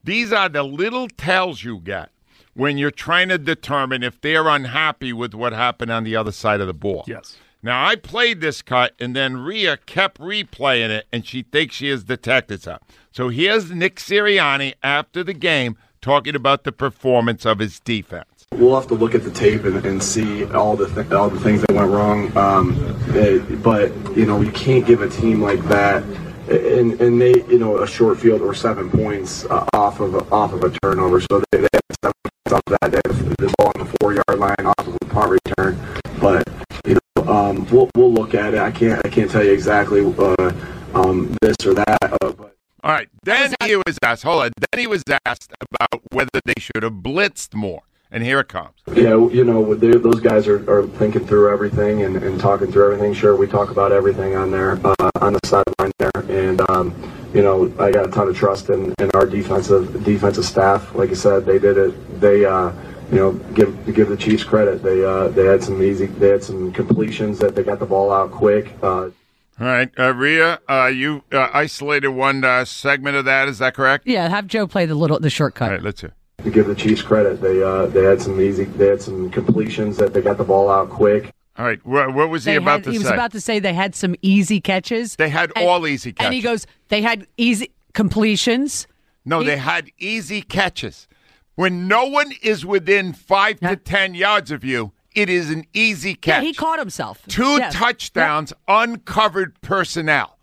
These 0.04 0.32
are 0.32 0.48
the 0.48 0.62
little 0.62 1.08
tells 1.08 1.64
you 1.64 1.80
get 1.80 2.12
when 2.54 2.78
you're 2.78 2.92
trying 2.92 3.30
to 3.30 3.40
determine 3.40 4.04
if 4.04 4.22
they're 4.22 4.48
unhappy 4.48 5.12
with 5.12 5.34
what 5.34 5.54
happened 5.54 5.92
on 5.92 6.04
the 6.04 6.16
other 6.16 6.32
side 6.32 6.62
of 6.62 6.68
the 6.68 6.76
ball. 6.76 7.04
Yes. 7.08 7.36
Now, 7.64 7.84
I 7.84 7.96
played 7.96 8.42
this 8.42 8.62
cut, 8.62 8.94
and 9.00 9.16
then 9.16 9.38
Rhea 9.38 9.78
kept 9.78 10.20
replaying 10.20 10.90
it, 10.90 11.08
and 11.12 11.26
she 11.26 11.42
thinks 11.42 11.76
she 11.76 11.90
has 11.90 12.04
detected 12.04 12.62
something. 12.62 12.88
So 13.12 13.30
here's 13.30 13.72
Nick 13.72 13.96
Sirianni 13.96 14.76
after 14.84 15.24
the 15.24 15.34
game 15.34 15.78
talking 16.00 16.36
about 16.36 16.64
the 16.64 16.72
performance 16.72 17.44
of 17.44 17.58
his 17.58 17.80
defense. 17.80 18.46
We'll 18.52 18.76
have 18.76 18.88
to 18.88 18.94
look 18.94 19.16
at 19.16 19.24
the 19.24 19.32
tape 19.32 19.64
and, 19.64 19.84
and 19.84 20.02
see 20.02 20.46
all 20.46 20.78
the 20.78 20.88
th- 20.88 21.12
all 21.12 21.30
the 21.30 21.40
things 21.40 21.62
that 21.62 21.72
went 21.72 21.92
wrong. 21.92 22.38
Um, 22.38 22.80
eh, 23.16 23.40
but 23.64 23.92
you 24.16 24.26
know, 24.26 24.40
you 24.40 24.52
can't 24.52 24.86
give 24.86 25.02
a 25.02 25.10
team 25.10 25.42
like 25.42 25.62
that 25.66 26.04
and 26.50 27.00
and 27.02 27.22
they 27.22 27.44
you 27.50 27.60
know 27.60 27.82
a 27.82 27.88
short 27.88 28.20
field 28.20 28.42
or 28.42 28.54
seven 28.54 28.90
points 28.90 29.46
uh, 29.46 29.66
off 29.74 30.00
of 30.00 30.16
a, 30.16 30.24
off 30.32 30.54
of 30.54 30.64
a 30.64 30.70
turnover. 30.82 31.20
So 31.22 31.44
they, 31.52 31.60
they 31.60 31.70
had 31.74 31.82
seven 32.04 32.14
points 32.24 32.54
off 32.54 32.80
that. 32.82 32.92
They 32.92 33.02
had 33.06 33.38
the 33.38 33.54
ball 33.58 33.72
on 33.76 33.86
the 33.86 33.98
four 34.00 34.14
yard 34.14 34.40
line 34.40 34.66
off 34.66 34.88
of 34.88 34.96
a 34.96 35.06
punt 35.06 35.32
return. 35.32 35.80
But 36.20 36.48
you 36.86 36.98
know, 37.16 37.32
um, 37.32 37.68
we'll 37.70 37.90
we'll 37.96 38.14
look 38.14 38.34
at 38.34 38.54
it. 38.54 38.60
I 38.60 38.72
can't 38.72 39.06
I 39.06 39.10
can't 39.10 39.30
tell 39.30 39.44
you 39.44 39.52
exactly 39.52 40.02
uh, 40.02 40.52
um, 40.94 41.36
this 41.42 41.58
or 41.66 41.74
that. 41.76 41.98
Uh, 42.02 42.32
but 42.32 42.56
All 42.84 42.92
right. 42.92 43.10
Then 43.24 43.54
he 43.64 43.76
was 43.76 43.98
asked, 44.04 44.24
hold 44.24 44.44
on. 44.44 44.52
Then 44.72 44.80
he 44.80 44.88
was 44.88 45.04
asked 45.26 45.54
about 45.60 46.02
whether 46.12 46.40
they 46.46 46.54
should 46.60 46.84
have 46.84 46.94
blitzed 46.94 47.54
more. 47.54 47.82
And 48.10 48.24
here 48.24 48.40
it 48.40 48.48
comes. 48.48 48.74
Yeah, 48.94 49.18
you 49.28 49.44
know, 49.44 49.76
those 49.76 50.22
guys 50.22 50.48
are, 50.48 50.70
are 50.72 50.88
thinking 50.88 51.28
through 51.28 51.52
everything 51.52 52.04
and, 52.04 52.16
and 52.18 52.40
talking 52.40 52.72
through 52.72 52.94
everything. 52.94 53.14
Sure, 53.14 53.36
we 53.36 53.48
talk 53.48 53.70
about 53.70 53.92
everything 53.92 54.36
on 54.38 54.50
there, 54.50 54.80
uh, 54.86 55.10
on 55.20 55.34
the 55.34 55.40
sideline 55.46 55.92
there. 56.00 56.12
And, 56.30 56.62
um, 56.70 56.96
you 57.34 57.42
know, 57.42 57.66
I 57.80 57.92
got 57.92 58.08
a 58.08 58.12
ton 58.12 58.30
of 58.30 58.38
trust 58.38 58.70
in, 58.70 58.96
in 59.00 59.12
our 59.14 59.26
defensive 59.26 60.04
defensive 60.06 60.46
staff. 60.46 60.96
Like 60.96 61.10
I 61.10 61.16
said, 61.16 61.46
they 61.46 61.60
did 61.60 61.78
it. 61.78 62.22
They, 62.22 62.46
uh, 62.46 62.72
you 63.12 63.18
know, 63.18 63.34
give 63.54 63.94
give 63.94 64.10
the 64.10 64.18
Chiefs 64.18 64.44
credit. 64.44 64.84
They 64.84 65.04
uh, 65.04 65.28
they 65.30 65.46
had 65.46 65.64
some 65.64 65.82
easy, 65.84 66.06
they 66.06 66.30
had 66.30 66.44
some 66.44 66.72
completions 66.72 67.40
that 67.40 67.56
they 67.56 67.64
got 67.64 67.80
the 67.80 67.86
ball 67.86 68.12
out 68.12 68.32
quick. 68.32 68.74
Uh, 68.82 69.04
All 69.06 69.12
right. 69.60 69.90
Uh, 69.98 70.14
Rhea, 70.14 70.60
uh, 70.70 70.88
you 70.94 71.24
uh, 71.32 71.50
isolated 71.54 72.10
one 72.10 72.44
uh, 72.44 72.64
segment 72.66 73.18
of 73.18 73.26
that. 73.26 73.48
Is 73.48 73.60
that 73.60 73.74
correct? 73.74 74.08
Yeah, 74.08 74.28
have 74.28 74.48
Joe 74.48 74.68
play 74.68 74.86
the 74.86 74.96
little 74.96 75.20
the 75.20 75.30
shortcut. 75.30 75.68
All 75.68 75.74
right, 75.76 75.84
let's 75.84 76.02
hear. 76.02 76.14
To 76.44 76.52
give 76.52 76.68
the 76.68 76.76
Chiefs 76.76 77.02
credit, 77.02 77.42
they 77.42 77.64
uh, 77.64 77.88
they 77.88 78.04
had 78.04 78.22
some 78.22 78.40
easy, 78.40 78.66
they 78.66 78.88
had 78.88 79.02
some 79.02 79.30
completions 79.32 79.98
that 79.98 80.14
they 80.14 80.22
got 80.22 80.38
the 80.38 80.44
ball 80.44 80.70
out 80.70 80.90
quick. 80.90 81.34
All 81.58 81.66
right. 81.66 81.84
What, 81.84 82.14
what 82.14 82.30
was 82.30 82.46
he 82.46 82.52
They 82.52 82.58
about 82.58 82.72
had- 82.80 82.84
to 82.86 82.92
he 82.92 83.00
was 83.00 83.08
about 83.10 83.32
to 83.32 83.42
say 83.42 83.58
they 83.58 83.74
had 83.74 83.96
some 83.96 84.16
easy 84.22 84.62
catches. 84.62 85.16
They 85.16 85.30
had 85.30 85.52
And- 85.56 85.66
all 85.68 85.88
easy 85.88 86.14
catches. 86.14 86.26
And 86.28 86.36
he 86.36 86.42
goes, 86.42 86.68
they 86.90 87.02
had 87.02 87.26
easy 87.38 87.72
completions. 87.94 88.86
No, 89.26 89.44
they 89.44 89.58
had 89.58 89.90
easy 89.98 90.42
catches. 90.44 91.08
When 91.56 91.88
no 91.88 92.06
one 92.06 92.32
is 92.44 92.64
within 92.64 93.12
five 93.14 93.60
to 93.62 93.76
ten 93.76 94.14
yards 94.14 94.52
of 94.52 94.64
you, 94.64 94.92
it 95.16 95.30
is 95.30 95.50
an 95.50 95.66
easy 95.74 96.14
catch. 96.14 96.44
Yeah, 96.44 96.48
he 96.50 96.54
caught 96.54 96.78
himself. 96.78 97.24
Two 97.28 97.58
Yes. 97.58 97.74
touchdowns, 97.74 98.54
uncovered 98.68 99.60
personnel. 99.62 100.38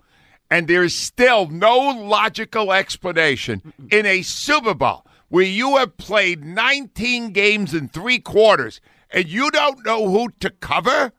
And 0.50 0.66
there 0.66 0.82
is 0.82 0.98
still 0.98 1.46
no 1.46 1.78
logical 1.78 2.72
explanation 2.72 3.72
in 3.92 4.04
a 4.04 4.22
Super 4.22 4.74
Bowl 4.74 5.06
where 5.34 5.42
you 5.42 5.78
have 5.78 5.96
played 5.96 6.44
19 6.44 7.32
games 7.32 7.74
in 7.74 7.88
three 7.88 8.20
quarters 8.20 8.80
and 9.10 9.28
you 9.28 9.50
don't 9.50 9.84
know 9.84 10.08
who 10.08 10.28
to 10.38 10.48
cover. 10.48 11.10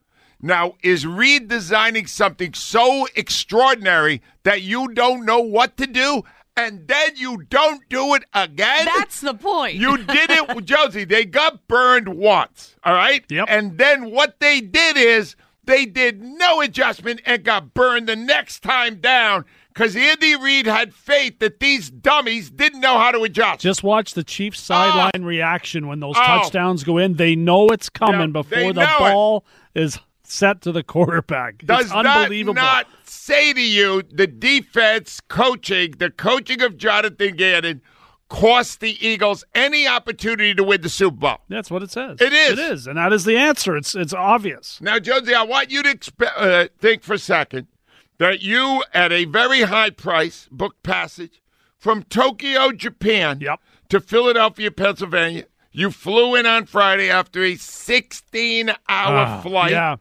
Now, 0.41 0.75
is 0.81 1.05
Reed 1.05 1.49
designing 1.49 2.07
something 2.07 2.53
so 2.53 3.07
extraordinary 3.17 4.21
that 4.43 4.61
you 4.61 4.87
don't 4.93 5.25
know 5.25 5.41
what 5.41 5.75
to 5.75 5.85
do? 5.85 6.23
And 6.55 6.87
then 6.87 7.17
you 7.17 7.43
don't 7.49 7.89
do 7.89 8.15
it 8.15 8.23
again? 8.33 8.85
That's 8.85 9.19
the 9.19 9.33
point. 9.33 9.75
You 9.75 9.97
did 9.97 10.31
it, 10.31 10.63
Josie. 10.65 11.03
They 11.03 11.25
got 11.25 11.67
burned 11.67 12.07
once, 12.07 12.77
all 12.85 12.93
right? 12.93 13.25
Yep. 13.29 13.47
And 13.49 13.77
then 13.77 14.11
what 14.11 14.39
they 14.39 14.61
did 14.61 14.95
is 14.95 15.35
they 15.65 15.85
did 15.85 16.21
no 16.21 16.61
adjustment 16.61 17.21
and 17.25 17.43
got 17.43 17.73
burned 17.73 18.07
the 18.07 18.15
next 18.15 18.63
time 18.63 19.01
down 19.01 19.43
because 19.75 19.95
Andy 19.95 20.35
Reid 20.37 20.65
had 20.65 20.93
faith 20.93 21.39
that 21.39 21.59
these 21.59 21.89
dummies 21.91 22.49
didn't 22.49 22.79
know 22.79 22.97
how 22.97 23.11
to 23.11 23.21
adjust. 23.23 23.59
Just 23.59 23.83
watch 23.83 24.13
the 24.13 24.23
Chiefs 24.23 24.61
sideline 24.61 25.25
reaction 25.25 25.87
when 25.87 25.99
those 25.99 26.15
Oh. 26.17 26.23
touchdowns 26.25 26.83
go 26.85 26.97
in. 26.97 27.15
They 27.15 27.35
know 27.35 27.67
it's 27.67 27.89
coming 27.89 28.21
Yeah, 28.33 28.41
before 28.41 28.71
the 28.73 28.87
ball 28.97 29.45
is 29.75 29.99
set 30.23 30.61
to 30.61 30.71
the 30.71 30.81
quarterback. 30.81 31.59
Does 31.65 31.85
it's 31.87 31.93
unbelievable. 31.93 32.53
that 32.55 32.61
not 32.61 32.87
say 33.03 33.51
to 33.53 33.61
you 33.61 34.01
the 34.11 34.27
defense 34.27 35.19
coaching, 35.27 35.91
the 35.97 36.09
coaching 36.09 36.61
of 36.61 36.77
Jonathan 36.77 37.35
Gannon, 37.35 37.81
cost 38.29 38.79
the 38.79 38.97
Eagles 39.05 39.43
any 39.53 39.87
opportunity 39.87 40.55
to 40.55 40.63
win 40.63 40.81
the 40.81 40.89
Super 40.89 41.17
Bowl? 41.17 41.37
That's 41.49 41.69
what 41.69 41.83
it 41.83 41.91
says. 41.91 42.17
It 42.21 42.31
is. 42.33 42.51
It 42.53 42.59
is, 42.59 42.87
and 42.87 42.97
that 42.97 43.11
is 43.13 43.25
the 43.25 43.37
answer. 43.37 43.75
It's 43.75 43.93
it's 43.93 44.13
obvious. 44.13 44.79
Now, 44.81 44.99
Josie, 44.99 45.35
I 45.35 45.43
want 45.43 45.69
you 45.69 45.83
to 45.83 45.97
uh, 46.37 46.67
think 46.79 47.03
for 47.03 47.13
a 47.13 47.19
second 47.19 47.67
that 48.17 48.41
you, 48.41 48.83
at 48.93 49.11
a 49.11 49.25
very 49.25 49.61
high 49.61 49.89
price, 49.89 50.47
booked 50.51 50.83
passage 50.83 51.41
from 51.77 52.03
Tokyo, 52.03 52.71
Japan, 52.71 53.39
Yep. 53.41 53.59
to 53.89 53.99
Philadelphia, 53.99 54.71
Pennsylvania. 54.71 55.45
You 55.71 55.91
flew 55.91 56.35
in 56.35 56.45
on 56.45 56.65
Friday 56.65 57.09
after 57.09 57.43
a 57.43 57.55
16 57.55 58.69
hour 58.69 58.77
Ah, 58.87 59.41
flight. 59.41 59.71
Yeah. 59.71 59.97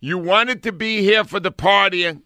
You 0.00 0.18
wanted 0.18 0.62
to 0.64 0.72
be 0.72 1.00
here 1.02 1.22
for 1.22 1.38
the 1.38 1.52
partying, 1.52 2.22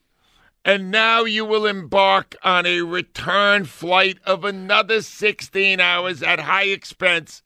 and 0.65 0.91
now 0.91 1.25
you 1.25 1.45
will 1.45 1.67
embark 1.67 2.35
on 2.43 2.65
a 2.65 2.81
return 2.81 3.67
flight 3.67 4.19
of 4.25 4.45
another 4.47 5.03
16 5.03 5.79
hours 5.79 6.23
at 6.23 6.41
high 6.41 6.65
expense, 6.65 7.43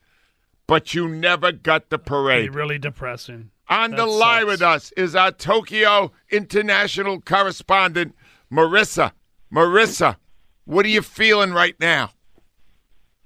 but 0.68 0.94
you 0.94 1.08
never 1.08 1.50
got 1.50 1.90
the 1.90 1.98
parade. 1.98 2.54
really 2.54 2.78
depressing. 2.78 3.50
On 3.70 3.92
the 3.92 3.98
That 3.98 4.06
line 4.06 4.40
sucks. 4.42 4.50
with 4.50 4.62
us 4.62 4.92
is 4.92 5.14
our 5.14 5.30
Tokyo 5.30 6.10
international 6.30 7.20
correspondent, 7.20 8.14
Marissa. 8.52 9.12
Marissa, 9.52 10.16
what 10.64 10.84
are 10.84 10.88
you 10.90 11.02
feeling 11.02 11.52
right 11.52 11.76
now? 11.80 12.10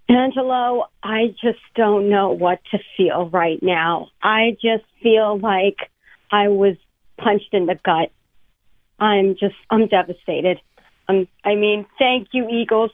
Angelo, 0.09 0.85
I 1.03 1.35
just 1.43 1.61
don't 1.75 2.11
know 2.11 2.31
what 2.31 2.61
to 2.73 2.79
feel 2.97 3.31
right 3.31 3.63
now. 3.63 4.09
I 4.23 4.51
just 4.61 4.85
feel 5.03 5.39
like 5.39 5.91
I 6.31 6.49
was 6.49 6.77
punched 7.17 7.53
in 7.55 7.65
the 7.67 7.77
gut. 7.83 8.13
I'm 9.01 9.35
just, 9.37 9.55
I'm 9.71 9.87
devastated. 9.89 10.61
Um, 11.09 11.27
I 11.43 11.55
mean, 11.55 11.87
thank 11.99 12.29
you, 12.33 12.49
Eagles, 12.51 12.91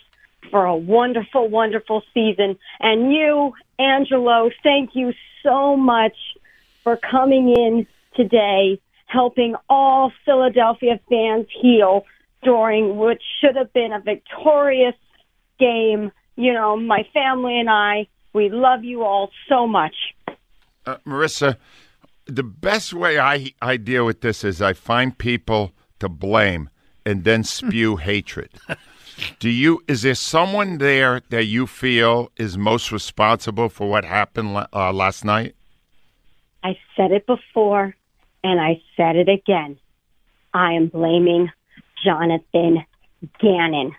for 0.53 0.65
a 0.65 0.77
wonderful, 0.77 1.49
wonderful 1.49 2.03
season. 2.15 2.57
And 2.79 3.13
you, 3.13 3.55
Angelo, 3.81 4.51
thank 4.63 4.91
you 4.95 5.13
so 5.43 5.77
much 5.77 6.15
for 6.83 6.99
coming 7.11 7.55
in 7.57 7.87
today, 8.15 8.81
helping 9.07 9.55
all 9.69 10.13
Philadelphia 10.25 11.01
fans 11.09 11.47
heal 11.61 12.05
during 12.43 12.97
what 12.97 13.19
should 13.41 13.57
have 13.57 13.73
been 13.73 13.93
a 13.93 14.01
victorious 14.01 14.95
game. 15.59 16.13
You 16.37 16.53
know, 16.53 16.77
my 16.77 17.07
family 17.13 17.59
and 17.59 17.69
I, 17.69 18.07
we 18.33 18.49
love 18.49 18.85
you 18.85 19.03
all 19.03 19.31
so 19.49 19.67
much. 19.67 19.95
Uh, 20.87 20.97
Marissa, 21.07 21.57
the 22.27 22.43
best 22.43 22.95
way 22.95 23.19
I, 23.19 23.53
I 23.61 23.77
deal 23.77 24.07
with 24.07 24.21
this 24.21 24.45
is 24.45 24.63
I 24.63 24.73
find 24.73 25.17
people 25.17 25.73
to 25.99 26.09
blame 26.09 26.71
and 27.05 27.25
then 27.25 27.45
spew 27.45 27.97
hatred. 28.09 28.51
Do 29.39 29.51
you? 29.51 29.83
Is 29.87 30.03
there 30.03 30.15
someone 30.15 30.79
there 30.79 31.21
that 31.29 31.45
you 31.45 31.67
feel 31.67 32.33
is 32.39 32.57
most 32.57 32.91
responsible 32.91 33.69
for 33.69 33.91
what 33.91 34.05
happened 34.05 34.67
uh, 34.73 34.93
last 34.93 35.27
night? 35.27 35.55
I 36.63 36.79
said 36.97 37.13
it 37.13 37.27
before 37.27 37.95
and 38.43 38.61
I 38.61 38.81
said 38.97 39.17
it 39.17 39.29
again. 39.29 39.79
I 40.53 40.73
am 40.73 40.89
blaming 40.89 41.51
Jonathan 42.05 42.85
Gannon. 43.41 43.95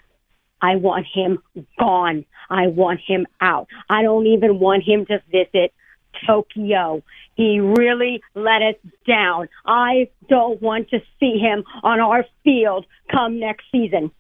I 0.62 0.76
want 0.76 1.06
him 1.12 1.40
gone. 1.80 2.26
I 2.50 2.68
want 2.68 3.00
him 3.06 3.26
out. 3.40 3.68
I 3.90 4.04
don't 4.04 4.28
even 4.28 4.60
want 4.60 4.84
him 4.84 5.06
to 5.08 5.22
visit 5.32 5.74
Tokyo. 6.28 7.02
He 7.36 7.60
really 7.60 8.22
let 8.36 8.62
us 8.62 8.76
down. 9.08 9.48
I 9.66 10.10
don't 10.30 10.62
want 10.62 10.90
to 10.90 11.00
see 11.20 11.40
him 11.40 11.64
on 11.84 12.00
our 12.00 12.26
field 12.44 12.86
come 13.12 13.40
next 13.40 13.66
season. 13.72 14.12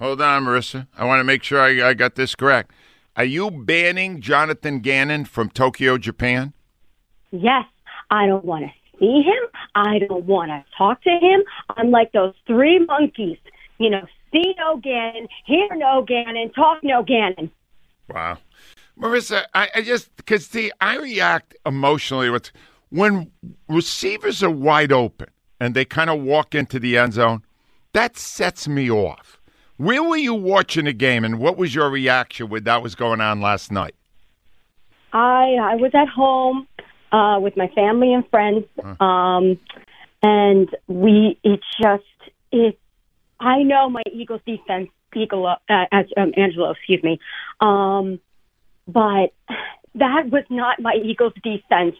Hold 0.00 0.20
on, 0.20 0.44
Marissa. 0.44 0.86
I 0.96 1.04
want 1.04 1.20
to 1.20 1.24
make 1.24 1.42
sure 1.42 1.60
I, 1.60 1.90
I 1.90 1.94
got 1.94 2.16
this 2.16 2.34
correct. 2.34 2.72
Are 3.16 3.24
you 3.24 3.50
banning 3.50 4.20
Jonathan 4.20 4.80
Gannon 4.80 5.24
from 5.24 5.48
Tokyo, 5.48 5.96
Japan? 5.96 6.52
Yes, 7.30 7.64
I 8.10 8.26
don't 8.26 8.44
want 8.44 8.64
to 8.64 8.98
see 8.98 9.22
him. 9.22 9.50
I 9.74 9.98
don't 9.98 10.24
want 10.24 10.50
to 10.50 10.64
talk 10.76 11.02
to 11.02 11.10
him. 11.10 11.42
I'm 11.76 11.90
like 11.90 12.12
those 12.12 12.34
three 12.46 12.78
monkeys, 12.78 13.38
you 13.78 13.90
know, 13.90 14.06
see 14.32 14.54
no 14.58 14.78
Gannon, 14.78 15.28
hear 15.44 15.68
no 15.74 16.02
Gannon, 16.02 16.50
talk 16.52 16.82
no 16.82 17.02
Gannon. 17.02 17.50
Wow. 18.08 18.38
Marissa, 18.98 19.44
I, 19.54 19.68
I 19.74 19.82
just 19.82 20.14
because 20.16 20.46
see, 20.46 20.70
I 20.80 20.96
react 20.96 21.54
emotionally 21.66 22.30
with 22.30 22.50
when 22.90 23.30
receivers 23.68 24.42
are 24.42 24.50
wide 24.50 24.92
open 24.92 25.28
and 25.60 25.74
they 25.74 25.84
kind 25.84 26.08
of 26.08 26.20
walk 26.22 26.54
into 26.54 26.78
the 26.78 26.96
end 26.96 27.14
zone. 27.14 27.42
That 27.92 28.16
sets 28.16 28.68
me 28.68 28.90
off. 28.90 29.38
Where 29.78 30.02
were 30.02 30.16
you 30.16 30.32
watching 30.32 30.86
the 30.86 30.94
game, 30.94 31.24
and 31.24 31.38
what 31.38 31.58
was 31.58 31.74
your 31.74 31.90
reaction 31.90 32.48
when 32.48 32.64
that 32.64 32.82
was 32.82 32.94
going 32.94 33.20
on 33.20 33.42
last 33.42 33.70
night? 33.70 33.94
I 35.12 35.56
I 35.60 35.74
was 35.76 35.90
at 35.94 36.08
home 36.08 36.66
uh, 37.12 37.38
with 37.40 37.56
my 37.56 37.68
family 37.68 38.12
and 38.12 38.28
friends, 38.28 38.64
um, 39.00 39.58
and 40.22 40.68
we 40.86 41.38
it 41.42 41.60
just 41.80 42.04
it. 42.52 42.78
I 43.38 43.62
know 43.62 43.88
my 43.90 44.02
Eagles 44.12 44.40
defense, 44.46 44.88
Eagle, 45.14 45.46
uh, 45.46 45.56
as 45.92 46.06
um, 46.16 46.32
Angelo, 46.36 46.70
excuse 46.70 47.02
me, 47.02 47.18
um, 47.60 48.20
but 48.86 49.32
that 49.94 50.30
was 50.30 50.44
not 50.50 50.80
my 50.80 50.94
Eagles 51.02 51.34
defense. 51.42 51.96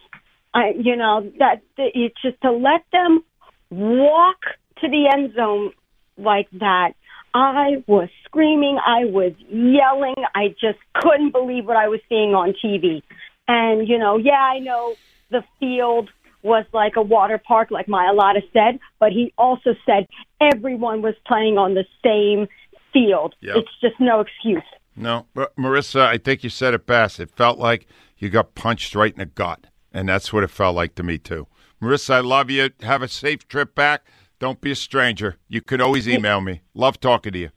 I, 0.53 0.73
you 0.79 0.95
know 0.95 1.31
that 1.39 1.61
it's 1.77 2.21
just 2.21 2.41
to 2.41 2.51
let 2.51 2.83
them 2.91 3.23
walk 3.69 4.37
to 4.81 4.87
the 4.87 5.09
end 5.13 5.33
zone 5.35 5.71
like 6.17 6.47
that. 6.59 6.93
I 7.33 7.83
was 7.85 8.09
screaming, 8.25 8.79
I 8.83 9.05
was 9.05 9.33
yelling, 9.49 10.15
I 10.33 10.49
just 10.59 10.79
couldn't 10.95 11.31
believe 11.31 11.65
what 11.65 11.77
I 11.77 11.87
was 11.87 11.99
seeing 12.09 12.33
on 12.33 12.53
TV. 12.63 13.03
And, 13.47 13.87
you 13.87 13.97
know, 13.97 14.17
yeah, 14.17 14.41
I 14.41 14.59
know 14.59 14.95
the 15.29 15.43
field 15.59 16.09
was 16.43 16.65
like 16.73 16.95
a 16.95 17.01
water 17.01 17.37
park, 17.37 17.71
like 17.71 17.87
Mailata 17.87 18.41
said, 18.53 18.79
but 18.99 19.11
he 19.11 19.33
also 19.37 19.75
said 19.85 20.07
everyone 20.39 21.01
was 21.01 21.15
playing 21.25 21.57
on 21.57 21.73
the 21.73 21.85
same 22.03 22.47
field. 22.93 23.35
Yep. 23.41 23.57
It's 23.57 23.71
just 23.81 23.99
no 23.99 24.21
excuse. 24.21 24.63
No, 24.95 25.27
but 25.33 25.55
Marissa, 25.55 26.01
I 26.01 26.17
think 26.17 26.43
you 26.43 26.49
said 26.49 26.73
it 26.73 26.85
best. 26.85 27.19
It 27.19 27.29
felt 27.29 27.59
like 27.59 27.87
you 28.17 28.29
got 28.29 28.55
punched 28.55 28.95
right 28.95 29.11
in 29.11 29.19
the 29.19 29.25
gut, 29.25 29.67
and 29.93 30.09
that's 30.09 30.33
what 30.33 30.43
it 30.43 30.49
felt 30.49 30.75
like 30.75 30.95
to 30.95 31.03
me 31.03 31.17
too. 31.17 31.47
Marissa, 31.81 32.15
I 32.15 32.19
love 32.21 32.49
you. 32.49 32.71
Have 32.81 33.03
a 33.03 33.07
safe 33.07 33.47
trip 33.47 33.75
back. 33.75 34.07
Don't 34.39 34.59
be 34.59 34.71
a 34.71 34.75
stranger. 34.75 35.37
You 35.47 35.61
can 35.61 35.81
always 35.81 36.07
email 36.07 36.41
me. 36.41 36.61
Love 36.73 36.99
talking 36.99 37.33
to 37.33 37.39
you. 37.39 37.49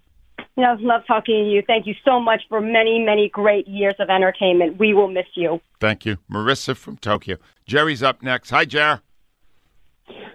You 0.61 0.67
know, 0.67 0.77
love 0.81 1.07
talking 1.07 1.43
to 1.43 1.51
you. 1.51 1.63
Thank 1.67 1.87
you 1.87 1.95
so 2.05 2.21
much 2.21 2.43
for 2.51 2.61
many, 2.61 2.99
many 2.99 3.31
great 3.31 3.67
years 3.67 3.95
of 3.99 4.11
entertainment. 4.11 4.79
We 4.79 4.93
will 4.93 5.09
miss 5.09 5.25
you. 5.33 5.59
Thank 5.81 6.05
you, 6.05 6.19
Marissa 6.31 6.77
from 6.77 6.99
Tokyo. 6.99 7.39
Jerry's 7.65 8.03
up 8.03 8.23
next. 8.23 8.51
Hi, 8.51 8.67
Jer. 8.67 9.01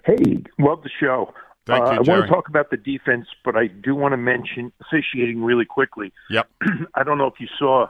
Hey, 0.03 0.43
love 0.57 0.81
the 0.81 0.89
show. 0.99 1.31
Thank 1.67 1.85
uh, 1.85 1.91
you, 1.91 1.97
I 1.97 2.01
want 2.01 2.23
to 2.23 2.27
talk 2.27 2.49
about 2.49 2.71
the 2.71 2.77
defense, 2.77 3.27
but 3.43 3.55
I 3.55 3.67
do 3.67 3.93
want 3.93 4.13
to 4.13 4.17
mention 4.17 4.73
officiating 4.81 5.43
really 5.43 5.63
quickly. 5.63 6.11
Yep. 6.31 6.49
I 6.95 7.03
don't 7.03 7.19
know 7.19 7.27
if 7.27 7.39
you 7.39 7.47
saw 7.59 7.85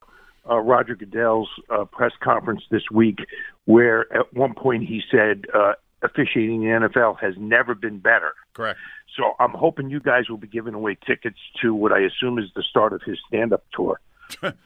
uh, 0.49 0.57
Roger 0.57 0.93
Goodell's 0.93 1.47
uh, 1.69 1.85
press 1.85 2.11
conference 2.21 2.63
this 2.69 2.83
week, 2.91 3.19
where 3.63 4.13
at 4.13 4.33
one 4.33 4.55
point 4.55 4.83
he 4.83 5.01
said 5.09 5.45
uh, 5.53 5.75
officiating 6.05 6.63
in 6.63 6.81
the 6.81 6.89
NFL 6.89 7.19
has 7.19 7.33
never 7.37 7.75
been 7.75 7.99
better. 7.99 8.33
Correct. 8.53 8.79
So 9.15 9.33
I'm 9.39 9.51
hoping 9.51 9.89
you 9.89 9.99
guys 9.99 10.29
will 10.29 10.37
be 10.37 10.47
giving 10.47 10.73
away 10.73 10.97
tickets 11.05 11.37
to 11.61 11.73
what 11.73 11.91
I 11.91 11.99
assume 11.99 12.37
is 12.37 12.45
the 12.55 12.63
start 12.63 12.93
of 12.93 13.01
his 13.03 13.17
stand-up 13.27 13.63
tour. 13.73 13.99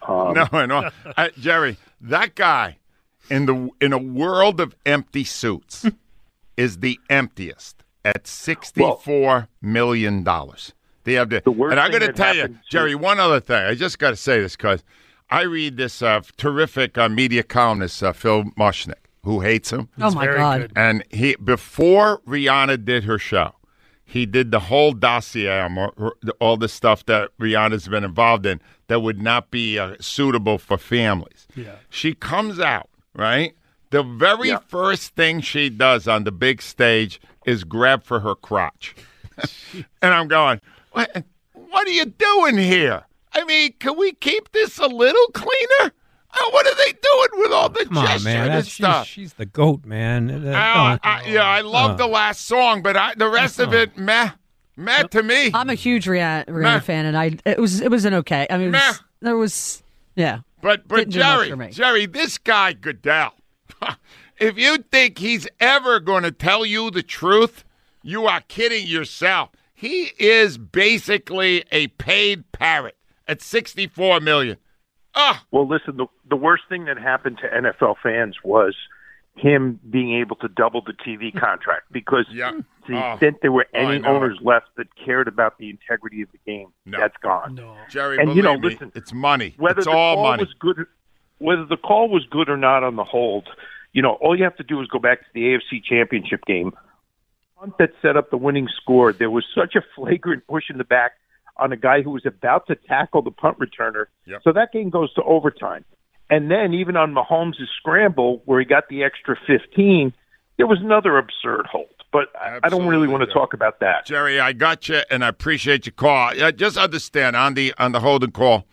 Um, 0.08 0.34
no, 0.34 0.66
no, 0.66 0.90
I, 1.18 1.32
Jerry. 1.38 1.76
That 2.00 2.34
guy 2.34 2.78
in 3.30 3.46
the 3.46 3.70
in 3.82 3.92
a 3.92 3.98
world 3.98 4.62
of 4.62 4.74
empty 4.86 5.26
suits 5.26 5.86
is 6.58 6.78
the 6.78 6.98
emptiest 7.10 7.84
at 8.06 8.26
sixty-four 8.26 9.50
million 9.62 10.24
dollars. 10.24 10.74
They 11.04 11.14
have 11.14 11.30
the, 11.30 11.42
worst 11.52 11.72
and 11.72 11.80
I'm 11.80 11.92
going 11.92 12.04
to 12.04 12.14
tell 12.14 12.36
you, 12.36 12.58
Jerry. 12.70 12.96
One 12.96 13.20
other 13.20 13.40
thing. 13.40 13.58
I 13.58 13.76
just 13.76 14.00
got 14.00 14.12
to 14.12 14.16
say 14.16 14.40
this 14.40 14.56
because 14.56 14.84
I 15.30 15.42
read 15.42 15.78
this 15.78 16.02
uh, 16.02 16.22
terrific 16.38 16.98
uh, 16.98 17.10
media 17.10 17.44
columnist 17.44 18.02
uh, 18.02 18.14
Phil 18.14 18.46
Mushnick, 18.58 19.09
who 19.24 19.42
hates 19.42 19.72
him. 19.72 19.90
Oh, 20.00 20.12
my 20.12 20.26
God. 20.26 20.62
good. 20.62 20.74
And 20.76 21.04
he 21.10 21.36
before 21.36 22.20
Rihanna 22.28 22.84
did 22.86 23.04
her 23.04 23.20
show, 23.20 23.54
he 24.04 24.26
did 24.26 24.52
the 24.52 24.60
whole 24.62 24.94
dossier 24.94 25.60
on 25.62 25.76
her- 25.76 25.92
her- 25.98 26.14
all 26.40 26.58
the 26.58 26.68
stuff 26.70 27.06
that 27.06 27.30
Rihanna's 27.40 27.88
been 27.88 28.04
involved 28.04 28.46
in 28.46 28.60
that 28.88 29.02
would 29.02 29.22
not 29.22 29.52
be 29.52 29.78
uh, 29.78 29.96
suitable 30.00 30.58
for 30.58 30.78
families. 30.78 31.48
Yeah. 31.56 31.76
She 31.90 32.14
comes 32.14 32.60
out, 32.60 32.90
right? 33.14 33.54
The 33.92 34.04
very 34.04 34.56
first 34.68 35.16
thing 35.16 35.42
she 35.42 35.70
does 35.70 36.08
on 36.08 36.24
the 36.24 36.32
big 36.32 36.62
stage 36.62 37.20
is 37.46 37.64
grab 37.64 38.04
for 38.04 38.20
her 38.22 38.36
crotch. 38.36 38.96
and 39.74 40.14
I'm 40.14 40.28
going, 40.28 40.60
what, 40.92 41.24
what 41.54 41.88
are 41.88 41.92
you 41.92 42.06
doing 42.06 42.58
here? 42.58 43.04
I 43.34 43.44
mean, 43.46 43.74
can 43.80 43.98
we 43.98 44.14
keep 44.14 44.52
this 44.52 44.78
a 44.80 44.88
little 44.88 45.28
cleaner? 45.34 45.92
Uh, 46.32 46.50
what 46.52 46.68
are 46.68 46.76
they 46.76 46.92
doing 46.92 47.42
with 47.44 47.52
all 47.52 47.70
the 47.70 47.86
Come 47.86 47.98
on, 47.98 48.24
man. 48.24 48.44
and 48.46 48.54
That's, 48.54 48.68
she's, 48.68 48.76
stuff? 48.76 49.08
she's 49.08 49.34
the 49.34 49.46
goat, 49.48 49.84
man. 49.86 50.30
Uh, 50.30 50.50
Uh, 50.50 50.90
don't- 50.90 51.00
I, 51.04 51.24
yeah, 51.28 51.44
I 51.44 51.62
love 51.62 51.92
Uh. 51.92 51.96
the 51.96 52.08
last 52.08 52.46
song, 52.46 52.82
but 52.84 52.96
I, 52.96 53.16
the 53.16 53.28
rest 53.30 53.60
of 53.60 53.74
it, 53.74 53.98
meh, 53.98 54.30
meh 54.78 55.04
to 55.04 55.24
me. 55.24 55.50
I'm 55.54 55.70
a 55.70 55.74
huge 55.76 56.06
Rihanna, 56.06 56.46
Rihanna 56.48 56.84
fan, 56.84 57.06
and 57.06 57.18
I 57.18 57.38
it 57.46 57.60
was 57.60 57.82
it 57.82 57.90
was 57.90 58.06
an 58.06 58.14
okay. 58.16 58.46
I 58.50 58.58
mean, 58.58 58.68
it 58.68 58.72
was, 58.74 58.82
Meh. 58.82 58.94
there 59.22 59.38
was 59.38 59.84
yeah. 60.16 60.40
But 60.62 60.88
but 60.88 60.98
Didn't 61.10 61.14
do 61.14 61.20
much 61.20 61.48
Jerry. 61.48 61.72
Jerry, 61.72 62.06
this 62.06 62.38
guy 62.38 62.74
Goodell, 62.74 63.34
if 64.40 64.58
you 64.58 64.78
think 64.92 65.18
he's 65.18 65.48
ever 65.60 66.00
going 66.00 66.24
to 66.24 66.32
tell 66.32 66.66
you 66.66 66.92
the 66.92 67.02
truth, 67.04 67.64
you 68.04 68.28
are 68.28 68.42
kidding 68.42 68.86
yourself. 68.86 69.50
He 69.74 70.12
is 70.20 70.58
basically 70.58 71.64
a 71.72 71.88
paid 71.88 72.52
parrot 72.52 72.98
at 73.28 73.42
64 73.42 74.20
million. 74.20 74.58
Ah, 75.16 75.44
Well, 75.52 75.68
listen, 75.68 75.98
the, 75.98 76.08
the 76.30 76.36
worst 76.36 76.64
thing 76.70 76.86
that 76.86 76.98
happened 76.98 77.40
to 77.40 77.48
NFL 77.48 77.96
fans 78.02 78.36
was 78.44 78.76
him 79.36 79.80
being 79.90 80.14
able 80.20 80.36
to 80.38 80.48
double 80.48 80.82
the 80.82 80.94
TV 80.94 81.32
contract 81.40 81.92
because 81.92 82.26
Yeah. 82.32 82.52
to 82.52 82.64
the 82.88 82.96
Oh. 82.96 83.12
extent 83.14 83.38
there 83.42 83.52
were 83.52 83.66
Oh, 83.74 83.78
any 83.80 84.04
owners 84.06 84.38
left 84.42 84.68
that 84.78 84.88
cared 84.96 85.28
about 85.28 85.58
the 85.58 85.70
integrity 85.70 86.22
of 86.22 86.30
the 86.32 86.40
game, 86.46 86.68
that's 86.86 87.16
gone. 87.18 87.56
No. 87.56 87.76
Jerry, 87.90 88.18
And, 88.20 88.36
you 88.36 88.42
know, 88.42 88.58
me, 88.58 88.70
listen, 88.70 88.92
it's 88.96 89.14
money. 89.14 89.56
Whether 89.58 89.80
it's 89.80 89.86
the 89.88 89.92
all 89.92 90.16
call 90.16 90.24
money. 90.32 90.44
was 90.44 90.54
good, 90.60 90.86
whether 91.38 91.66
the 91.66 91.78
call 91.78 92.10
was 92.10 92.26
good 92.30 92.50
or 92.50 92.58
not 92.58 92.84
on 92.84 92.96
the 92.96 93.04
hold, 93.04 93.48
you 93.94 94.02
know, 94.02 94.14
all 94.22 94.36
you 94.38 94.44
have 94.44 94.58
to 94.58 94.64
do 94.64 94.80
is 94.82 94.88
go 94.88 95.00
back 95.00 95.20
to 95.22 95.28
the 95.34 95.42
AFC 95.54 95.82
Championship 95.84 96.44
game. 96.46 96.74
Punt 97.58 97.78
that 97.80 97.92
set 98.02 98.16
up 98.18 98.30
the 98.30 98.38
winning 98.38 98.68
score. 98.82 99.12
There 99.14 99.30
was 99.32 99.46
such 99.56 99.76
a 99.76 99.82
flagrant 99.96 100.46
push 100.48 100.70
in 100.70 100.78
the 100.78 100.84
back 100.84 101.14
on 101.60 101.72
a 101.72 101.78
guy 101.78 102.02
who 102.02 102.12
was 102.12 102.26
about 102.26 102.68
to 102.68 102.76
tackle 102.76 103.22
the 103.22 103.32
punt 103.32 103.58
returner. 103.60 104.06
Yep. 104.26 104.42
So 104.44 104.54
that 104.54 104.72
game 104.72 104.90
goes 104.90 105.14
to 105.14 105.24
overtime. 105.24 105.86
And 106.30 106.52
then 106.52 106.74
even 106.74 106.96
on 106.96 107.14
Mahomes' 107.14 107.56
scramble, 107.78 108.42
where 108.46 108.60
he 108.60 108.66
got 108.66 108.88
the 108.90 109.04
extra 109.04 109.36
15, 109.48 110.14
there 110.58 110.68
was 110.68 110.80
another 110.82 111.18
absurd 111.18 111.66
hold. 111.66 111.88
But 112.12 112.28
I, 112.40 112.60
I 112.64 112.70
don't 112.70 112.88
really 112.88 113.08
want 113.08 113.22
to 113.22 113.28
Absolutely. 113.28 113.34
talk 113.34 113.54
about 113.54 113.80
that. 113.82 114.06
Jerry, 114.06 114.40
I 114.40 114.54
got 114.54 114.90
you, 114.90 115.02
and 115.12 115.24
I 115.24 115.28
appreciate 115.28 115.86
your 115.86 115.94
call. 115.94 116.34
Just 116.56 116.78
understand 116.78 117.36
on 117.36 117.54
the 117.54 117.74
on 117.78 117.92
the 117.92 118.00
holding 118.00 118.32
call, 118.32 118.66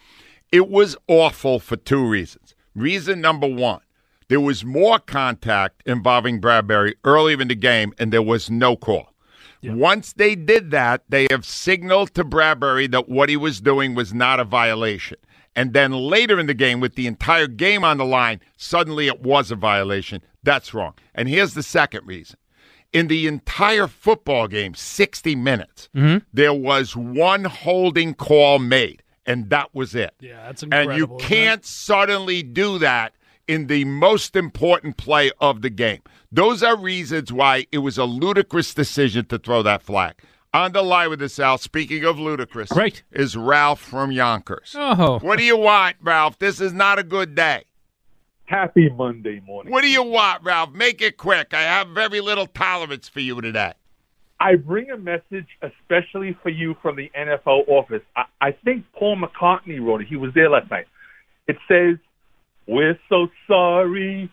it 0.51 0.69
was 0.69 0.97
awful 1.07 1.59
for 1.59 1.77
two 1.77 2.07
reasons. 2.07 2.55
Reason 2.75 3.21
number 3.21 3.47
one, 3.47 3.81
there 4.29 4.41
was 4.41 4.65
more 4.65 4.99
contact 4.99 5.83
involving 5.87 6.41
Bradberry 6.41 6.95
earlier 7.05 7.41
in 7.41 7.49
the 7.49 7.55
game, 7.55 7.93
and 7.99 8.13
there 8.13 8.23
was 8.23 8.51
no 8.51 8.75
call. 8.75 9.13
Once 9.75 10.13
they 10.13 10.35
did 10.35 10.71
that, 10.71 11.03
they 11.09 11.27
have 11.31 11.45
signaled 11.45 12.15
to 12.15 12.25
Bradberry 12.25 12.91
that 12.91 13.09
what 13.09 13.29
he 13.29 13.37
was 13.37 13.61
doing 13.61 13.95
was 13.95 14.15
not 14.15 14.41
a 14.41 14.45
violation. 14.45 15.19
And 15.55 15.73
then 15.73 15.93
later 15.93 16.39
in 16.39 16.47
the 16.47 16.55
game, 16.55 16.81
with 16.81 16.97
the 16.97 17.07
entire 17.07 17.47
game 17.47 17.83
on 17.83 17.97
the 17.97 18.05
line, 18.05 18.41
suddenly 18.57 19.07
it 19.07 19.23
was 19.23 19.51
a 19.51 19.57
violation. 19.57 20.21
That's 20.43 20.75
wrong. 20.75 20.95
And 21.15 21.29
here's 21.29 21.55
the 21.55 21.63
second 21.63 22.07
reason. 22.07 22.37
In 22.93 23.09
the 23.09 23.27
entire 23.27 23.89
football 23.89 24.49
game, 24.49 24.75
60 24.75 25.35
minutes, 25.35 25.89
there 26.33 26.55
was 26.55 26.95
one 26.95 27.45
holding 27.45 28.15
call 28.15 28.59
made, 28.59 29.03
and 29.27 29.51
that 29.51 29.75
was 29.75 29.95
it. 29.95 30.15
Yeah, 30.21 30.45
that's 30.47 30.63
incredible. 30.63 30.93
And 30.93 30.99
you 30.99 31.17
can't 31.19 31.65
suddenly 31.65 32.43
do 32.43 32.79
that 32.79 33.15
in 33.49 33.67
the 33.67 33.85
most 33.85 34.37
important 34.37 34.97
play 34.97 35.31
of 35.41 35.63
the 35.63 35.71
game. 35.71 36.03
Those 36.31 36.63
are 36.63 36.77
reasons 36.77 37.33
why 37.33 37.67
it 37.73 37.79
was 37.79 37.99
a 37.99 38.05
ludicrous 38.05 38.75
decision 38.75 39.27
to 39.27 39.39
throw 39.39 39.63
that 39.63 39.83
flag. 39.83 40.15
On 40.53 40.73
the 40.73 40.83
line 40.83 41.11
with 41.11 41.21
us, 41.23 41.39
Al, 41.39 41.59
speaking 41.59 42.05
of 42.05 42.19
ludicrous, 42.19 42.71
Great. 42.71 43.03
is 43.13 43.37
Ralph 43.37 43.81
from 43.81 44.11
Yonkers. 44.11 44.75
Oh. 44.77 45.19
What 45.19 45.39
do 45.39 45.45
you 45.45 45.57
want, 45.57 45.97
Ralph? 46.01 46.39
This 46.39 46.61
is 46.61 46.73
not 46.73 46.99
a 46.99 47.03
good 47.03 47.35
day. 47.35 47.65
Happy 48.47 48.89
Monday 48.89 49.41
morning. 49.41 49.73
What 49.73 49.83
do 49.83 49.91
you 49.91 50.03
want, 50.03 50.43
Ralph? 50.45 50.73
Make 50.73 51.03
it 51.03 51.17
quick. 51.17 51.53
I 51.53 51.63
have 51.63 51.89
very 51.89 52.21
little 52.21 52.47
tolerance 52.47 53.09
for 53.09 53.21
you 53.21 53.41
today. 53.41 53.73
I 54.39 54.57
bring 54.57 54.91
a 54.91 54.97
message 54.97 55.47
especially 55.63 56.37
for 56.43 56.51
you 56.51 56.77
from 56.81 56.97
the 56.97 57.11
NFL 57.17 57.69
office. 57.69 58.03
I, 58.15 58.25
I 58.41 58.53
think 58.53 58.85
Paul 58.93 59.17
McCartney 59.17 59.81
wrote 59.81 60.03
it. 60.03 60.09
He 60.09 60.17
was 60.17 60.33
there 60.35 60.49
last 60.51 60.71
night. 60.71 60.87
It 61.49 61.57
says, 61.69 61.97
We're 62.67 62.99
so 63.09 63.29
sorry, 63.47 64.31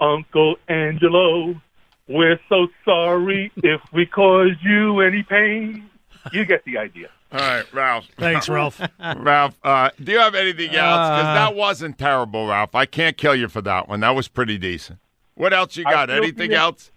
Uncle 0.00 0.56
Angelo. 0.68 1.60
We're 2.08 2.38
so 2.48 2.68
sorry 2.84 3.50
if 3.56 3.80
we 3.92 4.06
caused 4.06 4.60
you 4.62 5.00
any 5.00 5.22
pain. 5.24 5.88
You 6.32 6.44
get 6.44 6.64
the 6.64 6.78
idea. 6.78 7.08
All 7.32 7.40
right, 7.40 7.64
Ralph. 7.72 8.06
Thanks, 8.16 8.48
Ralph. 8.48 8.80
Ralph, 9.16 9.58
uh, 9.64 9.90
do 10.02 10.12
you 10.12 10.18
have 10.18 10.34
anything 10.36 10.70
else? 10.74 11.08
Because 11.08 11.24
Uh, 11.26 11.34
that 11.34 11.54
wasn't 11.56 11.98
terrible, 11.98 12.46
Ralph. 12.46 12.74
I 12.74 12.86
can't 12.86 13.16
kill 13.16 13.34
you 13.34 13.48
for 13.48 13.60
that 13.62 13.88
one. 13.88 14.00
That 14.00 14.14
was 14.14 14.28
pretty 14.28 14.58
decent. 14.58 15.00
What 15.34 15.52
else 15.52 15.76
you 15.76 15.84
got? 15.84 16.08
Anything 16.10 16.52
you- 16.52 16.56
else? 16.56 16.90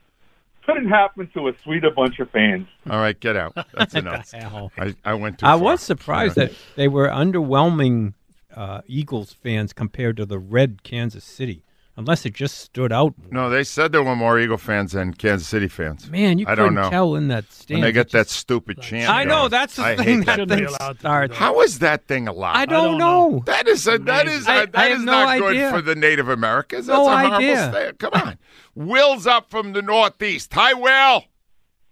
Couldn't 0.66 0.90
happen 0.90 1.28
to 1.34 1.48
a 1.48 1.54
sweeter 1.64 1.90
bunch 1.90 2.20
of 2.20 2.30
fans. 2.30 2.68
All 2.88 3.00
right, 3.00 3.20
get 3.20 3.36
out. 3.36 3.58
That's 3.74 3.96
enough. 3.96 4.32
I, 4.78 4.96
I 5.04 5.16
went 5.16 5.40
too 5.40 5.48
I 5.48 5.54
far. 5.54 5.58
was 5.58 5.82
surprised 5.82 6.36
that 6.36 6.52
they 6.76 6.88
were 6.88 7.08
underwhelming 7.08 8.14
uh, 8.60 8.82
Eagles 8.88 9.32
fans 9.32 9.72
compared 9.72 10.18
to 10.18 10.26
the 10.26 10.38
red 10.38 10.84
Kansas 10.84 11.24
City, 11.24 11.64
unless 11.96 12.26
it 12.26 12.34
just 12.34 12.58
stood 12.58 12.92
out. 12.92 13.14
No, 13.32 13.50
they 13.50 13.64
said 13.64 13.94
there 13.94 14.04
were 14.04 14.16
more 14.18 14.38
Eagle 14.38 14.58
fans 14.58 14.92
than 14.92 15.14
Kansas 15.14 15.48
City 15.48 15.70
fans. 15.70 16.10
Man, 16.10 16.38
you 16.40 16.46
I 16.46 16.56
couldn't 16.56 16.76
don't 16.76 16.84
know. 16.84 16.90
tell 16.90 17.16
in 17.16 17.30
that 17.30 17.46
When 17.70 17.80
they 17.82 17.94
get 17.94 18.12
that 18.12 18.28
stupid 18.28 18.82
chant. 18.82 19.10
I 19.10 19.24
know 19.24 19.48
that's 19.48 19.78
the 19.78 19.84
I 19.84 19.96
thing 19.96 20.24
hate 20.24 20.26
that 20.26 20.48
thing 20.50 20.66
allowed 20.66 20.88
to 20.88 20.94
do 20.94 21.00
starts. 21.00 21.38
How 21.38 21.62
is 21.62 21.80
that 21.80 22.06
thing 22.08 22.28
allowed? 22.28 22.58
I 22.58 22.66
don't, 22.66 22.92
don't 22.92 22.98
know. 22.98 23.30
know. 23.30 23.44
That 23.46 23.68
is 23.70 23.88
a, 23.88 23.98
that 24.00 24.28
is 24.28 24.46
I- 24.48 24.64
a, 24.64 24.68
that 24.68 24.78
I 24.78 24.88
is 24.90 25.00
no 25.04 25.12
not 25.14 25.28
idea. 25.30 25.72
good 25.72 25.72
for 25.72 25.82
the 25.82 25.96
Native 25.96 26.28
Americans. 26.28 26.88
That's 26.88 26.98
No 26.98 27.08
a 27.08 27.18
horrible 27.18 27.36
idea. 27.38 27.70
state. 27.72 28.00
Come 28.00 28.14
on. 28.14 28.38
Will's 28.76 29.26
up 29.26 29.50
from 29.50 29.72
the 29.74 29.82
Northeast. 29.82 30.54
Hi, 30.54 30.74
Will. 30.74 31.24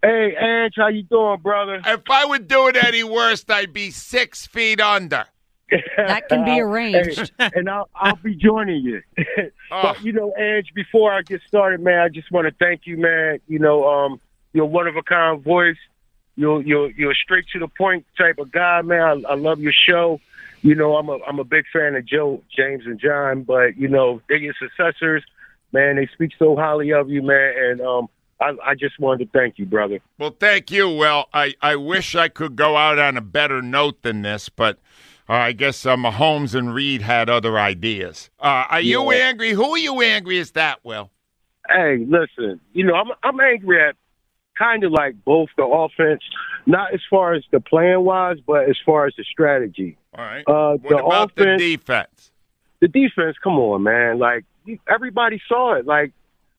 Hey, 0.04 0.36
Ange, 0.40 0.74
how 0.76 0.88
you 0.90 1.04
doing, 1.04 1.40
brother? 1.42 1.82
If 1.86 2.02
I 2.10 2.24
would 2.26 2.48
do 2.48 2.68
it 2.68 2.76
any 2.82 3.04
worse, 3.04 3.44
I'd 3.50 3.74
be 3.74 3.90
six 3.92 4.46
feet 4.46 4.80
under. 4.80 5.26
That 5.98 6.30
can 6.30 6.46
be 6.46 6.60
arranged. 6.62 7.32
Hey, 7.38 7.50
and 7.56 7.70
I'll, 7.70 7.90
I'll 7.96 8.16
be 8.18 8.36
joining 8.36 8.84
you. 8.84 9.02
Oh. 9.70 9.82
But 9.82 10.02
you 10.02 10.14
know, 10.14 10.34
Ange, 10.38 10.74
before 10.74 11.12
I 11.12 11.24
get 11.24 11.42
started, 11.46 11.82
man, 11.82 12.00
I 12.00 12.08
just 12.08 12.32
want 12.32 12.48
to 12.48 12.54
thank 12.58 12.88
you, 12.88 12.96
man. 12.96 13.40
You 13.50 13.60
know, 13.60 13.86
um, 13.86 14.22
you're 14.54 14.66
one 14.66 14.88
of 14.88 14.96
a 14.96 15.04
kind 15.04 15.44
voice. 15.44 15.76
You're 16.38 16.62
you're 16.62 16.90
you're 16.92 17.12
a 17.12 17.16
straight 17.16 17.50
to 17.52 17.60
the 17.60 17.68
point 17.68 18.06
type 18.18 18.38
of 18.40 18.50
guy, 18.50 18.82
man. 18.82 19.26
I, 19.26 19.32
I 19.32 19.36
love 19.36 19.60
your 19.60 19.74
show. 19.74 20.22
You 20.62 20.74
know, 20.74 20.96
I'm 20.96 21.10
a 21.10 21.20
I'm 21.28 21.40
a 21.40 21.44
big 21.44 21.66
fan 21.74 21.96
of 21.96 22.06
Joe, 22.06 22.42
James, 22.56 22.86
and 22.86 22.98
John. 22.98 23.44
But 23.44 23.76
you 23.76 23.90
know, 23.90 24.22
they're 24.30 24.38
your 24.38 24.54
successors, 24.54 25.22
man. 25.74 25.98
They 25.98 26.08
speak 26.14 26.32
so 26.40 26.56
highly 26.56 26.94
of 26.94 27.10
you, 27.10 27.22
man. 27.22 27.54
And 27.58 27.82
um, 27.82 28.08
I, 28.40 28.56
I 28.64 28.76
just 28.76 29.00
wanted 29.00 29.26
to 29.32 29.38
thank 29.38 29.58
you, 29.58 29.66
brother. 29.66 30.00
Well, 30.18 30.36
thank 30.40 30.72
you. 30.72 30.90
Well, 30.90 31.28
I, 31.34 31.56
I 31.62 31.76
wish 31.76 32.16
I 32.16 32.28
could 32.28 32.56
go 32.56 32.78
out 32.78 33.00
on 33.00 33.18
a 33.18 33.22
better 33.22 33.62
note 33.62 34.04
than 34.04 34.22
this, 34.22 34.50
but 34.50 34.80
uh, 35.30 35.34
I 35.34 35.52
guess 35.52 35.86
uh, 35.86 35.96
Mahomes 35.96 36.56
and 36.56 36.74
Reid 36.74 37.02
had 37.02 37.30
other 37.30 37.60
ideas. 37.60 38.30
Uh, 38.40 38.66
are 38.70 38.82
you 38.82 39.12
angry? 39.12 39.52
Who 39.52 39.72
are 39.72 39.78
you 39.78 40.02
angry 40.02 40.40
as 40.40 40.52
that, 40.52 40.84
Will? 40.84 41.12
Hey, 41.70 42.06
listen, 42.08 42.62
you 42.74 42.86
know, 42.86 42.96
I'm 42.96 43.08
I'm 43.24 43.40
angry 43.40 43.82
at 43.82 43.96
kind 44.58 44.84
of 44.84 44.92
like 44.92 45.16
both 45.26 45.50
the 45.58 45.66
offense, 45.66 46.24
not 46.66 46.94
as 46.94 47.02
far 47.10 47.34
as 47.34 47.44
the 47.52 47.60
plan 47.60 48.04
wise, 48.04 48.38
but 48.46 48.70
as 48.70 48.78
far 48.86 49.06
as 49.06 49.14
the 49.18 49.24
strategy. 49.24 49.98
All 50.18 50.24
right. 50.24 50.44
Uh, 50.48 50.78
what 50.78 50.90
the 50.90 50.98
about 50.98 51.32
offense, 51.32 51.62
the 51.62 51.78
defense? 51.78 52.32
the 52.80 52.88
defense, 52.88 53.38
come 53.44 53.58
on, 53.60 53.84
man. 53.84 54.20
Like 54.20 54.46
everybody 54.88 55.42
saw 55.48 55.76
it. 55.76 55.86
Like 55.86 56.14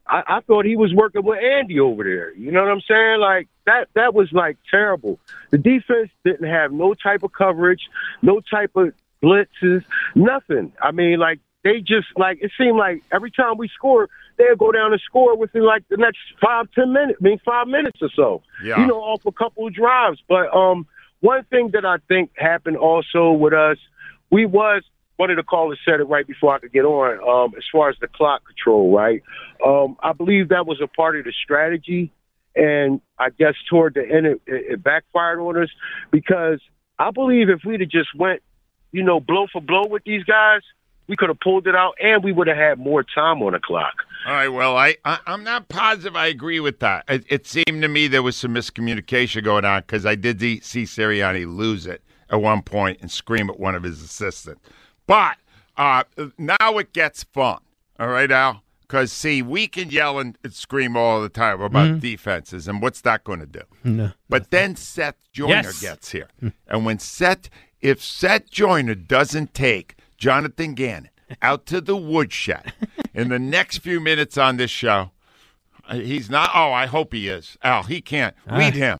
I, 0.09 0.23
I 0.27 0.41
thought 0.41 0.65
he 0.65 0.77
was 0.77 0.93
working 0.95 1.23
with 1.23 1.39
Andy 1.43 1.81
over 1.81 2.03
there. 2.03 2.35
You 2.35 2.51
know 2.51 2.63
what 2.63 2.73
I'm 2.73 2.81
saying? 2.81 3.21
Like 3.21 3.49
that 3.67 3.89
that 3.95 4.15
was 4.15 4.33
like 4.33 4.57
terrible. 4.71 5.19
The 5.51 5.59
defense 5.59 6.11
didn't 6.25 6.49
have 6.49 6.73
no 6.73 6.95
type 6.95 7.23
of 7.23 7.33
coverage, 7.33 7.89
no 8.23 8.41
type 8.41 8.73
of 8.75 8.93
blitzes, 9.23 9.85
nothing. 10.15 10.73
I 10.81 10.93
mean, 10.93 11.19
like 11.19 11.41
they 11.65 11.81
just 11.81 12.07
like 12.17 12.39
it 12.41 12.53
seemed 12.57 12.77
like 12.77 13.03
every 13.13 13.31
time 13.31 13.59
we 13.59 13.69
scored, 13.69 14.09
they'd 14.37 14.59
go 14.59 14.73
down 14.73 14.93
and 14.93 15.01
score 15.03 15.37
within 15.37 15.65
like 15.65 15.85
the 15.89 15.97
next 15.97 16.19
five, 16.41 16.71
ten 16.73 16.93
minutes. 16.93 17.19
I 17.21 17.25
mean, 17.25 17.41
five 17.45 17.69
minutes 17.69 17.99
or 18.01 18.11
so. 18.15 18.43
Yeah. 18.65 18.81
You 18.81 18.87
know, 18.87 19.01
off 19.01 19.27
a 19.27 19.33
couple 19.33 19.67
of 19.67 19.75
drives. 19.75 20.23
But 20.29 20.55
um, 20.55 20.87
one 21.21 21.45
thing 21.45 21.71
that 21.73 21.85
I 21.85 21.99
think 22.09 22.31
happened 22.37 22.77
also 22.77 23.33
with 23.33 23.53
us, 23.53 23.79
we 24.31 24.47
was 24.47 24.83
one 25.19 25.31
of 25.31 25.37
the 25.37 25.43
callers 25.43 25.79
said 25.85 26.01
it 26.01 26.05
right 26.05 26.27
before 26.27 26.55
I 26.55 26.61
could 26.61 26.73
get 26.73 26.85
on. 26.85 27.19
Um, 27.29 27.55
as 27.59 27.64
far 27.71 27.91
as 27.91 27.97
the 28.01 28.07
clock 28.07 28.47
control, 28.47 28.97
right? 28.97 29.23
Um, 29.64 29.97
I 30.01 30.12
believe 30.12 30.49
that 30.49 30.64
was 30.64 30.81
a 30.81 30.87
part 30.87 31.19
of 31.19 31.25
the 31.25 31.33
strategy, 31.45 32.12
and 32.55 33.01
I 33.19 33.31
guess 33.31 33.55
toward 33.69 33.95
the 33.95 34.09
end 34.09 34.27
it, 34.27 34.41
it 34.47 34.83
backfired 34.83 35.41
on 35.41 35.61
us 35.61 35.71
because 36.12 36.61
I 36.99 37.11
believe 37.11 37.49
if 37.49 37.61
we'd 37.66 37.81
have 37.81 37.91
just 37.91 38.14
went, 38.16 38.43
you 38.93 39.03
know, 39.03 39.19
blow 39.19 39.47
for 39.53 39.61
blow 39.61 39.87
with 39.89 40.05
these 40.05 40.23
guys, 40.23 40.61
we 41.09 41.16
could 41.16 41.31
have 41.31 41.41
pulled 41.41 41.66
it 41.66 41.75
out, 41.75 41.95
and 42.01 42.23
we 42.23 42.33
would 42.33 42.47
have 42.47 42.57
had 42.57 42.79
more 42.79 43.03
time 43.03 43.43
on 43.43 43.55
the 43.55 43.59
clock. 43.59 43.95
All 44.25 44.35
right. 44.35 44.49
Well, 44.49 44.77
I, 44.77 44.97
I 45.05 45.19
I'm 45.27 45.43
not 45.43 45.69
positive. 45.69 46.14
I 46.14 46.29
agree 46.29 46.61
with 46.61 46.79
that. 46.79 47.05
It, 47.09 47.25
it 47.29 47.47
seemed 47.49 47.83
to 47.83 47.89
me 47.89 48.07
there 48.07 48.23
was 48.23 48.37
some 48.37 48.55
miscommunication 48.55 49.43
going 49.43 49.64
on 49.64 49.81
because 49.81 50.07
I 50.07 50.14
did 50.14 50.41
see 50.41 50.85
Sirianni 50.85 51.45
lose 51.53 51.87
it 51.87 52.03
at 52.31 52.41
one 52.41 52.62
point 52.62 52.99
and 53.01 53.11
scream 53.11 53.51
at 53.51 53.59
one 53.59 53.75
of 53.75 53.83
his 53.83 54.01
assistants. 54.01 54.61
But 55.09 55.39
uh, 55.77 56.05
now 56.39 56.79
it 56.79 56.93
gets 56.93 57.25
fun. 57.25 57.59
All 57.99 58.07
right, 58.09 58.31
Al. 58.31 58.63
Because 58.83 59.11
see, 59.13 59.43
we 59.43 59.67
can 59.67 59.91
yell 59.91 60.19
and 60.19 60.39
scream 60.51 60.97
all 60.97 61.21
the 61.21 61.29
time 61.29 61.61
about 61.61 61.89
Mhm. 61.89 62.01
defenses, 62.01 62.67
and 62.69 62.81
what's 62.81 63.01
that 63.03 63.23
going 63.25 63.41
to 63.41 63.47
do? 63.47 63.61
No. 63.85 64.13
But 64.31 64.51
then 64.51 64.77
Seth 64.77 65.17
Joyner 65.33 65.55
Yes. 65.65 65.81
gets 65.81 66.11
here. 66.13 66.29
and 66.69 66.87
when 66.87 66.99
Seth, 66.99 67.51
if 67.83 68.03
Seth 68.03 68.49
Joyner 68.51 68.95
doesn't 68.95 69.53
take 69.53 69.97
Jonathan 70.17 70.73
Gannon 70.75 71.11
out 71.43 71.67
to 71.67 71.81
the 71.83 71.97
woodshed 71.97 72.73
in 73.13 73.29
the 73.29 73.39
next 73.39 73.79
few 73.79 74.01
minutes 74.01 74.39
on 74.39 74.57
this 74.57 74.71
show, 74.71 75.11
uh, 75.87 75.97
he's 75.97 76.31
not. 76.31 76.51
Oh, 76.55 76.73
I 76.73 76.87
hope 76.87 77.13
he 77.13 77.29
is. 77.29 77.59
Al, 77.63 77.83
he 77.83 78.01
can't. 78.01 78.35
Read 78.47 78.73
I- 78.75 78.77
him. 78.79 78.99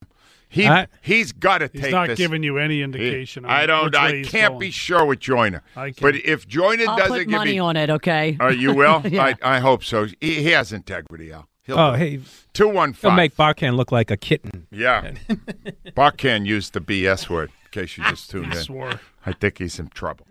He, 0.51 0.67
I- 0.67 0.87
he's 1.01 1.31
got 1.31 1.59
to 1.59 1.69
take. 1.69 1.83
He's 1.83 1.91
not 1.91 2.07
this. 2.07 2.17
giving 2.17 2.41
you 2.41 2.57
any 2.57 2.81
indication. 2.81 3.45
I 3.45 3.67
don't. 3.67 3.85
which 3.85 3.95
I 3.95 4.15
he's 4.17 4.29
can't 4.29 4.53
going. 4.53 4.59
be 4.59 4.71
sure 4.71 5.05
with 5.05 5.19
Joyner. 5.19 5.61
I. 5.75 5.93
But 6.01 6.15
if 6.15 6.47
Joyner 6.47 6.85
I'll 6.87 6.97
doesn't 6.97 7.13
put 7.13 7.19
give 7.19 7.29
money 7.29 7.51
me, 7.53 7.59
on 7.59 7.77
it. 7.77 7.89
Okay. 7.91 8.35
uh, 8.39 8.47
you 8.47 8.73
will. 8.73 9.01
Yeah. 9.09 9.23
I, 9.43 9.55
I 9.57 9.59
hope 9.59 9.83
so. 9.83 10.05
He, 10.19 10.35
he 10.43 10.49
has 10.51 10.73
integrity, 10.73 11.31
Al. 11.31 11.47
He'll 11.63 11.77
Oh, 11.79 11.89
do 11.95 12.03
it. 12.03 12.09
hey. 12.09 12.19
two 12.53 12.67
one 12.67 12.93
He'll 12.93 13.11
make 13.11 13.35
Barkan 13.35 13.75
look 13.75 13.91
like 13.91 14.09
a 14.11 14.17
kitten. 14.17 14.65
Yeah. 14.71 15.11
Buck 15.95 16.23
used 16.23 16.73
the 16.73 16.81
BS 16.81 17.29
word 17.29 17.51
in 17.65 17.69
case 17.71 17.97
you 17.97 18.03
just 18.05 18.29
tuned 18.31 18.51
He 18.53 18.57
in. 18.57 18.63
swore. 18.63 18.99
I 19.25 19.33
think 19.33 19.59
he's 19.59 19.77
in 19.79 19.89
trouble. 19.89 20.25